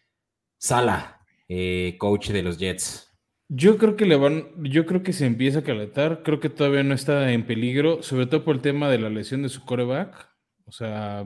Sala, 0.57 1.21
eh, 1.49 1.95
coach 1.99 2.29
de 2.29 2.43
los 2.43 2.57
Jets. 2.57 3.09
Yo 3.49 3.77
creo 3.77 3.95
que 3.95 4.05
le 4.05 4.15
van, 4.15 4.49
yo 4.63 4.86
creo 4.86 5.03
que 5.03 5.13
se 5.13 5.25
empieza 5.25 5.59
a 5.59 5.63
calentar, 5.63 6.23
creo 6.23 6.39
que 6.39 6.49
todavía 6.49 6.83
no 6.83 6.95
está 6.95 7.31
en 7.31 7.45
peligro, 7.45 8.01
sobre 8.01 8.25
todo 8.25 8.43
por 8.43 8.55
el 8.55 8.62
tema 8.62 8.89
de 8.89 8.99
la 8.99 9.09
lesión 9.09 9.43
de 9.43 9.49
su 9.49 9.63
coreback. 9.65 10.29
O 10.65 10.71
sea, 10.71 11.23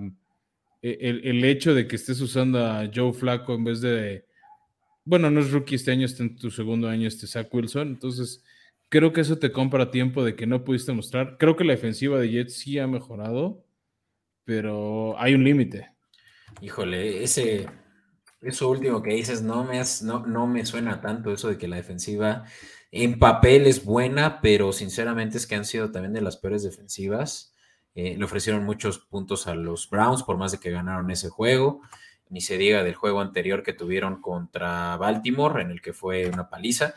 e- 0.81 0.97
el, 1.01 1.25
el 1.25 1.45
hecho 1.45 1.73
de 1.73 1.87
que 1.87 1.95
estés 1.95 2.21
usando 2.21 2.65
a 2.65 2.89
Joe 2.93 3.13
Flaco 3.13 3.55
en 3.55 3.63
vez 3.63 3.81
de, 3.81 4.25
bueno, 5.05 5.31
no 5.31 5.39
es 5.41 5.51
rookie 5.51 5.75
este 5.75 5.91
año, 5.91 6.05
está 6.05 6.23
en 6.23 6.35
tu 6.37 6.51
segundo 6.51 6.87
año 6.89 7.07
este 7.07 7.27
Zach 7.27 7.53
Wilson, 7.53 7.89
entonces 7.89 8.43
creo 8.89 9.13
que 9.13 9.21
eso 9.21 9.37
te 9.39 9.51
compra 9.51 9.91
tiempo 9.91 10.23
de 10.23 10.35
que 10.35 10.47
no 10.47 10.63
pudiste 10.63 10.93
mostrar. 10.93 11.37
Creo 11.37 11.55
que 11.55 11.63
la 11.63 11.73
defensiva 11.73 12.19
de 12.19 12.29
Jets 12.29 12.53
sí 12.59 12.79
ha 12.79 12.87
mejorado, 12.87 13.65
pero 14.45 15.19
hay 15.19 15.35
un 15.35 15.43
límite. 15.45 15.91
Híjole, 16.61 17.23
ese, 17.23 17.67
eso 18.41 18.69
último 18.69 19.01
que 19.01 19.13
dices 19.13 19.41
no 19.41 19.63
me, 19.63 19.79
has- 19.79 20.01
no, 20.03 20.25
no 20.25 20.47
me 20.47 20.65
suena 20.65 21.01
tanto 21.01 21.31
eso 21.31 21.49
de 21.49 21.57
que 21.57 21.67
la 21.67 21.75
defensiva 21.77 22.45
en 22.91 23.19
papel 23.19 23.67
es 23.67 23.83
buena, 23.85 24.41
pero 24.41 24.71
sinceramente 24.73 25.37
es 25.37 25.45
que 25.47 25.55
han 25.55 25.65
sido 25.65 25.91
también 25.91 26.13
de 26.13 26.21
las 26.21 26.37
peores 26.37 26.63
defensivas. 26.63 27.53
Eh, 27.95 28.15
le 28.17 28.25
ofrecieron 28.25 28.63
muchos 28.65 28.99
puntos 28.99 29.47
a 29.47 29.55
los 29.55 29.89
Browns 29.89 30.23
por 30.23 30.37
más 30.37 30.51
de 30.51 30.59
que 30.59 30.71
ganaron 30.71 31.11
ese 31.11 31.29
juego. 31.29 31.81
Ni 32.29 32.41
se 32.41 32.57
diga 32.57 32.83
del 32.83 32.95
juego 32.95 33.21
anterior 33.21 33.63
que 33.63 33.73
tuvieron 33.73 34.21
contra 34.21 34.97
Baltimore, 34.97 35.61
en 35.61 35.71
el 35.71 35.81
que 35.81 35.93
fue 35.93 36.27
una 36.29 36.49
paliza. 36.49 36.93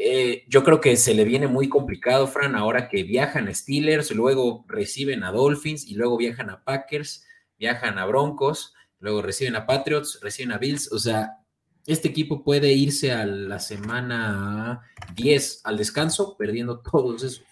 Eh, 0.00 0.44
yo 0.46 0.62
creo 0.62 0.80
que 0.80 0.96
se 0.96 1.12
le 1.12 1.24
viene 1.24 1.48
muy 1.48 1.68
complicado, 1.68 2.28
Fran, 2.28 2.54
ahora 2.54 2.88
que 2.88 3.02
viajan 3.02 3.48
a 3.48 3.54
Steelers, 3.54 4.12
luego 4.12 4.64
reciben 4.68 5.24
a 5.24 5.32
Dolphins 5.32 5.88
y 5.88 5.96
luego 5.96 6.16
viajan 6.16 6.50
a 6.50 6.62
Packers, 6.62 7.26
viajan 7.58 7.98
a 7.98 8.06
Broncos, 8.06 8.74
luego 9.00 9.22
reciben 9.22 9.56
a 9.56 9.66
Patriots, 9.66 10.20
reciben 10.22 10.52
a 10.52 10.58
Bills. 10.58 10.92
O 10.92 11.00
sea, 11.00 11.38
este 11.84 12.06
equipo 12.06 12.44
puede 12.44 12.72
irse 12.74 13.10
a 13.10 13.26
la 13.26 13.58
semana 13.58 14.82
10 15.16 15.62
al 15.64 15.76
descanso 15.76 16.36
perdiendo 16.38 16.78
todos 16.78 17.24
esos. 17.24 17.42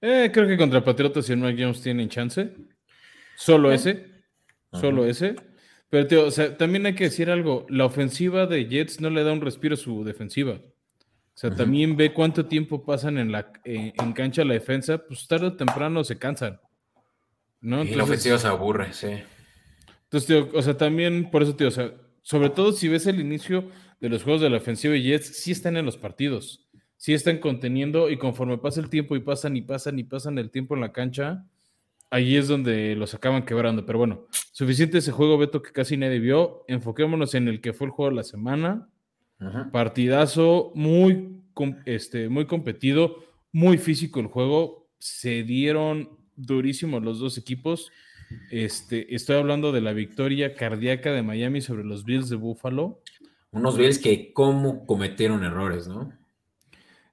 Eh, 0.00 0.30
creo 0.32 0.48
que 0.48 0.56
contra 0.56 0.82
Patriotas 0.82 1.28
y 1.28 1.32
el 1.32 1.38
Mike 1.38 1.62
Jones 1.62 1.82
tienen 1.82 2.08
chance. 2.08 2.50
Solo 3.36 3.70
ese. 3.70 4.06
Solo 4.72 5.04
ese. 5.04 5.36
Pero 5.90 6.06
tío, 6.06 6.26
o 6.26 6.30
sea, 6.30 6.56
también 6.56 6.86
hay 6.86 6.94
que 6.94 7.04
decir 7.04 7.28
algo. 7.28 7.66
La 7.68 7.84
ofensiva 7.84 8.46
de 8.46 8.66
Jets 8.68 9.02
no 9.02 9.10
le 9.10 9.22
da 9.22 9.32
un 9.32 9.42
respiro 9.42 9.74
a 9.74 9.76
su 9.76 10.02
defensiva. 10.02 10.62
O 11.34 11.36
sea, 11.36 11.50
también 11.54 11.96
ve 11.96 12.12
cuánto 12.12 12.46
tiempo 12.46 12.84
pasan 12.84 13.18
en 13.18 13.32
la 13.32 13.50
en, 13.64 13.92
en 14.00 14.12
cancha 14.12 14.44
la 14.44 14.54
defensa, 14.54 14.98
pues 14.98 15.26
tarde 15.26 15.46
o 15.46 15.56
temprano 15.56 16.04
se 16.04 16.16
cansan. 16.16 16.60
¿no? 17.64 17.82
Y 17.82 17.94
la 17.94 18.04
ofensiva 18.04 18.38
se 18.38 18.46
aburre, 18.46 18.92
sí. 18.92 19.08
entonces, 20.04 20.26
tío, 20.26 20.48
o 20.52 20.62
sea, 20.62 20.76
también 20.76 21.30
por 21.30 21.42
eso, 21.42 21.56
tío, 21.56 21.68
o 21.68 21.70
sea, 21.70 21.92
sobre 22.22 22.50
todo 22.50 22.72
si 22.72 22.88
ves 22.88 23.06
el 23.06 23.20
inicio 23.20 23.70
de 24.00 24.10
los 24.10 24.22
juegos 24.22 24.42
de 24.42 24.50
la 24.50 24.58
ofensiva 24.58 24.92
de 24.92 25.02
Jets, 25.02 25.42
sí 25.42 25.50
están 25.50 25.78
en 25.78 25.86
los 25.86 25.96
partidos, 25.96 26.68
sí 26.96 27.14
están 27.14 27.38
conteniendo 27.38 28.10
y 28.10 28.18
conforme 28.18 28.58
pasa 28.58 28.80
el 28.80 28.90
tiempo 28.90 29.16
y 29.16 29.20
pasan 29.20 29.56
y 29.56 29.62
pasan 29.62 29.98
y 29.98 30.04
pasan 30.04 30.38
el 30.38 30.50
tiempo 30.50 30.74
en 30.74 30.82
la 30.82 30.92
cancha, 30.92 31.46
ahí 32.10 32.36
es 32.36 32.48
donde 32.48 32.94
los 32.96 33.14
acaban 33.14 33.46
quebrando. 33.46 33.86
Pero 33.86 33.98
bueno, 33.98 34.26
suficiente 34.52 34.98
ese 34.98 35.10
juego, 35.10 35.38
Beto, 35.38 35.62
que 35.62 35.72
casi 35.72 35.96
nadie 35.96 36.18
vio. 36.18 36.64
Enfoquémonos 36.68 37.34
en 37.34 37.48
el 37.48 37.60
que 37.60 37.72
fue 37.72 37.86
el 37.86 37.92
juego 37.92 38.10
de 38.10 38.16
la 38.16 38.24
semana. 38.24 38.88
Partidazo 39.72 40.72
muy, 40.74 41.42
este, 41.84 42.28
muy 42.28 42.46
competido, 42.46 43.24
muy 43.52 43.78
físico 43.78 44.20
el 44.20 44.26
juego. 44.26 44.88
Se 44.98 45.42
dieron 45.42 46.18
durísimos 46.36 47.02
los 47.02 47.18
dos 47.18 47.38
equipos. 47.38 47.90
Este, 48.50 49.14
estoy 49.14 49.36
hablando 49.36 49.72
de 49.72 49.80
la 49.80 49.92
victoria 49.92 50.54
cardíaca 50.54 51.12
de 51.12 51.22
Miami 51.22 51.60
sobre 51.60 51.84
los 51.84 52.04
Bills 52.04 52.28
de 52.28 52.36
Buffalo. 52.36 53.02
Unos 53.50 53.76
Bills 53.76 53.98
que 53.98 54.32
cómo 54.32 54.86
cometieron 54.86 55.44
errores, 55.44 55.86
¿no? 55.86 56.12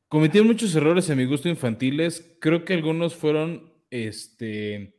Cometieron 0.08 0.48
muchos 0.48 0.76
errores 0.76 1.10
a 1.10 1.16
mi 1.16 1.26
gusto 1.26 1.48
infantiles. 1.48 2.36
Creo 2.42 2.66
que 2.66 2.74
algunos 2.74 3.16
fueron, 3.16 3.72
este, 3.90 4.98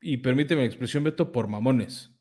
y 0.00 0.18
permíteme 0.18 0.62
la 0.62 0.68
expresión, 0.68 1.04
Beto, 1.04 1.32
por 1.32 1.48
mamones. 1.48 2.15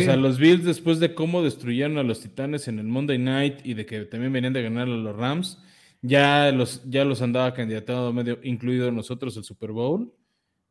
sea, 0.04 0.16
los 0.16 0.38
Bills, 0.38 0.64
después 0.64 1.00
de 1.00 1.14
cómo 1.14 1.42
destruyeron 1.42 1.98
a 1.98 2.02
los 2.02 2.20
Titanes 2.20 2.68
en 2.68 2.78
el 2.78 2.86
Monday 2.86 3.18
Night 3.18 3.60
y 3.64 3.74
de 3.74 3.84
que 3.86 4.00
también 4.04 4.32
venían 4.32 4.52
de 4.52 4.62
ganar 4.62 4.84
a 4.86 4.90
los 4.90 5.16
Rams, 5.16 5.58
ya 6.02 6.52
los, 6.52 6.82
ya 6.88 7.04
los 7.04 7.20
andaba 7.22 7.52
candidatado 7.54 8.12
medio, 8.12 8.38
incluido 8.44 8.92
nosotros, 8.92 9.36
el 9.36 9.44
Super 9.44 9.72
Bowl. 9.72 10.12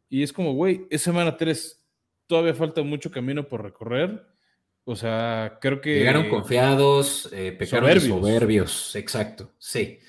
Y 0.10 0.24
es 0.24 0.32
como, 0.32 0.54
güey, 0.54 0.88
es 0.90 1.02
semana 1.02 1.36
3, 1.36 1.86
todavía 2.28 2.54
falta 2.54 2.82
mucho 2.84 3.12
camino 3.12 3.48
por 3.48 3.64
recorrer. 3.64 4.26
O 4.86 4.96
sea, 4.96 5.58
creo 5.60 5.82
que. 5.82 5.96
Llegaron 6.00 6.30
confiados, 6.30 7.30
eh, 7.34 7.52
pecaron 7.52 7.90
soberbios. 7.90 8.20
soberbios, 8.22 8.96
exacto, 8.96 9.52
sí. 9.58 10.00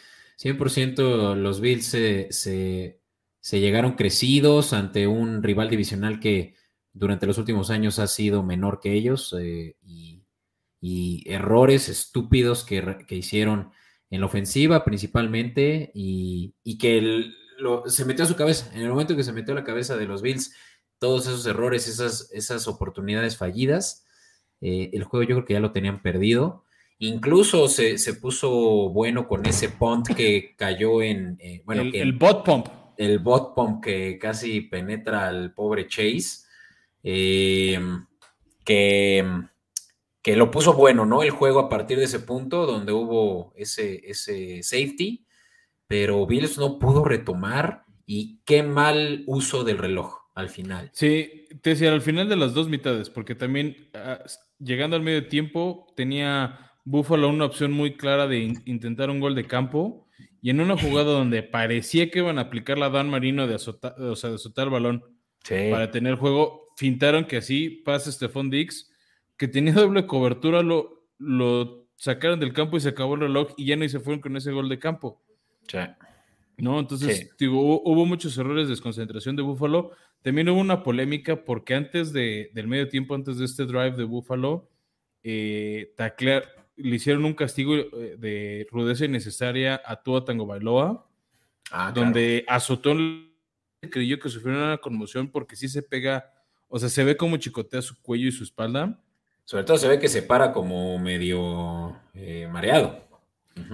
100% 0.40 1.34
los 1.34 1.60
Bills 1.60 1.84
se, 1.84 2.28
se- 2.30 3.00
se 3.40 3.58
llegaron 3.60 3.92
crecidos 3.96 4.72
ante 4.72 5.08
un 5.08 5.42
rival 5.42 5.68
divisional 5.68 6.20
que 6.20 6.54
durante 6.92 7.26
los 7.26 7.38
últimos 7.38 7.70
años 7.70 7.98
ha 7.98 8.06
sido 8.06 8.42
menor 8.42 8.80
que 8.80 8.92
ellos 8.92 9.34
eh, 9.40 9.76
y, 9.84 10.24
y 10.80 11.24
errores 11.30 11.88
estúpidos 11.88 12.64
que, 12.64 12.98
que 13.06 13.14
hicieron 13.16 13.70
en 14.10 14.20
la 14.20 14.26
ofensiva 14.26 14.84
principalmente 14.84 15.90
y, 15.94 16.54
y 16.64 16.78
que 16.78 16.98
el- 16.98 17.34
lo- 17.58 17.88
se 17.88 18.04
metió 18.04 18.24
a 18.24 18.28
su 18.28 18.36
cabeza. 18.36 18.70
En 18.74 18.82
el 18.82 18.88
momento 18.90 19.16
que 19.16 19.24
se 19.24 19.32
metió 19.32 19.52
a 19.52 19.56
la 19.56 19.64
cabeza 19.64 19.96
de 19.96 20.06
los 20.06 20.22
Bills, 20.22 20.54
todos 20.98 21.26
esos 21.26 21.44
errores, 21.46 21.86
esas, 21.88 22.30
esas 22.32 22.66
oportunidades 22.68 23.36
fallidas, 23.36 24.04
eh, 24.60 24.90
el 24.92 25.04
juego 25.04 25.22
yo 25.24 25.34
creo 25.36 25.44
que 25.44 25.54
ya 25.54 25.60
lo 25.60 25.72
tenían 25.72 26.00
perdido. 26.02 26.64
Incluso 27.00 27.68
se, 27.68 27.96
se 27.98 28.14
puso 28.14 28.50
bueno 28.90 29.28
con 29.28 29.46
ese 29.46 29.68
punt 29.68 30.08
que 30.16 30.54
cayó 30.56 31.00
en, 31.02 31.36
eh, 31.40 31.62
bueno, 31.64 31.82
el, 31.82 31.92
que 31.92 32.00
el 32.00 32.12
bot 32.14 32.44
pump. 32.44 32.66
el 32.96 33.20
bot 33.20 33.54
pump 33.54 33.84
que 33.84 34.18
casi 34.18 34.62
penetra 34.62 35.28
al 35.28 35.52
pobre 35.54 35.86
Chase, 35.86 36.47
eh, 37.02 37.78
que, 38.64 39.24
que 40.22 40.36
lo 40.36 40.50
puso 40.50 40.74
bueno, 40.74 41.06
¿no? 41.06 41.22
El 41.22 41.30
juego 41.30 41.60
a 41.60 41.68
partir 41.68 41.98
de 41.98 42.04
ese 42.04 42.20
punto 42.20 42.66
donde 42.66 42.92
hubo 42.92 43.52
ese, 43.56 44.00
ese 44.04 44.62
safety, 44.62 45.26
pero 45.86 46.26
Bills 46.26 46.58
no 46.58 46.78
pudo 46.78 47.04
retomar 47.04 47.84
y 48.06 48.40
qué 48.44 48.62
mal 48.62 49.24
uso 49.26 49.64
del 49.64 49.78
reloj 49.78 50.14
al 50.34 50.48
final. 50.48 50.90
Sí, 50.92 51.46
te 51.62 51.70
decía, 51.70 51.92
al 51.92 52.02
final 52.02 52.28
de 52.28 52.36
las 52.36 52.54
dos 52.54 52.68
mitades, 52.68 53.10
porque 53.10 53.34
también 53.34 53.88
ah, 53.94 54.20
llegando 54.58 54.96
al 54.96 55.02
medio 55.02 55.26
tiempo 55.28 55.86
tenía 55.96 56.58
Buffalo 56.84 57.28
una 57.28 57.44
opción 57.46 57.72
muy 57.72 57.96
clara 57.96 58.26
de 58.26 58.38
in- 58.40 58.62
intentar 58.66 59.10
un 59.10 59.20
gol 59.20 59.34
de 59.34 59.46
campo 59.46 60.06
y 60.40 60.50
en 60.50 60.60
una 60.60 60.76
jugada 60.78 61.10
donde 61.12 61.42
parecía 61.42 62.10
que 62.10 62.20
iban 62.20 62.38
a 62.38 62.42
aplicar 62.42 62.78
la 62.78 62.90
Dan 62.90 63.10
Marino 63.10 63.46
de 63.46 63.54
azotar, 63.56 64.00
o 64.00 64.14
sea, 64.16 64.30
de 64.30 64.36
azotar 64.36 64.66
el 64.66 64.72
balón 64.72 65.04
para 65.70 65.90
tener 65.90 66.14
juego, 66.16 66.67
fintaron 66.78 67.24
que 67.24 67.38
así 67.38 67.68
pasa 67.84 68.12
Stephon 68.12 68.50
Dix, 68.50 68.88
que 69.36 69.48
tenía 69.48 69.72
doble 69.74 70.06
cobertura, 70.06 70.62
lo, 70.62 71.04
lo 71.18 71.88
sacaron 71.96 72.38
del 72.38 72.52
campo 72.52 72.76
y 72.76 72.80
se 72.80 72.90
acabó 72.90 73.14
el 73.16 73.22
reloj 73.22 73.48
y 73.56 73.66
ya 73.66 73.74
no 73.76 73.84
y 73.84 73.88
se 73.88 73.98
fueron 73.98 74.20
con 74.20 74.36
ese 74.36 74.52
gol 74.52 74.68
de 74.68 74.78
campo. 74.78 75.20
Sí. 75.66 75.78
¿no? 76.56 76.78
Entonces, 76.78 77.18
Sí. 77.18 77.28
digo, 77.38 77.60
hubo, 77.60 77.82
hubo 77.84 78.06
muchos 78.06 78.38
errores 78.38 78.66
de 78.66 78.70
desconcentración 78.70 79.34
de 79.36 79.42
Buffalo. 79.42 79.90
También 80.22 80.48
hubo 80.48 80.60
una 80.60 80.82
polémica 80.84 81.44
porque 81.44 81.74
antes 81.74 82.12
de, 82.12 82.50
del 82.54 82.68
medio 82.68 82.88
tiempo, 82.88 83.14
antes 83.16 83.38
de 83.38 83.44
este 83.44 83.64
drive 83.64 83.92
de 83.96 84.04
Buffalo, 84.04 84.68
eh, 85.24 85.94
taclear- 85.96 86.44
le 86.76 86.94
hicieron 86.96 87.24
un 87.24 87.34
castigo 87.34 87.74
eh, 87.76 88.16
de 88.18 88.66
rudeza 88.70 89.04
innecesaria 89.04 89.80
a 89.84 90.00
Tua 90.02 90.24
Tango 90.24 90.46
Bailoa, 90.46 91.04
Ah, 91.70 91.90
claro. 91.92 91.94
donde 92.06 92.44
azotó, 92.46 92.92
el- 92.92 93.32
creyó 93.90 94.18
que 94.18 94.28
sufrió 94.28 94.54
una 94.56 94.78
conmoción 94.78 95.28
porque 95.30 95.54
sí 95.56 95.68
se 95.68 95.82
pega, 95.82 96.32
o 96.68 96.78
sea, 96.78 96.88
se 96.88 97.04
ve 97.04 97.16
como 97.16 97.36
chicotea 97.36 97.82
su 97.82 98.00
cuello 98.00 98.28
y 98.28 98.32
su 98.32 98.44
espalda. 98.44 99.02
Sobre 99.44 99.64
todo 99.64 99.78
se 99.78 99.88
ve 99.88 99.98
que 99.98 100.08
se 100.08 100.22
para 100.22 100.52
como 100.52 100.98
medio 100.98 101.96
eh, 102.14 102.48
mareado. 102.50 103.08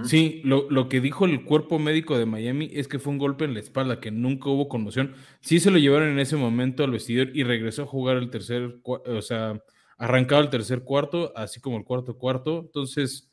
Sí, 0.03 0.41
lo, 0.43 0.69
lo 0.71 0.89
que 0.89 0.99
dijo 0.99 1.25
el 1.25 1.43
cuerpo 1.43 1.77
médico 1.77 2.17
de 2.17 2.25
Miami 2.25 2.69
es 2.73 2.87
que 2.87 2.97
fue 2.97 3.13
un 3.13 3.19
golpe 3.19 3.45
en 3.45 3.53
la 3.53 3.59
espalda, 3.59 3.99
que 3.99 4.09
nunca 4.09 4.49
hubo 4.49 4.67
conmoción. 4.67 5.13
Sí 5.41 5.59
se 5.59 5.69
lo 5.69 5.77
llevaron 5.77 6.09
en 6.09 6.19
ese 6.19 6.37
momento 6.37 6.83
al 6.83 6.91
vestidor 6.91 7.29
y 7.35 7.43
regresó 7.43 7.83
a 7.83 7.87
jugar 7.87 8.17
el 8.17 8.31
tercer, 8.31 8.79
o 8.83 9.21
sea, 9.21 9.61
arrancaba 9.97 10.41
el 10.41 10.49
tercer 10.49 10.83
cuarto, 10.83 11.31
así 11.35 11.59
como 11.59 11.77
el 11.77 11.83
cuarto 11.83 12.17
cuarto. 12.17 12.61
Entonces, 12.61 13.31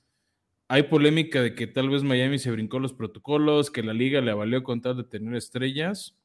hay 0.69 0.85
polémica 0.85 1.43
de 1.43 1.55
que 1.55 1.67
tal 1.67 1.91
vez 1.91 2.03
Miami 2.03 2.39
se 2.39 2.51
brincó 2.51 2.79
los 2.79 2.93
protocolos, 2.93 3.71
que 3.71 3.83
la 3.83 3.93
liga 3.93 4.21
le 4.21 4.33
valió 4.33 4.63
con 4.63 4.81
tal 4.81 4.97
de 4.97 5.05
tener 5.05 5.35
estrellas. 5.35 6.19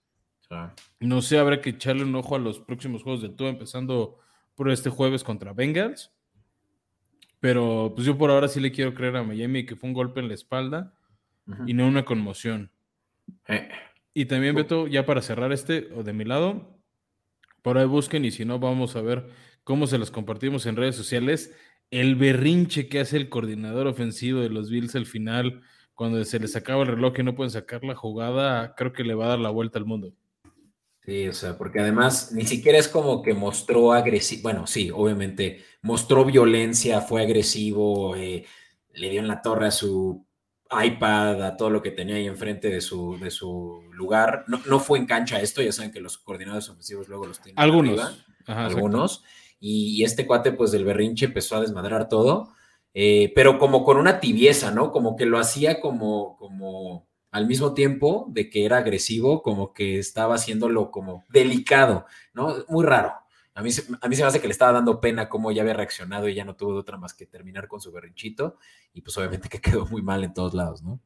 No 0.99 1.21
sé, 1.21 1.37
habrá 1.39 1.61
que 1.61 1.71
echarle 1.71 2.03
un 2.03 2.15
ojo 2.15 2.35
a 2.35 2.39
los 2.39 2.59
próximos 2.59 3.03
juegos 3.03 3.21
del 3.21 3.35
Tua, 3.35 3.49
empezando 3.49 4.17
por 4.55 4.69
este 4.71 4.89
jueves 4.89 5.23
contra 5.23 5.53
Bengals. 5.53 6.11
Pero 7.39 7.93
pues 7.95 8.07
yo 8.07 8.17
por 8.17 8.31
ahora 8.31 8.47
sí 8.47 8.59
le 8.59 8.71
quiero 8.71 8.93
creer 8.93 9.15
a 9.17 9.23
Miami 9.23 9.65
que 9.65 9.75
fue 9.75 9.89
un 9.89 9.93
golpe 9.93 10.19
en 10.19 10.27
la 10.27 10.33
espalda 10.33 10.93
y 11.65 11.73
no 11.73 11.87
una 11.87 12.03
conmoción. 12.03 12.71
Eh, 13.47 13.69
Y 14.13 14.25
también, 14.25 14.55
Beto, 14.55 14.87
ya 14.87 15.05
para 15.05 15.21
cerrar 15.21 15.51
este, 15.53 15.89
o 15.93 16.03
de 16.03 16.11
mi 16.13 16.25
lado, 16.25 16.81
por 17.61 17.77
ahí 17.77 17.85
busquen 17.85 18.25
y 18.25 18.31
si 18.31 18.43
no, 18.45 18.57
vamos 18.59 18.95
a 18.95 19.01
ver 19.01 19.29
cómo 19.63 19.85
se 19.87 19.97
los 19.99 20.09
compartimos 20.11 20.65
en 20.65 20.75
redes 20.75 20.95
sociales. 20.95 21.53
El 21.91 22.15
berrinche 22.15 22.89
que 22.89 22.99
hace 22.99 23.17
el 23.17 23.29
coordinador 23.29 23.87
ofensivo 23.87 24.39
de 24.41 24.49
los 24.49 24.69
Bills 24.69 24.95
al 24.95 25.05
final, 25.05 25.61
cuando 25.93 26.23
se 26.25 26.39
les 26.39 26.55
acaba 26.55 26.81
el 26.81 26.89
reloj 26.89 27.13
y 27.19 27.23
no 27.23 27.35
pueden 27.35 27.51
sacar 27.51 27.83
la 27.83 27.95
jugada, 27.95 28.73
creo 28.75 28.91
que 28.93 29.03
le 29.03 29.13
va 29.13 29.25
a 29.25 29.29
dar 29.29 29.39
la 29.39 29.51
vuelta 29.51 29.77
al 29.79 29.85
mundo. 29.85 30.13
Sí, 31.07 31.25
o 31.29 31.33
sea, 31.33 31.57
porque 31.57 31.79
además 31.79 32.33
ni 32.33 32.45
siquiera 32.45 32.77
es 32.77 32.89
como 32.89 33.21
que 33.21 33.33
mostró 33.33 33.93
agresivo, 33.93 34.41
bueno, 34.43 34.67
sí, 34.67 34.91
obviamente 34.93 35.63
mostró 35.81 36.25
violencia, 36.25 36.99
fue 36.99 37.21
agresivo, 37.21 38.17
eh, 38.17 38.45
le 38.93 39.09
dio 39.09 39.21
en 39.21 39.29
la 39.29 39.41
torre 39.41 39.67
a 39.67 39.71
su 39.71 40.27
iPad, 40.69 41.41
a 41.43 41.55
todo 41.55 41.69
lo 41.69 41.81
que 41.81 41.91
tenía 41.91 42.15
ahí 42.17 42.27
enfrente 42.27 42.67
de 42.69 42.81
su, 42.81 43.17
de 43.19 43.31
su 43.31 43.83
lugar. 43.93 44.43
No, 44.47 44.59
no 44.65 44.81
fue 44.81 44.99
en 44.99 45.05
cancha 45.05 45.39
esto, 45.39 45.61
ya 45.61 45.71
saben 45.71 45.93
que 45.93 46.01
los 46.01 46.17
coordinadores 46.17 46.67
ofensivos 46.67 47.07
luego 47.07 47.25
los 47.25 47.39
tienen 47.39 47.57
Algunos. 47.57 47.91
arriba, 47.91 48.25
Ajá, 48.45 48.63
exacto. 48.63 48.75
algunos, 48.75 49.23
y, 49.61 50.01
y 50.01 50.03
este 50.03 50.27
cuate 50.27 50.51
pues 50.51 50.71
del 50.71 50.83
berrinche 50.83 51.27
empezó 51.27 51.55
a 51.55 51.61
desmadrar 51.61 52.09
todo, 52.09 52.51
eh, 52.93 53.31
pero 53.33 53.59
como 53.59 53.85
con 53.85 53.95
una 53.95 54.19
tibieza, 54.19 54.71
¿no? 54.71 54.91
Como 54.91 55.15
que 55.15 55.25
lo 55.25 55.39
hacía 55.39 55.79
como, 55.79 56.35
como 56.35 57.07
al 57.31 57.47
mismo 57.47 57.73
tiempo 57.73 58.27
de 58.29 58.49
que 58.49 58.65
era 58.65 58.77
agresivo, 58.77 59.41
como 59.41 59.73
que 59.73 59.99
estaba 59.99 60.35
haciéndolo 60.35 60.91
como 60.91 61.23
delicado, 61.29 62.05
¿no? 62.33 62.55
Muy 62.67 62.85
raro. 62.85 63.13
A 63.53 63.61
mí, 63.63 63.71
a 64.01 64.07
mí 64.07 64.15
se 64.15 64.21
me 64.21 64.27
hace 64.27 64.39
que 64.39 64.47
le 64.47 64.51
estaba 64.51 64.71
dando 64.71 65.01
pena 65.01 65.29
cómo 65.29 65.51
ya 65.51 65.63
había 65.63 65.73
reaccionado 65.73 66.29
y 66.29 66.35
ya 66.35 66.45
no 66.45 66.55
tuvo 66.55 66.73
de 66.73 66.79
otra 66.79 66.97
más 66.97 67.13
que 67.13 67.25
terminar 67.25 67.67
con 67.67 67.81
su 67.81 67.91
berrinchito 67.91 68.57
y 68.93 69.01
pues 69.01 69.17
obviamente 69.17 69.49
que 69.49 69.59
quedó 69.61 69.85
muy 69.87 70.01
mal 70.01 70.23
en 70.23 70.33
todos 70.33 70.53
lados, 70.53 70.83
¿no? 70.83 70.99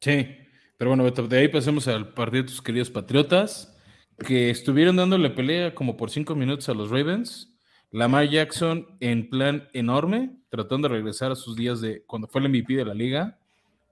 Sí, 0.00 0.36
pero 0.76 0.90
bueno, 0.90 1.08
de 1.08 1.38
ahí 1.38 1.48
pasemos 1.48 1.88
al 1.88 2.12
partido 2.12 2.42
de 2.42 2.48
tus 2.48 2.60
queridos 2.60 2.90
Patriotas, 2.90 3.74
que 4.18 4.50
estuvieron 4.50 4.96
dándole 4.96 5.30
pelea 5.30 5.74
como 5.74 5.96
por 5.96 6.10
cinco 6.10 6.34
minutos 6.34 6.68
a 6.68 6.74
los 6.74 6.90
Ravens. 6.90 7.50
Lamar 7.90 8.28
Jackson 8.28 8.86
en 8.98 9.30
plan 9.30 9.68
enorme, 9.72 10.36
tratando 10.48 10.88
de 10.88 10.94
regresar 10.94 11.30
a 11.30 11.36
sus 11.36 11.54
días 11.54 11.80
de 11.80 12.04
cuando 12.06 12.26
fue 12.26 12.40
el 12.40 12.48
MVP 12.48 12.74
de 12.74 12.84
la 12.84 12.94
liga, 12.94 13.38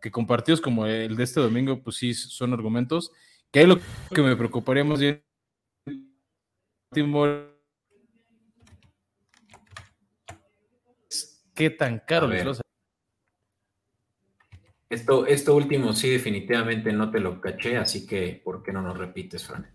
que 0.02 0.10
con 0.10 0.26
partidos 0.26 0.60
como 0.60 0.84
el 0.84 1.16
de 1.16 1.24
este 1.24 1.40
domingo, 1.40 1.80
pues 1.82 1.96
sí 1.96 2.12
son 2.12 2.52
argumentos. 2.52 3.12
Que 3.52 3.60
ahí 3.60 3.66
lo 3.66 3.78
que 4.12 4.22
me 4.22 4.36
preocuparía 4.36 4.82
más 4.82 5.00
bien, 5.00 5.22
qué 11.54 11.70
tan 11.70 12.00
caro 12.00 12.26
les 12.26 12.60
Esto, 14.90 15.26
esto 15.26 15.54
último 15.54 15.92
sí 15.92 16.10
definitivamente 16.10 16.92
no 16.92 17.10
te 17.10 17.20
lo 17.20 17.40
caché, 17.40 17.76
así 17.76 18.06
que 18.06 18.40
¿por 18.44 18.62
qué 18.62 18.72
no 18.72 18.82
nos 18.82 18.98
repites, 18.98 19.46
Fran? 19.46 19.70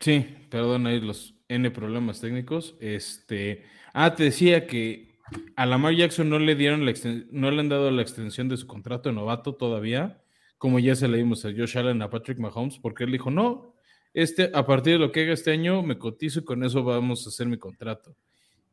Sí, 0.00 0.48
perdón 0.50 0.86
ahí 0.86 1.00
los 1.00 1.34
N 1.48 1.70
problemas 1.70 2.20
técnicos. 2.20 2.76
Este, 2.80 3.64
ah, 3.92 4.14
te 4.14 4.24
decía 4.24 4.66
que 4.66 5.15
a 5.56 5.66
Lamar 5.66 5.94
Jackson 5.94 6.28
no 6.28 6.38
le 6.38 6.54
dieron 6.54 6.84
la 6.84 6.92
no 7.30 7.50
le 7.50 7.60
han 7.60 7.68
dado 7.68 7.90
la 7.90 8.02
extensión 8.02 8.48
de 8.48 8.56
su 8.56 8.66
contrato 8.66 9.08
de 9.08 9.14
novato 9.14 9.54
todavía, 9.54 10.22
como 10.58 10.78
ya 10.78 10.94
se 10.94 11.08
le 11.08 11.18
dimos 11.18 11.44
a 11.44 11.50
Josh 11.50 11.78
Allen, 11.78 12.02
a 12.02 12.10
Patrick 12.10 12.38
Mahomes, 12.38 12.78
porque 12.78 13.04
él 13.04 13.12
dijo, 13.12 13.30
no, 13.30 13.74
este, 14.14 14.50
a 14.54 14.64
partir 14.64 14.94
de 14.94 14.98
lo 14.98 15.12
que 15.12 15.22
haga 15.22 15.34
este 15.34 15.50
año, 15.50 15.82
me 15.82 15.98
cotizo 15.98 16.40
y 16.40 16.44
con 16.44 16.64
eso 16.64 16.82
vamos 16.82 17.26
a 17.26 17.28
hacer 17.28 17.46
mi 17.46 17.58
contrato. 17.58 18.16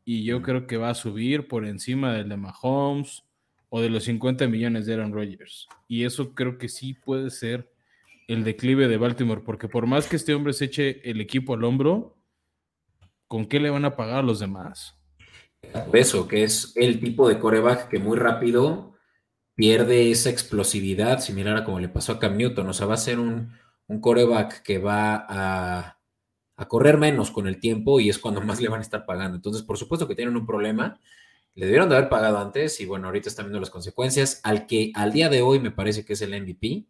Y 0.05 0.23
yo 0.23 0.41
creo 0.41 0.67
que 0.67 0.77
va 0.77 0.89
a 0.89 0.95
subir 0.95 1.47
por 1.47 1.65
encima 1.65 2.13
del 2.13 2.29
de 2.29 2.37
Mahomes 2.37 3.23
o 3.69 3.81
de 3.81 3.89
los 3.89 4.03
50 4.03 4.47
millones 4.47 4.85
de 4.85 4.93
Aaron 4.93 5.13
Rodgers. 5.13 5.67
Y 5.87 6.03
eso 6.03 6.33
creo 6.33 6.57
que 6.57 6.69
sí 6.69 6.93
puede 6.93 7.29
ser 7.29 7.69
el 8.27 8.43
declive 8.43 8.87
de 8.87 8.97
Baltimore, 8.97 9.41
porque 9.43 9.67
por 9.67 9.85
más 9.85 10.07
que 10.07 10.15
este 10.15 10.33
hombre 10.33 10.53
se 10.53 10.65
eche 10.65 11.09
el 11.09 11.19
equipo 11.19 11.53
al 11.53 11.63
hombro, 11.63 12.17
¿con 13.27 13.45
qué 13.45 13.59
le 13.59 13.69
van 13.69 13.85
a 13.85 13.95
pagar 13.95 14.19
a 14.19 14.23
los 14.23 14.39
demás? 14.39 14.97
Eso, 15.93 16.27
que 16.27 16.43
es 16.43 16.73
el 16.75 16.99
tipo 16.99 17.27
de 17.27 17.39
coreback 17.39 17.89
que 17.89 17.99
muy 17.99 18.17
rápido 18.17 18.93
pierde 19.55 20.11
esa 20.11 20.29
explosividad, 20.29 21.19
similar 21.19 21.57
a 21.57 21.63
como 21.63 21.79
le 21.79 21.89
pasó 21.89 22.13
a 22.13 22.19
Cam 22.19 22.37
Newton. 22.37 22.67
O 22.67 22.73
sea, 22.73 22.87
va 22.87 22.95
a 22.95 22.97
ser 22.97 23.19
un, 23.19 23.53
un 23.87 24.01
coreback 24.01 24.63
que 24.63 24.79
va 24.79 25.25
a, 25.27 25.99
a 26.55 26.67
correr 26.67 26.97
menos 26.97 27.31
con 27.31 27.47
el 27.47 27.59
tiempo 27.59 27.99
y 27.99 28.09
es 28.09 28.19
cuando 28.19 28.41
más 28.41 28.61
le 28.61 28.69
van 28.69 28.79
a 28.79 28.83
estar 28.83 29.05
pagando. 29.05 29.35
Entonces, 29.35 29.63
por 29.63 29.77
supuesto 29.77 30.07
que 30.07 30.15
tienen 30.15 30.35
un 30.35 30.45
problema. 30.45 30.99
Le 31.55 31.67
debieron 31.67 31.87
de 31.87 31.97
haber 31.97 32.09
pagado 32.09 32.39
antes 32.39 32.79
y 32.81 32.85
bueno, 32.85 33.07
ahorita 33.07 33.29
están 33.29 33.45
viendo 33.45 33.59
las 33.59 33.69
consecuencias. 33.69 34.41
Al 34.43 34.65
que 34.65 34.91
al 34.95 35.13
día 35.13 35.29
de 35.29 35.43
hoy 35.43 35.59
me 35.59 35.71
parece 35.71 36.03
que 36.03 36.13
es 36.13 36.21
el 36.21 36.41
MVP. 36.41 36.85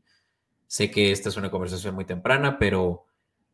Sé 0.68 0.90
que 0.90 1.12
esta 1.12 1.30
es 1.30 1.38
una 1.38 1.52
conversación 1.52 1.94
muy 1.96 2.06
temprana, 2.06 2.58
pero 2.58 3.06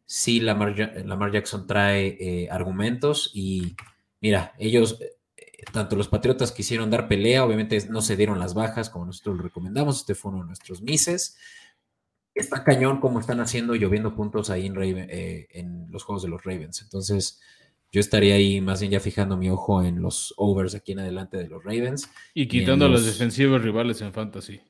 sí 0.06 0.40
Lamar 0.40 1.32
Jackson 1.32 1.68
trae 1.68 2.18
eh, 2.20 2.48
argumentos 2.50 3.32
y 3.34 3.76
mira, 4.22 4.54
ellos, 4.60 5.00
eh, 5.02 5.18
tanto 5.74 5.96
los 5.96 6.08
Patriotas 6.08 6.52
quisieron 6.52 6.90
dar 6.90 7.08
pelea, 7.08 7.46
obviamente 7.46 7.78
no 7.90 8.02
se 8.02 8.16
dieron 8.16 8.40
las 8.40 8.54
bajas 8.54 8.90
como 8.90 9.06
nosotros 9.06 9.38
lo 9.38 9.44
recomendamos, 9.44 9.98
este 10.00 10.16
fue 10.16 10.32
uno 10.32 10.42
de 10.42 10.48
nuestros 10.48 10.82
mises. 10.82 11.38
Está 12.36 12.64
cañón 12.64 13.00
como 13.02 13.20
están 13.20 13.40
haciendo 13.42 13.76
lloviendo 13.76 14.16
puntos 14.16 14.50
ahí 14.50 14.66
en, 14.66 14.76
Raven- 14.76 15.10
eh, 15.10 15.48
en 15.52 15.88
los 15.92 16.04
juegos 16.04 16.24
de 16.24 16.30
los 16.30 16.44
Ravens. 16.44 16.82
Entonces, 16.82 17.42
yo 17.92 18.00
estaría 18.00 18.36
ahí 18.36 18.62
más 18.62 18.80
bien 18.80 18.92
ya 18.94 19.00
fijando 19.00 19.36
mi 19.36 19.50
ojo 19.50 19.84
en 19.84 20.02
los 20.02 20.34
overs 20.38 20.76
aquí 20.76 20.92
en 20.94 21.00
adelante 21.00 21.38
de 21.38 21.48
los 21.50 21.64
Ravens. 21.64 22.10
Y 22.34 22.48
quitando 22.48 22.86
a 22.86 22.88
los- 22.88 23.02
las 23.04 23.12
defensivas 23.14 23.62
rivales 23.62 24.00
en 24.02 24.14
fantasy. 24.14 24.62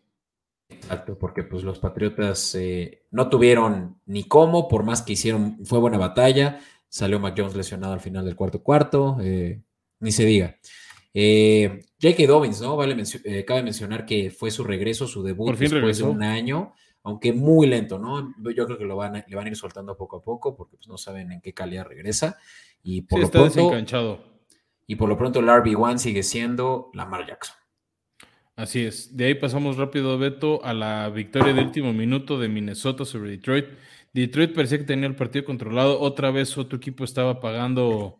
Exacto, 0.69 1.17
porque 1.17 1.43
pues 1.43 1.63
los 1.63 1.79
Patriotas 1.79 2.55
eh, 2.55 3.03
no 3.11 3.29
tuvieron 3.29 3.99
ni 4.05 4.23
cómo, 4.23 4.67
por 4.67 4.83
más 4.83 5.01
que 5.01 5.13
hicieron, 5.13 5.63
fue 5.65 5.79
buena 5.79 5.97
batalla. 5.97 6.61
Salió 6.89 7.19
Mac 7.19 7.35
Jones 7.37 7.55
lesionado 7.55 7.93
al 7.93 7.99
final 8.01 8.25
del 8.25 8.35
cuarto 8.35 8.61
cuarto, 8.63 9.17
eh, 9.21 9.61
ni 9.99 10.11
se 10.11 10.25
diga. 10.25 10.57
Eh, 11.13 11.81
J.K. 12.01 12.27
Dobbins, 12.27 12.61
¿no? 12.61 12.75
Vale, 12.75 12.95
mencio- 12.95 13.21
eh, 13.23 13.45
cabe 13.45 13.63
mencionar 13.63 14.05
que 14.05 14.29
fue 14.31 14.51
su 14.51 14.63
regreso, 14.63 15.07
su 15.07 15.23
debut 15.23 15.47
después 15.55 15.97
de 15.97 16.03
un 16.03 16.23
año, 16.23 16.73
aunque 17.03 17.33
muy 17.33 17.67
lento, 17.67 17.97
¿no? 17.99 18.33
Yo 18.55 18.65
creo 18.65 18.77
que 18.77 18.85
lo 18.85 18.95
van 18.95 19.15
a, 19.17 19.25
le 19.27 19.35
van 19.35 19.45
a 19.45 19.49
ir 19.49 19.55
soltando 19.55 19.95
poco 19.97 20.17
a 20.17 20.21
poco 20.21 20.55
porque 20.55 20.77
pues, 20.77 20.87
no 20.87 20.97
saben 20.97 21.31
en 21.31 21.41
qué 21.41 21.53
calidad 21.53 21.85
regresa. 21.85 22.37
Y 22.83 23.01
por 23.01 23.17
Sí, 23.17 23.21
lo 23.21 23.25
está 23.25 23.39
pronto, 23.39 23.55
desencanchado. 23.55 24.23
y 24.87 24.95
por 24.95 25.09
lo 25.09 25.17
pronto 25.17 25.39
el 25.39 25.47
RB1 25.47 25.97
sigue 25.97 26.23
siendo 26.23 26.89
Lamar 26.93 27.25
Jackson. 27.27 27.55
Así 28.55 28.85
es. 28.85 29.15
De 29.15 29.25
ahí 29.25 29.35
pasamos 29.35 29.77
rápido, 29.77 30.17
Beto, 30.17 30.63
a 30.65 30.73
la 30.73 31.09
victoria 31.09 31.53
de 31.53 31.61
último 31.61 31.93
minuto 31.93 32.37
de 32.37 32.49
Minnesota 32.49 33.05
sobre 33.05 33.31
Detroit. 33.31 33.65
Detroit 34.13 34.53
parecía 34.53 34.79
que 34.79 34.83
tenía 34.83 35.07
el 35.07 35.15
partido 35.15 35.45
controlado. 35.45 35.99
Otra 35.99 36.31
vez 36.31 36.57
otro 36.57 36.77
equipo 36.77 37.03
estaba 37.03 37.39
pagando 37.39 38.19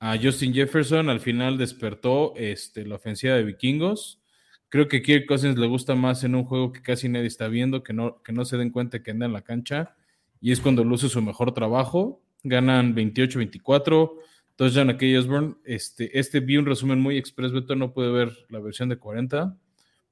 a 0.00 0.16
Justin 0.16 0.52
Jefferson. 0.52 1.08
Al 1.08 1.20
final 1.20 1.58
despertó 1.58 2.34
este, 2.36 2.84
la 2.84 2.96
ofensiva 2.96 3.34
de 3.34 3.44
vikingos. 3.44 4.20
Creo 4.68 4.88
que 4.88 5.02
Kirk 5.02 5.26
Cousins 5.26 5.56
le 5.56 5.66
gusta 5.66 5.94
más 5.94 6.24
en 6.24 6.34
un 6.34 6.44
juego 6.44 6.72
que 6.72 6.82
casi 6.82 7.08
nadie 7.08 7.26
está 7.26 7.48
viendo, 7.48 7.82
que 7.82 7.92
no, 7.92 8.22
que 8.22 8.32
no 8.32 8.44
se 8.44 8.56
den 8.58 8.70
cuenta 8.70 9.02
que 9.02 9.12
anda 9.12 9.26
en 9.26 9.32
la 9.32 9.42
cancha. 9.42 9.94
Y 10.40 10.52
es 10.52 10.60
cuando 10.60 10.84
luce 10.84 11.08
su 11.08 11.22
mejor 11.22 11.52
trabajo. 11.52 12.22
Ganan 12.42 12.94
28-24. 12.94 14.12
Touchdown 14.56 14.90
a 14.90 14.98
Key 14.98 15.16
Osborne. 15.16 15.54
Este, 15.64 16.18
este 16.18 16.40
vi 16.40 16.56
un 16.56 16.66
resumen 16.66 17.00
muy 17.00 17.16
express, 17.16 17.52
Beto. 17.52 17.76
No 17.76 17.92
pude 17.92 18.10
ver 18.10 18.32
la 18.48 18.58
versión 18.58 18.88
de 18.88 18.98
40. 18.98 19.56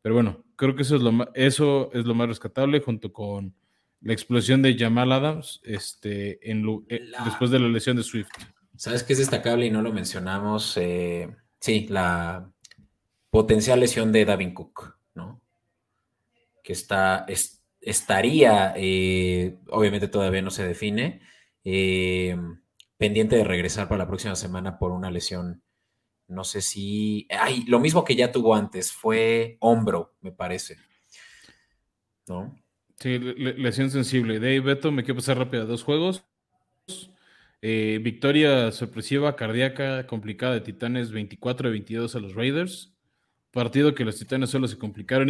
Pero 0.02 0.14
bueno, 0.14 0.44
creo 0.54 0.76
que 0.76 0.82
eso 0.82 0.96
es 0.96 1.02
lo 1.02 1.34
eso 1.34 1.90
es 1.92 2.06
lo 2.06 2.14
más 2.14 2.28
rescatable 2.28 2.80
junto 2.80 3.12
con 3.12 3.54
la 4.06 4.12
explosión 4.12 4.62
de 4.62 4.76
Jamal 4.78 5.10
Adams 5.12 5.60
este, 5.64 6.50
en, 6.50 6.64
eh, 6.88 7.00
La- 7.10 7.24
después 7.24 7.50
de 7.50 7.58
la 7.58 7.68
lesión 7.68 7.96
de 7.96 8.02
Swift. 8.04 8.28
¿Sabes 8.76 9.02
qué 9.02 9.14
es 9.14 9.18
destacable 9.18 9.66
y 9.66 9.70
no 9.70 9.82
lo 9.82 9.92
mencionamos? 9.92 10.76
Eh, 10.76 11.28
sí, 11.60 11.86
la 11.88 12.50
potencial 13.30 13.80
lesión 13.80 14.12
de 14.12 14.24
Davin 14.24 14.54
Cook, 14.54 14.96
¿no? 15.14 15.40
Que 16.62 16.72
está, 16.72 17.24
es- 17.28 17.62
estaría, 17.80 18.74
eh, 18.76 19.58
obviamente 19.70 20.08
todavía 20.08 20.42
no 20.42 20.50
se 20.50 20.66
define, 20.66 21.20
pendiente 22.96 23.36
de 23.36 23.44
regresar 23.44 23.88
para 23.88 23.98
la 24.04 24.06
próxima 24.08 24.36
semana 24.36 24.78
por 24.78 24.92
una 24.92 25.10
lesión. 25.10 25.62
No 26.28 26.44
sé 26.44 26.60
si. 26.60 27.26
Ay, 27.30 27.64
lo 27.66 27.78
mismo 27.80 28.04
que 28.04 28.16
ya 28.16 28.30
tuvo 28.32 28.54
antes, 28.54 28.92
fue 28.92 29.56
hombro, 29.60 30.14
me 30.20 30.32
parece. 30.32 30.76
¿No? 32.28 32.56
Sí, 32.98 33.18
le- 33.18 33.34
le- 33.34 33.54
lesión 33.58 33.90
sensible. 33.90 34.40
De 34.40 34.48
ahí, 34.48 34.58
Beto, 34.60 34.90
me 34.90 35.02
quiero 35.04 35.16
pasar 35.16 35.38
rápido 35.38 35.62
a 35.62 35.66
dos 35.66 35.82
juegos. 35.82 36.24
Eh, 37.62 37.98
victoria 38.02 38.70
sorpresiva, 38.70 39.34
cardíaca, 39.34 40.06
complicada 40.06 40.54
de 40.54 40.60
Titanes 40.60 41.10
24 41.10 41.70
22 41.70 42.14
a 42.14 42.20
los 42.20 42.34
Raiders. 42.34 42.92
Partido 43.50 43.94
que 43.94 44.04
los 44.04 44.18
Titanes 44.18 44.50
solo 44.50 44.68
se 44.68 44.78
complicaron 44.78 45.28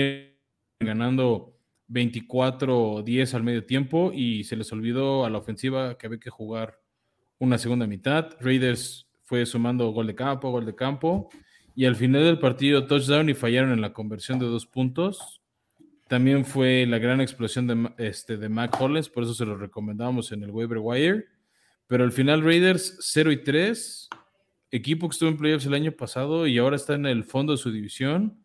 ganando 0.80 1.56
24-10 1.88 3.34
al 3.34 3.42
medio 3.44 3.64
tiempo 3.64 4.10
y 4.12 4.44
se 4.44 4.56
les 4.56 4.70
olvidó 4.72 5.24
a 5.24 5.30
la 5.30 5.38
ofensiva 5.38 5.96
que 5.96 6.06
había 6.08 6.18
que 6.18 6.30
jugar 6.30 6.80
una 7.38 7.58
segunda 7.58 7.86
mitad. 7.86 8.30
Raiders 8.40 9.06
fue 9.22 9.46
sumando 9.46 9.90
gol 9.90 10.06
de 10.08 10.14
campo, 10.14 10.50
gol 10.50 10.66
de 10.66 10.74
campo 10.74 11.30
y 11.74 11.84
al 11.84 11.96
final 11.96 12.24
del 12.24 12.38
partido 12.38 12.86
touchdown 12.86 13.28
y 13.30 13.34
fallaron 13.34 13.72
en 13.72 13.80
la 13.80 13.92
conversión 13.92 14.38
de 14.38 14.46
dos 14.46 14.66
puntos. 14.66 15.40
También 16.08 16.44
fue 16.44 16.86
la 16.86 16.98
gran 16.98 17.20
explosión 17.20 17.66
de, 17.66 17.90
este, 17.98 18.36
de 18.36 18.48
Mac 18.48 18.80
Hollins, 18.80 19.08
por 19.08 19.24
eso 19.24 19.34
se 19.34 19.44
lo 19.44 19.56
recomendamos 19.56 20.30
en 20.32 20.44
el 20.44 20.50
waiver 20.50 20.78
wire. 20.78 21.26
Pero 21.88 22.04
al 22.04 22.12
final 22.12 22.42
Raiders 22.42 22.96
0 23.00 23.32
y 23.32 23.42
3, 23.42 24.08
equipo 24.70 25.08
que 25.08 25.14
estuvo 25.14 25.28
en 25.28 25.36
playoffs 25.36 25.66
el 25.66 25.74
año 25.74 25.92
pasado 25.92 26.46
y 26.46 26.58
ahora 26.58 26.76
está 26.76 26.94
en 26.94 27.06
el 27.06 27.24
fondo 27.24 27.52
de 27.52 27.58
su 27.58 27.70
división. 27.70 28.38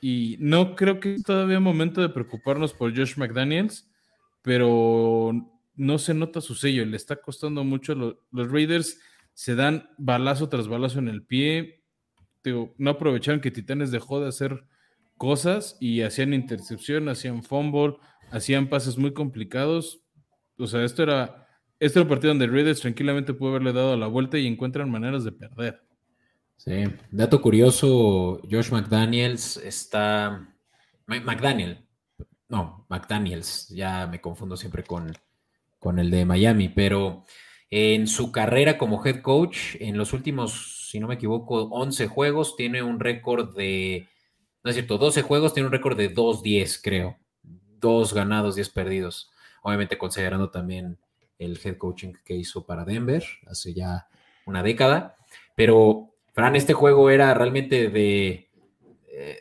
Y 0.00 0.36
no 0.40 0.74
creo 0.74 0.98
que 0.98 1.14
es 1.14 1.22
todavía 1.22 1.60
momento 1.60 2.00
de 2.00 2.08
preocuparnos 2.08 2.72
por 2.72 2.96
Josh 2.96 3.16
McDaniels, 3.16 3.88
pero 4.42 5.32
no 5.76 5.98
se 5.98 6.14
nota 6.14 6.40
su 6.40 6.54
sello, 6.54 6.84
le 6.84 6.96
está 6.96 7.16
costando 7.16 7.64
mucho. 7.64 7.94
Los, 7.94 8.50
Raiders 8.50 9.00
se 9.34 9.54
dan 9.54 9.90
balazo 9.98 10.48
tras 10.48 10.68
balazo 10.68 10.98
en 10.98 11.08
el 11.08 11.22
pie. 11.22 11.84
no 12.78 12.90
aprovecharon 12.90 13.40
que 13.40 13.50
Titanes 13.50 13.90
dejó 13.90 14.20
de 14.20 14.28
hacer 14.28 14.64
cosas 15.22 15.76
y 15.78 16.02
hacían 16.02 16.34
intercepción, 16.34 17.08
hacían 17.08 17.44
fumble, 17.44 17.94
hacían 18.32 18.68
pases 18.68 18.98
muy 18.98 19.12
complicados. 19.12 20.02
O 20.58 20.66
sea, 20.66 20.82
esto 20.82 21.04
era, 21.04 21.46
este 21.78 22.00
era 22.00 22.02
un 22.02 22.08
partido 22.08 22.34
donde 22.34 22.48
Raiders 22.48 22.80
tranquilamente 22.80 23.32
pudo 23.32 23.50
haberle 23.50 23.72
dado 23.72 23.96
la 23.96 24.08
vuelta 24.08 24.36
y 24.36 24.48
encuentran 24.48 24.90
maneras 24.90 25.22
de 25.22 25.30
perder. 25.30 25.80
Sí, 26.56 26.72
dato 27.12 27.40
curioso, 27.40 28.40
Josh 28.50 28.72
McDaniels 28.72 29.58
está... 29.58 30.52
McDaniel, 31.06 31.86
no, 32.48 32.84
McDaniels, 32.88 33.68
ya 33.68 34.08
me 34.08 34.20
confundo 34.20 34.56
siempre 34.56 34.82
con, 34.82 35.12
con 35.78 36.00
el 36.00 36.10
de 36.10 36.24
Miami, 36.24 36.68
pero 36.68 37.22
en 37.70 38.08
su 38.08 38.32
carrera 38.32 38.76
como 38.76 39.00
head 39.06 39.22
coach, 39.22 39.76
en 39.78 39.96
los 39.96 40.14
últimos, 40.14 40.88
si 40.90 40.98
no 40.98 41.06
me 41.06 41.14
equivoco, 41.14 41.62
11 41.70 42.08
juegos, 42.08 42.56
tiene 42.56 42.82
un 42.82 42.98
récord 42.98 43.54
de, 43.54 44.08
no 44.64 44.70
es 44.70 44.76
cierto, 44.76 44.98
12 44.98 45.22
juegos, 45.22 45.54
tiene 45.54 45.66
un 45.66 45.72
récord 45.72 45.96
de 45.96 46.14
2-10, 46.14 46.80
creo. 46.82 47.16
Dos 47.80 48.14
ganados, 48.14 48.54
10 48.54 48.68
perdidos. 48.70 49.30
Obviamente 49.62 49.98
considerando 49.98 50.50
también 50.50 50.98
el 51.38 51.58
head 51.62 51.76
coaching 51.76 52.12
que 52.24 52.36
hizo 52.36 52.64
para 52.64 52.84
Denver 52.84 53.24
hace 53.46 53.74
ya 53.74 54.06
una 54.46 54.62
década. 54.62 55.16
Pero, 55.56 56.14
Fran, 56.32 56.56
este 56.56 56.74
juego 56.74 57.10
era 57.10 57.34
realmente 57.34 57.88
de... 57.88 58.48
Eh, 59.08 59.38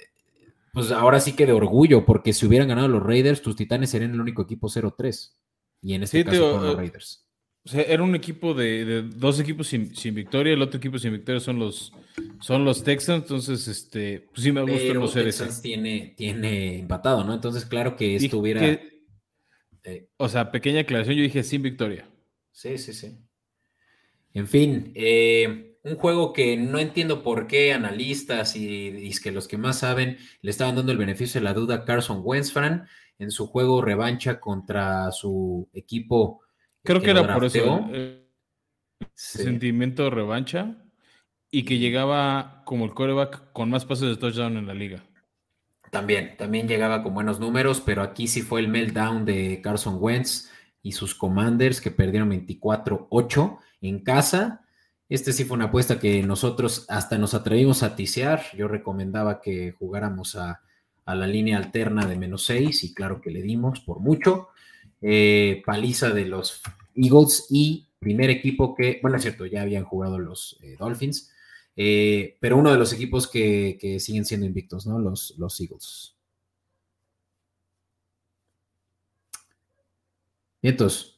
pues 0.74 0.92
ahora 0.92 1.20
sí 1.20 1.34
que 1.34 1.46
de 1.46 1.52
orgullo, 1.52 2.06
porque 2.06 2.34
si 2.34 2.46
hubieran 2.46 2.70
ganado 2.70 2.88
los 2.88 3.04
Raiders, 3.04 3.42
tus 3.42 3.56
Titanes 3.56 3.90
serían 3.90 4.14
el 4.14 4.22
único 4.22 4.42
equipo 4.42 4.70
0-3. 4.70 5.34
Y 5.82 5.94
en 5.96 6.04
este 6.04 6.24
caso 6.24 6.62
los 6.62 6.74
eh, 6.74 6.78
Raiders. 6.78 7.28
O 7.64 7.70
sea, 7.70 7.84
era 7.84 8.02
un 8.02 8.16
equipo 8.16 8.56
de, 8.56 9.04
dos 9.04 9.40
equipos 9.40 9.68
sin, 9.68 9.92
victoria, 10.16 10.54
el 10.54 10.62
otro 10.62 10.80
equipo 10.80 10.98
sin 10.98 11.12
victoria 11.12 11.40
son 11.40 11.60
los, 11.60 11.94
son 12.40 12.66
los 12.66 12.84
Texans, 12.84 13.22
entonces 13.22 13.68
este, 13.68 14.28
pues 14.32 14.44
sí 14.44 14.52
me 14.52 14.62
gusta 14.62 14.94
los 14.96 15.14
Texans 15.14 15.62
tiene, 15.62 16.16
tiene 16.18 16.80
empatado, 16.80 17.24
¿no? 17.24 17.36
Entonces, 17.36 17.66
claro 17.66 17.96
que 17.96 18.16
estuviera. 18.16 18.80
Eh, 19.84 20.10
o 20.18 20.28
sea, 20.28 20.52
pequeña 20.52 20.82
aclaración, 20.82 21.16
yo 21.16 21.24
dije 21.24 21.44
sin 21.44 21.62
victoria. 21.62 22.08
Sí, 22.52 22.80
sí, 22.80 22.94
sí. 22.94 23.18
En 24.34 24.48
fin, 24.48 24.92
eh, 24.96 25.78
un 25.84 25.96
juego 25.96 26.34
que 26.34 26.58
no 26.58 26.80
entiendo 26.80 27.22
por 27.22 27.48
qué 27.48 27.74
analistas 27.74 28.56
y, 28.56 28.88
y, 28.88 29.12
que 29.20 29.32
los 29.32 29.48
que 29.48 29.58
más 29.58 29.80
saben 29.80 30.18
le 30.42 30.52
estaban 30.52 30.76
dando 30.76 30.92
el 30.92 30.98
beneficio 30.98 31.40
de 31.40 31.46
la 31.46 31.54
duda 31.54 31.76
a 31.76 31.86
Carson 31.86 32.22
Wentz, 32.24 32.54
en 33.20 33.30
su 33.30 33.48
juego 33.48 33.82
revancha 33.82 34.40
contra 34.40 35.12
su 35.12 35.70
equipo. 35.74 36.42
Creo 36.84 37.02
que, 37.02 37.12
era 37.12 37.34
por 37.34 37.46
eso. 37.46 37.90
El, 37.92 38.22
Sentimiento 39.14 40.04
de 40.04 40.10
revancha 40.12 40.78
y 41.50 41.64
que 41.64 41.80
llegaba 41.80 42.64
como 42.66 42.86
el 42.86 42.94
coreback 42.94 43.52
con 43.52 43.70
más 43.70 43.86
pases 43.86 44.10
de 44.10 44.18
touchdown 44.18 44.58
en 44.58 44.68
la 44.68 44.74
liga. 44.74 45.04
También, 45.90 46.38
también 46.38 46.68
llegaba 46.68 47.04
con 47.04 47.14
buenos 47.14 47.40
números, 47.40 47.82
pero 47.82 48.02
aquí 48.02 48.28
sí 48.28 48.42
fue 48.42 48.62
el 48.62 48.68
meltdown 48.68 49.26
de 49.26 49.60
Carson 49.62 49.98
Wentz 50.00 50.50
y 50.82 50.94
sus 50.94 51.14
Commanders 51.16 51.82
que 51.82 51.92
perdieron 51.92 52.32
24-8 52.32 53.60
en 53.82 54.00
casa. 54.04 54.66
Este 55.10 55.34
sí 55.34 55.44
fue 55.44 55.56
una 55.56 55.66
apuesta 55.66 56.00
que 56.00 56.24
nosotros 56.24 56.86
hasta 56.88 57.18
nos 57.18 57.34
atrevimos 57.34 57.84
a 57.84 57.96
ticiar. 57.96 58.44
Yo 58.56 58.68
recomendaba 58.68 59.42
que 59.42 59.74
jugáramos 59.78 60.36
a 60.36 60.62
a 61.06 61.16
la 61.16 61.28
línea 61.28 61.58
alterna 61.58 62.06
de 62.06 62.16
menos 62.16 62.46
6 62.46 62.84
y 62.84 62.94
claro 62.94 63.22
que 63.22 63.32
le 63.32 63.42
dimos 63.42 63.80
por 63.82 64.00
mucho. 64.00 64.50
Eh, 65.02 65.64
paliza 65.66 66.12
de 66.12 66.26
los 66.26 66.62
Eagles 66.96 67.48
y 67.50 67.88
primer 68.00 68.30
equipo 68.30 68.76
que, 68.76 69.00
bueno, 69.02 69.18
es 69.18 69.24
cierto, 69.24 69.46
ya 69.46 69.64
habían 69.64 69.84
jugado 69.84 70.20
los 70.20 70.58
eh, 70.62 70.76
Dolphins, 70.78 71.32
eh, 71.76 72.38
pero 72.40 72.58
uno 72.58 72.72
de 72.72 72.78
los 72.78 72.94
equipos 72.94 73.28
que, 73.28 73.98
siguen 74.00 74.26
siendo 74.26 74.46
invictos, 74.46 74.86
¿no? 74.86 75.00
Los, 75.00 75.36
los 75.38 75.60
Eagles. 75.60 76.16
entonces, 80.64 81.16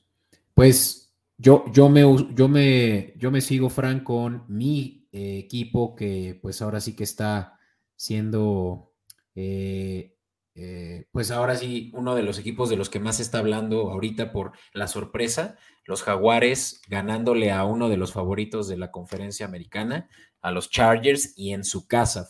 pues 0.54 1.14
yo, 1.38 1.66
yo, 1.74 1.90
me, 1.90 2.02
yo, 2.34 2.48
me, 2.48 3.14
yo 3.18 3.32
me 3.32 3.42
sigo, 3.42 3.70
Frank, 3.70 4.04
con 4.04 4.46
mi 4.48 5.08
equipo 5.12 5.96
que 5.96 6.40
pues 6.42 6.62
ahora 6.62 6.82
sí 6.82 6.96
que 6.96 7.04
está 7.04 7.60
siendo 7.96 8.94
eh, 9.36 10.13
eh, 10.56 11.08
pues 11.12 11.32
ahora 11.32 11.56
sí, 11.56 11.92
uno 11.94 12.16
de 12.16 12.22
los 12.22 12.38
equipos 12.38 12.70
de 12.70 12.76
los 12.76 12.90
que 12.90 13.00
más 13.00 13.18
se 13.18 13.24
está 13.24 13.40
hablando 13.40 13.90
ahorita 13.92 14.32
por 14.32 14.52
la 14.74 14.88
sorpresa, 14.88 15.58
los 15.86 16.04
Jaguares 16.04 16.82
ganándole 16.88 17.52
a 17.52 17.66
uno 17.66 17.90
de 17.90 17.98
los 17.98 18.14
favoritos 18.14 18.68
de 18.68 18.78
la 18.78 18.92
conferencia 18.92 19.46
americana, 19.46 20.10
a 20.42 20.52
los 20.52 20.70
Chargers 20.70 21.34
y 21.38 21.54
en 21.54 21.64
su 21.64 21.88
casa, 21.88 22.28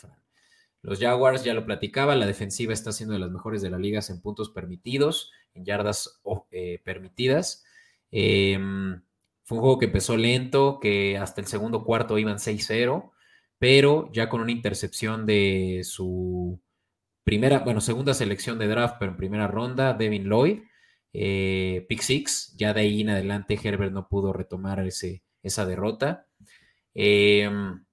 Los 0.82 1.00
Jaguars, 1.00 1.44
ya 1.44 1.54
lo 1.54 1.66
platicaba, 1.66 2.16
la 2.16 2.26
defensiva 2.26 2.74
está 2.74 2.92
siendo 2.92 3.14
de 3.14 3.20
las 3.20 3.32
mejores 3.32 3.62
de 3.62 3.70
la 3.70 3.78
liga 3.80 4.02
en 4.10 4.22
puntos 4.22 4.50
permitidos, 4.50 5.32
en 5.54 5.66
yardas 5.66 6.22
eh, 6.52 6.82
permitidas. 6.84 7.64
Em, 8.12 9.02
fue 9.44 9.58
un 9.58 9.62
juego 9.62 9.80
que 9.80 9.86
empezó 9.86 10.18
lento, 10.18 10.80
que 10.82 11.18
hasta 11.18 11.42
el 11.42 11.48
segundo 11.48 11.84
cuarto 11.84 12.18
iban 12.18 12.40
6-0, 12.40 13.12
pero 13.58 14.10
ya 14.14 14.30
con 14.30 14.42
una 14.42 14.52
intercepción 14.52 15.26
de 15.26 15.82
su 15.84 16.60
primera, 17.24 17.60
bueno, 17.60 17.82
segunda 17.82 18.14
selección 18.14 18.60
de 18.60 18.68
draft, 18.68 18.96
pero 19.00 19.12
en 19.12 19.18
primera 19.18 19.48
ronda, 19.48 19.94
Devin 19.94 20.26
Lloyd, 20.26 20.60
eh, 21.14 21.86
pick 21.88 22.02
six, 22.02 22.56
ya 22.58 22.74
de 22.74 22.82
ahí 22.82 23.02
en 23.02 23.12
adelante 23.12 23.60
Herbert 23.62 23.94
no 23.94 24.08
pudo 24.08 24.34
retomar 24.34 24.86
ese, 24.86 25.24
esa 25.42 25.66
derrota. 25.66 26.28
Em, 26.94 27.86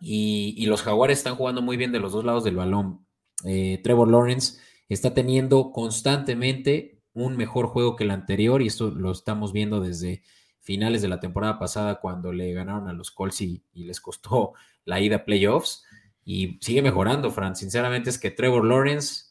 y, 0.00 0.66
los 0.66 0.82
jaguares 0.82 1.18
están 1.18 1.36
jugando 1.36 1.62
muy 1.62 1.76
bien 1.76 1.92
de 1.92 2.00
los 2.00 2.12
dos 2.12 2.24
lados 2.24 2.44
del 2.44 2.56
balón. 2.56 3.06
Eh, 3.44 3.80
Trevor 3.82 4.08
Lawrence 4.08 4.60
está 4.88 5.14
teniendo 5.14 5.72
constantemente 5.72 7.00
un 7.14 7.36
mejor 7.36 7.66
juego 7.68 7.96
que 7.96 8.04
el 8.04 8.10
anterior 8.10 8.62
y 8.62 8.66
esto 8.66 8.90
lo 8.90 9.12
estamos 9.12 9.52
viendo 9.52 9.80
desde 9.80 10.22
finales 10.60 11.00
de 11.02 11.08
la 11.08 11.20
temporada 11.20 11.58
pasada 11.58 12.00
cuando 12.00 12.32
le 12.32 12.52
ganaron 12.52 12.88
a 12.88 12.92
los 12.92 13.10
Colts 13.10 13.40
y 13.40 13.62
les 13.72 14.00
costó 14.00 14.54
la 14.84 15.00
ida 15.00 15.16
a 15.16 15.24
playoffs 15.24 15.85
y 16.26 16.58
sigue 16.60 16.82
mejorando, 16.82 17.30
Fran. 17.30 17.54
Sinceramente 17.54 18.10
es 18.10 18.18
que 18.18 18.32
Trevor 18.32 18.64
Lawrence 18.64 19.26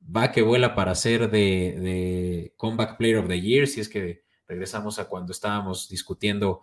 va 0.00 0.30
que 0.30 0.42
vuela 0.42 0.76
para 0.76 0.94
ser 0.94 1.28
de, 1.28 2.54
Comeback 2.56 2.96
Player 2.96 3.18
of 3.18 3.26
the 3.26 3.40
Year, 3.40 3.66
si 3.66 3.80
es 3.80 3.88
que 3.88 4.22
regresamos 4.46 5.00
a 5.00 5.08
cuando 5.08 5.32
estábamos 5.32 5.88
discutiendo 5.88 6.62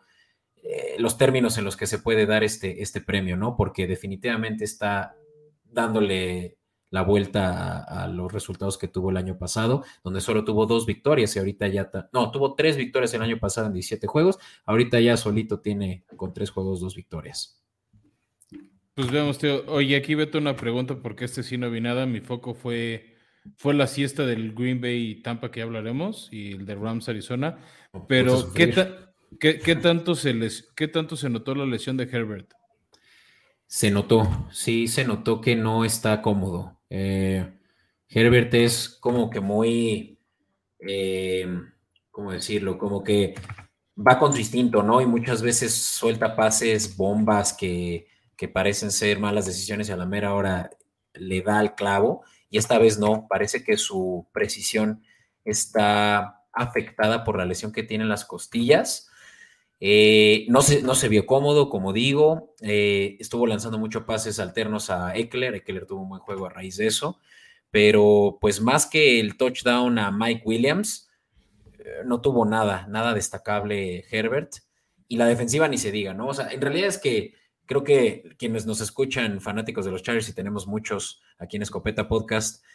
eh, 0.63 0.95
los 0.99 1.17
términos 1.17 1.57
en 1.57 1.65
los 1.65 1.75
que 1.75 1.85
se 1.85 1.99
puede 1.99 2.25
dar 2.25 2.45
este, 2.45 2.81
este 2.81 3.01
premio, 3.01 3.35
¿no? 3.35 3.57
Porque 3.57 3.87
definitivamente 3.87 4.63
está 4.63 5.17
dándole 5.65 6.57
la 6.89 7.01
vuelta 7.01 7.83
a, 7.83 8.07
los 8.07 8.31
resultados 8.31 8.77
que 8.77 8.87
tuvo 8.87 9.09
el 9.09 9.17
año 9.17 9.37
pasado, 9.37 9.83
donde 10.01 10.21
solo 10.21 10.45
tuvo 10.45 10.65
dos 10.65 10.85
victorias 10.85 11.35
y 11.35 11.39
ahorita 11.39 11.67
ya, 11.67 11.91
no, 12.13 12.31
tuvo 12.31 12.55
tres 12.55 12.77
victorias 12.77 13.13
el 13.13 13.21
año 13.21 13.37
pasado 13.37 13.67
en 13.67 13.73
17 13.73 14.07
juegos, 14.07 14.39
ahorita 14.65 15.01
ya 15.01 15.17
solito 15.17 15.59
tiene 15.59 16.05
con 16.15 16.33
tres 16.33 16.51
juegos 16.51 16.79
dos 16.79 16.95
victorias. 16.95 17.60
Pues 18.93 19.09
veamos, 19.09 19.37
tío. 19.37 19.63
Oye, 19.67 19.95
aquí 19.95 20.15
vete 20.15 20.37
una 20.37 20.55
pregunta 20.55 20.95
porque 21.01 21.25
este 21.25 21.43
sí 21.43 21.57
no 21.57 21.71
vi 21.71 21.79
nada. 21.79 22.05
Mi 22.05 22.19
foco 22.19 22.53
fue, 22.53 23.15
fue 23.55 23.73
la 23.73 23.87
siesta 23.87 24.25
del 24.25 24.53
Green 24.53 24.81
Bay 24.81 25.11
y 25.11 25.21
Tampa 25.21 25.49
que 25.49 25.61
hablaremos 25.61 26.27
y 26.31 26.53
el 26.53 26.65
de 26.65 26.75
Rams 26.75 27.07
Arizona. 27.07 27.57
Pero, 28.09 28.51
¿qué, 28.53 28.73
qué, 29.39 29.75
tanto 29.75 30.15
se 30.15 30.33
les, 30.33 30.71
¿qué 30.75 30.89
tanto 30.89 31.15
se 31.15 31.29
notó 31.29 31.55
la 31.55 31.65
lesión 31.65 31.95
de 31.95 32.03
Herbert? 32.03 32.51
Se 33.65 33.91
notó, 33.91 34.47
sí, 34.51 34.89
se 34.89 35.05
notó 35.05 35.39
que 35.39 35.55
no 35.55 35.85
está 35.85 36.21
cómodo. 36.21 36.81
Eh, 36.89 37.49
Herbert 38.09 38.53
es 38.53 38.89
como 38.89 39.29
que 39.29 39.39
muy, 39.39 40.19
eh, 40.79 41.47
¿cómo 42.09 42.33
decirlo? 42.33 42.77
Como 42.77 43.01
que 43.01 43.35
va 43.97 44.19
con 44.19 44.33
su 44.33 44.39
instinto, 44.39 44.83
¿no? 44.83 44.99
Y 44.99 45.05
muchas 45.05 45.41
veces 45.41 45.73
suelta 45.73 46.35
pases, 46.35 46.97
bombas 46.97 47.53
que 47.53 48.10
que 48.35 48.47
parecen 48.47 48.91
ser 48.91 49.19
malas 49.19 49.45
decisiones 49.45 49.89
y 49.89 49.91
a 49.91 49.97
la 49.97 50.05
mera 50.05 50.33
hora 50.33 50.71
le 51.13 51.41
da 51.41 51.59
al 51.59 51.75
clavo 51.75 52.23
y 52.51 52.57
esta 52.57 52.77
vez 52.77 52.99
no, 52.99 53.27
parece 53.29 53.63
que 53.63 53.77
su 53.77 54.27
precisión 54.33 55.03
está 55.45 56.43
afectada 56.51 57.23
por 57.23 57.37
la 57.37 57.45
lesión 57.45 57.71
que 57.71 57.81
tiene 57.81 58.03
en 58.03 58.09
las 58.09 58.25
costillas. 58.25 59.09
Eh, 59.79 60.45
no, 60.49 60.61
se, 60.61 60.83
no 60.83 60.93
se 60.93 61.07
vio 61.07 61.25
cómodo, 61.25 61.69
como 61.69 61.93
digo. 61.93 62.53
Eh, 62.61 63.15
estuvo 63.21 63.47
lanzando 63.47 63.79
muchos 63.79 64.03
pases 64.03 64.37
alternos 64.37 64.89
a 64.89 65.15
Eckler. 65.15 65.55
Eckler 65.55 65.85
tuvo 65.85 66.01
un 66.01 66.09
buen 66.09 66.21
juego 66.21 66.45
a 66.45 66.49
raíz 66.49 66.75
de 66.75 66.87
eso. 66.87 67.19
Pero 67.71 68.37
pues 68.41 68.59
más 68.59 68.85
que 68.85 69.21
el 69.21 69.37
touchdown 69.37 69.97
a 69.97 70.11
Mike 70.11 70.43
Williams, 70.43 71.09
eh, 71.79 72.01
no 72.05 72.19
tuvo 72.19 72.45
nada, 72.45 72.85
nada 72.89 73.13
destacable 73.13 74.03
Herbert. 74.11 74.55
Y 75.07 75.15
la 75.15 75.25
defensiva 75.25 75.69
ni 75.69 75.77
se 75.77 75.91
diga, 75.91 76.13
¿no? 76.13 76.27
O 76.27 76.33
sea, 76.33 76.49
en 76.49 76.59
realidad 76.59 76.89
es 76.89 76.97
que 76.97 77.33
creo 77.71 77.85
que 77.85 78.35
quienes 78.37 78.65
nos 78.65 78.81
escuchan, 78.81 79.39
fanáticos 79.39 79.85
de 79.85 79.91
los 79.91 80.03
Chargers, 80.03 80.27
y 80.27 80.33
tenemos 80.33 80.67
muchos 80.67 81.21
aquí 81.37 81.55
en 81.55 81.61
Escopeta 81.61 82.09
Podcast, 82.09 82.65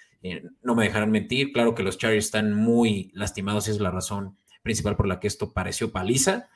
no 0.62 0.74
me 0.74 0.84
dejarán 0.84 1.10
mentir. 1.10 1.52
Claro 1.52 1.74
que 1.74 1.82
los 1.82 1.98
Chargers 1.98 2.24
están 2.24 2.54
muy 2.54 3.10
lastimados 3.12 3.68
y 3.68 3.72
es 3.72 3.78
la 3.78 3.90
razón 3.90 4.38
principal 4.62 4.96
por 4.96 5.06
la 5.06 5.20
que 5.20 5.26
esto 5.26 5.52
pareció 5.52 5.92
paliza 5.92 6.48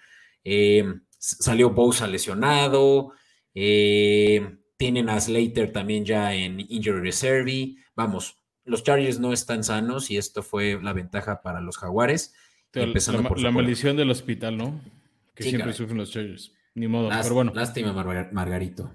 eh, 0.42 0.84
salió 1.18 1.68
Bosa 1.68 2.06
lesionado. 2.06 3.12
Eh, 3.54 4.56
tienen 4.78 5.10
a 5.10 5.20
Slater 5.20 5.70
también 5.70 6.06
ya 6.06 6.34
en 6.34 6.60
Injury 6.60 7.00
Reserve. 7.00 7.74
Vamos, 7.94 8.38
los 8.64 8.82
Chargers 8.84 9.20
no 9.20 9.34
están 9.34 9.64
sanos 9.64 10.10
y 10.10 10.16
esto 10.16 10.42
fue 10.42 10.80
la 10.82 10.94
ventaja 10.94 11.42
para 11.42 11.60
los 11.60 11.76
Jaguares. 11.76 12.34
Empezando 12.72 13.20
la, 13.20 13.28
por 13.28 13.38
la 13.38 13.50
maldición 13.50 13.98
del 13.98 14.10
hospital, 14.10 14.56
¿no? 14.56 14.80
Que 15.34 15.42
siempre 15.42 15.74
sufren 15.74 15.98
los 15.98 16.10
Chargers. 16.10 16.54
Ni 16.74 16.88
modo, 16.88 17.08
pero 17.08 17.34
bueno. 17.34 17.52
Lástima, 17.54 17.92
Margarito. 17.92 18.92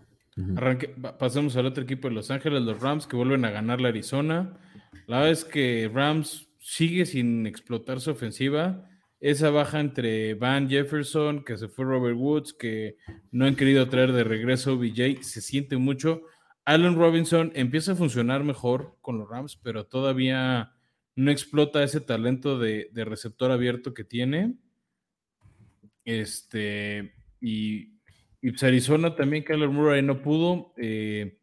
pasemos 1.20 1.56
al 1.58 1.66
otro 1.66 1.84
equipo 1.84 2.08
de 2.08 2.16
Los 2.16 2.32
Ángeles, 2.32 2.62
los 2.62 2.80
Rams, 2.82 3.08
que 3.08 3.16
vuelven 3.16 3.46
a 3.46 3.52
ganar 3.52 3.82
la 3.82 3.90
Arizona. 3.90 4.58
La 5.08 5.18
verdad 5.18 5.32
es 5.32 5.46
que 5.46 5.92
Rams 5.94 6.50
sigue 6.60 7.06
sin 7.06 7.46
explotar 7.46 8.00
su 8.00 8.12
ofensiva 8.12 8.90
esa 9.26 9.50
baja 9.50 9.80
entre 9.80 10.36
Van 10.36 10.70
Jefferson, 10.70 11.44
que 11.44 11.58
se 11.58 11.68
fue 11.68 11.86
Robert 11.86 12.16
Woods, 12.16 12.54
que 12.54 12.98
no 13.32 13.46
han 13.46 13.56
querido 13.56 13.90
traer 13.90 14.12
de 14.12 14.24
regreso 14.24 14.78
BJ, 14.78 15.24
se 15.24 15.42
siente 15.42 15.78
mucho. 15.78 16.22
Allen 16.64 16.96
Robinson 16.96 17.52
empieza 17.56 17.94
a 17.94 17.96
funcionar 17.96 18.44
mejor 18.44 18.98
con 19.02 19.18
los 19.18 19.28
Rams, 19.28 19.56
pero 19.58 19.88
todavía 19.88 20.74
no 21.16 21.32
explota 21.32 21.84
ese 21.84 22.02
talento 22.02 22.60
de, 22.60 22.90
receptor 22.94 23.52
abierto 23.52 23.96
que 23.96 24.04
tiene. 24.04 24.56
Este, 26.04 27.16
y, 27.40 27.92
pues 28.42 28.64
Arizona 28.64 29.16
también, 29.16 29.44
Kyler 29.44 29.70
Murray 29.70 30.02
no 30.02 30.22
pudo. 30.22 30.74
Eh, 30.78 31.40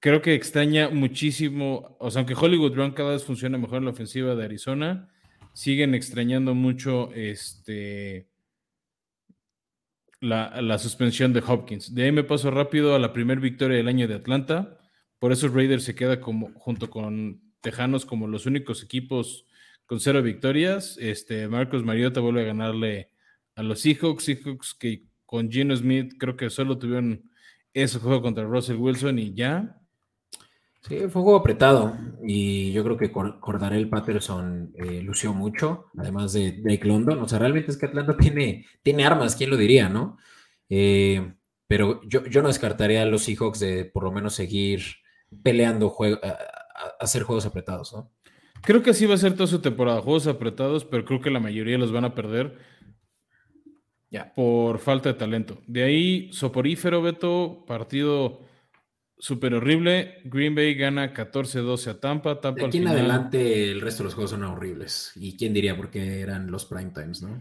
creo 0.00 0.22
que 0.22 0.34
extraña 0.34 0.88
muchísimo, 0.90 1.96
o 1.98 2.10
sea, 2.10 2.20
aunque 2.20 2.34
Hollywood 2.34 2.74
Run 2.74 2.92
cada 2.92 3.12
vez 3.12 3.24
funciona 3.24 3.58
mejor 3.58 3.78
en 3.78 3.84
la 3.86 3.90
ofensiva 3.90 4.34
de 4.34 4.44
Arizona, 4.44 5.10
siguen 5.52 5.94
extrañando 5.94 6.54
mucho 6.54 7.12
este, 7.14 8.28
la, 10.20 10.78
suspensión 10.78 11.32
de 11.32 11.42
Hopkins. 11.46 11.94
De 11.94 12.04
ahí 12.04 12.12
me 12.12 12.24
paso 12.24 12.50
rápido 12.50 12.94
a 12.94 12.98
la 12.98 13.12
primera 13.12 13.40
victoria 13.40 13.76
del 13.76 13.88
año 13.88 14.08
de 14.08 14.14
Atlanta. 14.14 14.78
Por 15.18 15.32
eso 15.32 15.48
Raiders 15.48 15.84
se 15.84 15.94
queda 15.94 16.20
como, 16.20 16.52
junto 16.54 16.90
con 16.90 17.40
Tejanos 17.60 18.06
como 18.06 18.28
los 18.28 18.46
únicos 18.46 18.82
equipos 18.82 19.46
con 19.86 20.00
cero 20.00 20.22
victorias. 20.22 20.96
Este, 21.00 21.48
Marcos 21.48 21.84
Mariota 21.84 22.20
vuelve 22.20 22.42
a 22.42 22.46
ganarle 22.46 23.10
a 23.58 23.62
los 23.62 23.80
Seahawks. 23.80 24.24
Seahawks 24.24 24.74
que 24.74 25.04
con 25.26 25.50
Gino 25.50 25.76
Smith 25.76 26.14
creo 26.18 26.36
que 26.36 26.48
solo 26.48 26.78
tuvieron 26.78 27.22
ese 27.74 27.98
juego 27.98 28.22
contra 28.22 28.44
Russell 28.44 28.76
Wilson 28.76 29.18
y 29.18 29.34
ya. 29.34 29.76
Sí, 30.80 30.96
fue 30.96 31.20
un 31.20 31.24
juego 31.24 31.36
apretado 31.36 31.96
y 32.22 32.72
yo 32.72 32.84
creo 32.84 32.96
que 32.96 33.10
Cordarel 33.10 33.88
Patterson 33.90 34.72
eh, 34.76 35.02
lució 35.02 35.34
mucho, 35.34 35.86
además 35.98 36.32
de 36.32 36.52
Drake 36.52 36.86
London. 36.86 37.18
O 37.18 37.28
sea, 37.28 37.40
realmente 37.40 37.72
es 37.72 37.76
que 37.76 37.86
Atlanta 37.86 38.16
tiene, 38.16 38.64
tiene 38.82 39.04
armas, 39.04 39.34
¿quién 39.34 39.50
lo 39.50 39.56
diría, 39.56 39.88
no? 39.88 40.16
Eh, 40.68 41.34
pero 41.66 42.00
yo, 42.04 42.24
yo 42.26 42.42
no 42.42 42.48
descartaría 42.48 43.02
a 43.02 43.06
los 43.06 43.24
Seahawks 43.24 43.58
de 43.58 43.84
por 43.84 44.04
lo 44.04 44.12
menos 44.12 44.34
seguir 44.34 44.82
peleando, 45.42 45.90
juego, 45.90 46.20
hacer 47.00 47.24
juegos 47.24 47.44
apretados, 47.44 47.92
¿no? 47.92 48.12
Creo 48.62 48.82
que 48.82 48.90
así 48.90 49.04
va 49.04 49.14
a 49.14 49.18
ser 49.18 49.34
toda 49.34 49.46
su 49.46 49.60
temporada, 49.60 50.00
juegos 50.00 50.26
apretados, 50.26 50.84
pero 50.84 51.04
creo 51.04 51.20
que 51.20 51.30
la 51.30 51.40
mayoría 51.40 51.78
los 51.78 51.92
van 51.92 52.04
a 52.04 52.14
perder 52.14 52.58
ya. 54.10 54.32
por 54.34 54.78
falta 54.78 55.12
de 55.12 55.18
talento. 55.18 55.62
De 55.66 55.82
ahí, 55.82 56.32
soporífero, 56.32 57.02
Beto, 57.02 57.64
partido 57.66 58.40
súper 59.18 59.54
horrible. 59.54 60.20
Green 60.24 60.54
Bay 60.54 60.74
gana 60.74 61.12
14-12 61.12 61.88
a 61.88 62.00
Tampa. 62.00 62.40
Tampa 62.40 62.62
de 62.62 62.66
aquí 62.66 62.78
en 62.78 62.88
adelante 62.88 63.70
el 63.70 63.80
resto 63.80 64.02
de 64.02 64.04
los 64.06 64.14
juegos 64.14 64.30
son 64.30 64.44
horribles. 64.44 65.12
¿Y 65.16 65.36
quién 65.36 65.52
diría? 65.52 65.76
Porque 65.76 66.20
eran 66.20 66.50
los 66.50 66.64
prime 66.64 66.90
times, 66.90 67.22
¿no? 67.22 67.40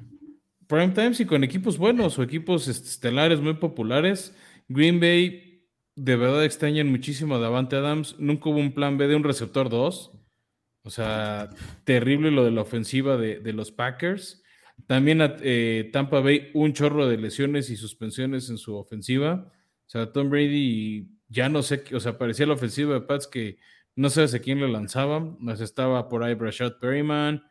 Prime 0.68 0.89
times 0.89 1.20
y 1.20 1.26
con 1.26 1.43
equipos 1.43 1.78
buenos 1.78 2.20
o 2.20 2.24
equipos 2.24 2.68
estelares 2.68 3.39
muy 3.39 3.53
populares. 3.53 4.36
Green 4.68 4.99
Bay 4.99 5.63
de 5.95 6.15
verdad 6.15 6.43
extrañan 6.43 6.89
muchísimo 6.89 7.36
a 7.36 7.39
Davante 7.39 7.76
Adams. 7.76 8.15
Nunca 8.20 8.49
hubo 8.49 8.59
un 8.59 8.74
plan 8.74 8.97
B 8.97 9.07
de 9.07 9.15
un 9.15 9.24
receptor 9.24 9.70
2. 9.70 10.11
O 10.84 10.89
sea, 10.89 11.49
terrible 11.84 12.32
lo 12.32 12.45
de 12.45 12.51
la 12.51 12.61
ofensiva 12.61 13.18
de, 13.18 13.53
los 13.53 13.72
Packers. 13.72 14.43
También 14.86 15.21
a 15.21 15.36
eh, 15.41 15.89
Tampa 15.91 16.19
Bay 16.19 16.51
un 16.53 16.73
chorro 16.73 17.07
de 17.07 17.17
lesiones 17.17 17.69
y 17.69 17.75
suspensiones 17.75 18.49
en 18.49 18.57
su 18.57 18.75
ofensiva. 18.75 19.51
O 19.86 19.89
sea, 19.89 20.11
Tom 20.11 20.30
Brady 20.30 21.07
ya 21.30 21.49
no 21.49 21.63
sé, 21.63 21.84
o 21.93 21.99
sea, 21.99 22.17
parecía 22.17 22.45
la 22.45 22.53
ofensiva 22.53 22.93
de 22.93 23.01
Pats 23.01 23.28
que 23.28 23.57
no 23.95 24.09
sabes 24.09 24.34
a 24.34 24.39
quién 24.39 24.59
le 24.59 24.67
lanzaban, 24.67 25.38
más 25.39 25.59
estaba 25.59 26.07
por 26.07 26.23
ahí 26.23 26.36
Brashad 26.36 26.73
Perryman, 26.80 27.43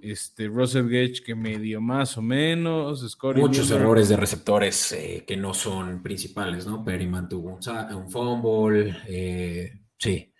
este, 0.00 0.48
Russell 0.48 0.88
Gage 0.88 1.22
que 1.24 1.34
medio 1.34 1.80
más 1.80 2.16
o 2.18 2.22
menos, 2.22 3.18
Muchos 3.36 3.70
errores 3.70 4.08
de 4.08 4.16
receptores 4.16 4.92
eh, 4.92 5.24
que 5.26 5.36
no 5.36 5.54
son 5.54 6.02
principales, 6.02 6.66
¿no? 6.66 6.84
Perryman 6.84 7.28
tuvo 7.28 7.58
un, 7.60 8.10
fumble, 8.10 8.96
eh, 9.06 9.72
sí. 9.98 10.32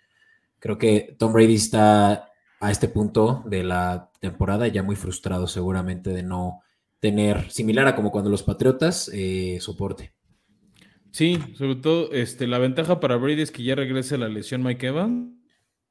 Creo 0.59 0.77
que 0.77 1.15
Tom 1.17 1.33
Brady 1.33 1.55
está 1.55 2.31
a 2.59 2.71
este 2.71 2.87
punto 2.87 3.43
de 3.45 3.63
la 3.63 4.09
temporada 4.23 4.69
ya 4.69 4.83
muy 4.83 4.95
frustrado 4.95 5.47
seguramente 5.47 6.11
de 6.11 6.23
no 6.23 6.61
tener, 6.99 7.51
similar 7.51 7.87
a 7.87 7.95
como 7.95 8.09
cuando 8.09 8.29
los 8.29 8.41
Patriotas, 8.41 9.11
eh, 9.13 9.57
soporte. 9.59 10.13
Sí, 11.11 11.37
sobre 11.55 11.75
todo 11.75 12.09
este, 12.13 12.47
la 12.47 12.57
ventaja 12.57 13.01
para 13.01 13.17
Brady 13.17 13.41
es 13.41 13.51
que 13.51 13.63
ya 13.63 13.75
regrese 13.75 14.17
la 14.17 14.29
lesión 14.29 14.63
Mike 14.63 14.87
Evans, 14.87 15.29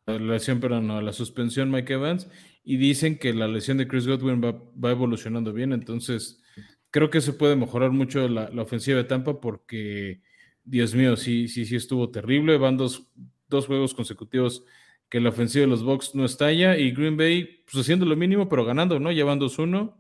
la 0.07 0.19
lesión, 0.19 0.61
pero 0.61 0.81
no, 0.81 1.03
la 1.03 1.13
suspensión 1.13 1.71
Mike 1.71 1.93
Evans, 1.93 2.29
y 2.65 2.79
dicen 2.79 3.19
que 3.19 3.35
la 3.35 3.47
lesión 3.47 3.77
de 3.77 3.87
Chris 3.87 4.07
Godwin 4.07 4.41
va, 4.43 4.91
evolucionando 4.91 5.53
bien, 5.53 5.75
entonces 5.75 6.43
creo 6.91 7.11
que 7.11 7.21
se 7.21 7.35
puede 7.35 7.55
mejorar 7.55 7.91
mucho 7.91 8.27
la, 8.29 8.51
ofensiva 8.63 8.97
de 8.97 9.05
Tampa 9.05 9.41
porque, 9.43 10.23
Dios 10.65 10.95
mío, 10.95 11.17
sí, 11.17 11.49
sí, 11.49 11.67
sí 11.67 11.77
estuvo 11.77 12.11
terrible, 12.11 12.57
van 12.57 12.79
dos, 12.79 13.07
dos 13.49 13.67
juegos 13.67 13.93
consecutivos 13.93 14.65
que 15.13 15.21
la 15.21 15.29
ofensiva 15.29 15.61
de 15.61 15.67
los 15.67 15.85
Bucks 15.85 16.15
no 16.15 16.25
estalla 16.25 16.79
y 16.79 16.91
Green 16.91 17.19
Bay 17.19 17.45
pues 17.71 17.83
haciendo 17.83 18.07
lo 18.07 18.17
mínimo 18.17 18.49
pero 18.49 18.65
ganando, 18.65 18.99
¿no? 18.99 19.13
Llevando 19.13 19.47
2-1. 19.47 19.95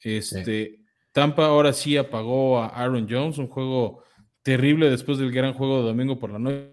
Este, 0.00 0.80
Tampa 1.12 1.44
ahora 1.44 1.74
sí 1.74 1.98
apagó 1.98 2.58
a 2.58 2.68
Aaron 2.68 3.06
Jones, 3.10 3.36
un 3.36 3.48
juego 3.48 4.04
terrible 4.42 4.88
después 4.88 5.18
del 5.18 5.32
gran 5.32 5.52
juego 5.52 5.80
de 5.82 5.88
domingo 5.88 6.18
por 6.18 6.30
la 6.30 6.38
noche. 6.38 6.72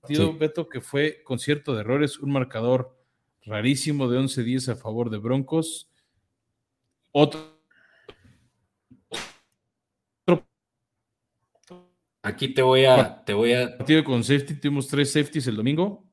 Partido, 0.00 0.32
Beto, 0.38 0.66
que 0.66 0.80
fue 0.80 1.22
con 1.22 1.38
cierto 1.38 1.74
de 1.74 1.82
errores, 1.82 2.18
un 2.18 2.32
marcador 2.32 2.98
rarísimo 3.42 4.08
de 4.08 4.20
11-10 4.20 4.72
a 4.72 4.76
favor 4.76 5.10
de 5.10 5.18
Broncos. 5.18 5.90
Otro. 7.12 7.59
Aquí 12.22 12.48
te 12.48 12.62
voy 12.62 12.84
a. 12.84 13.24
Te 13.24 13.32
voy 13.32 13.52
a... 13.54 13.76
Partido 13.76 14.04
con 14.04 14.22
safety, 14.22 14.54
tuvimos 14.54 14.88
tres 14.88 15.12
safeties 15.12 15.46
el 15.46 15.56
domingo. 15.56 16.04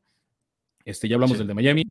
Este, 0.86 1.08
ya 1.08 1.16
hablamos 1.16 1.38
del 1.38 1.48
de 1.48 1.54
Miami. 1.54 1.84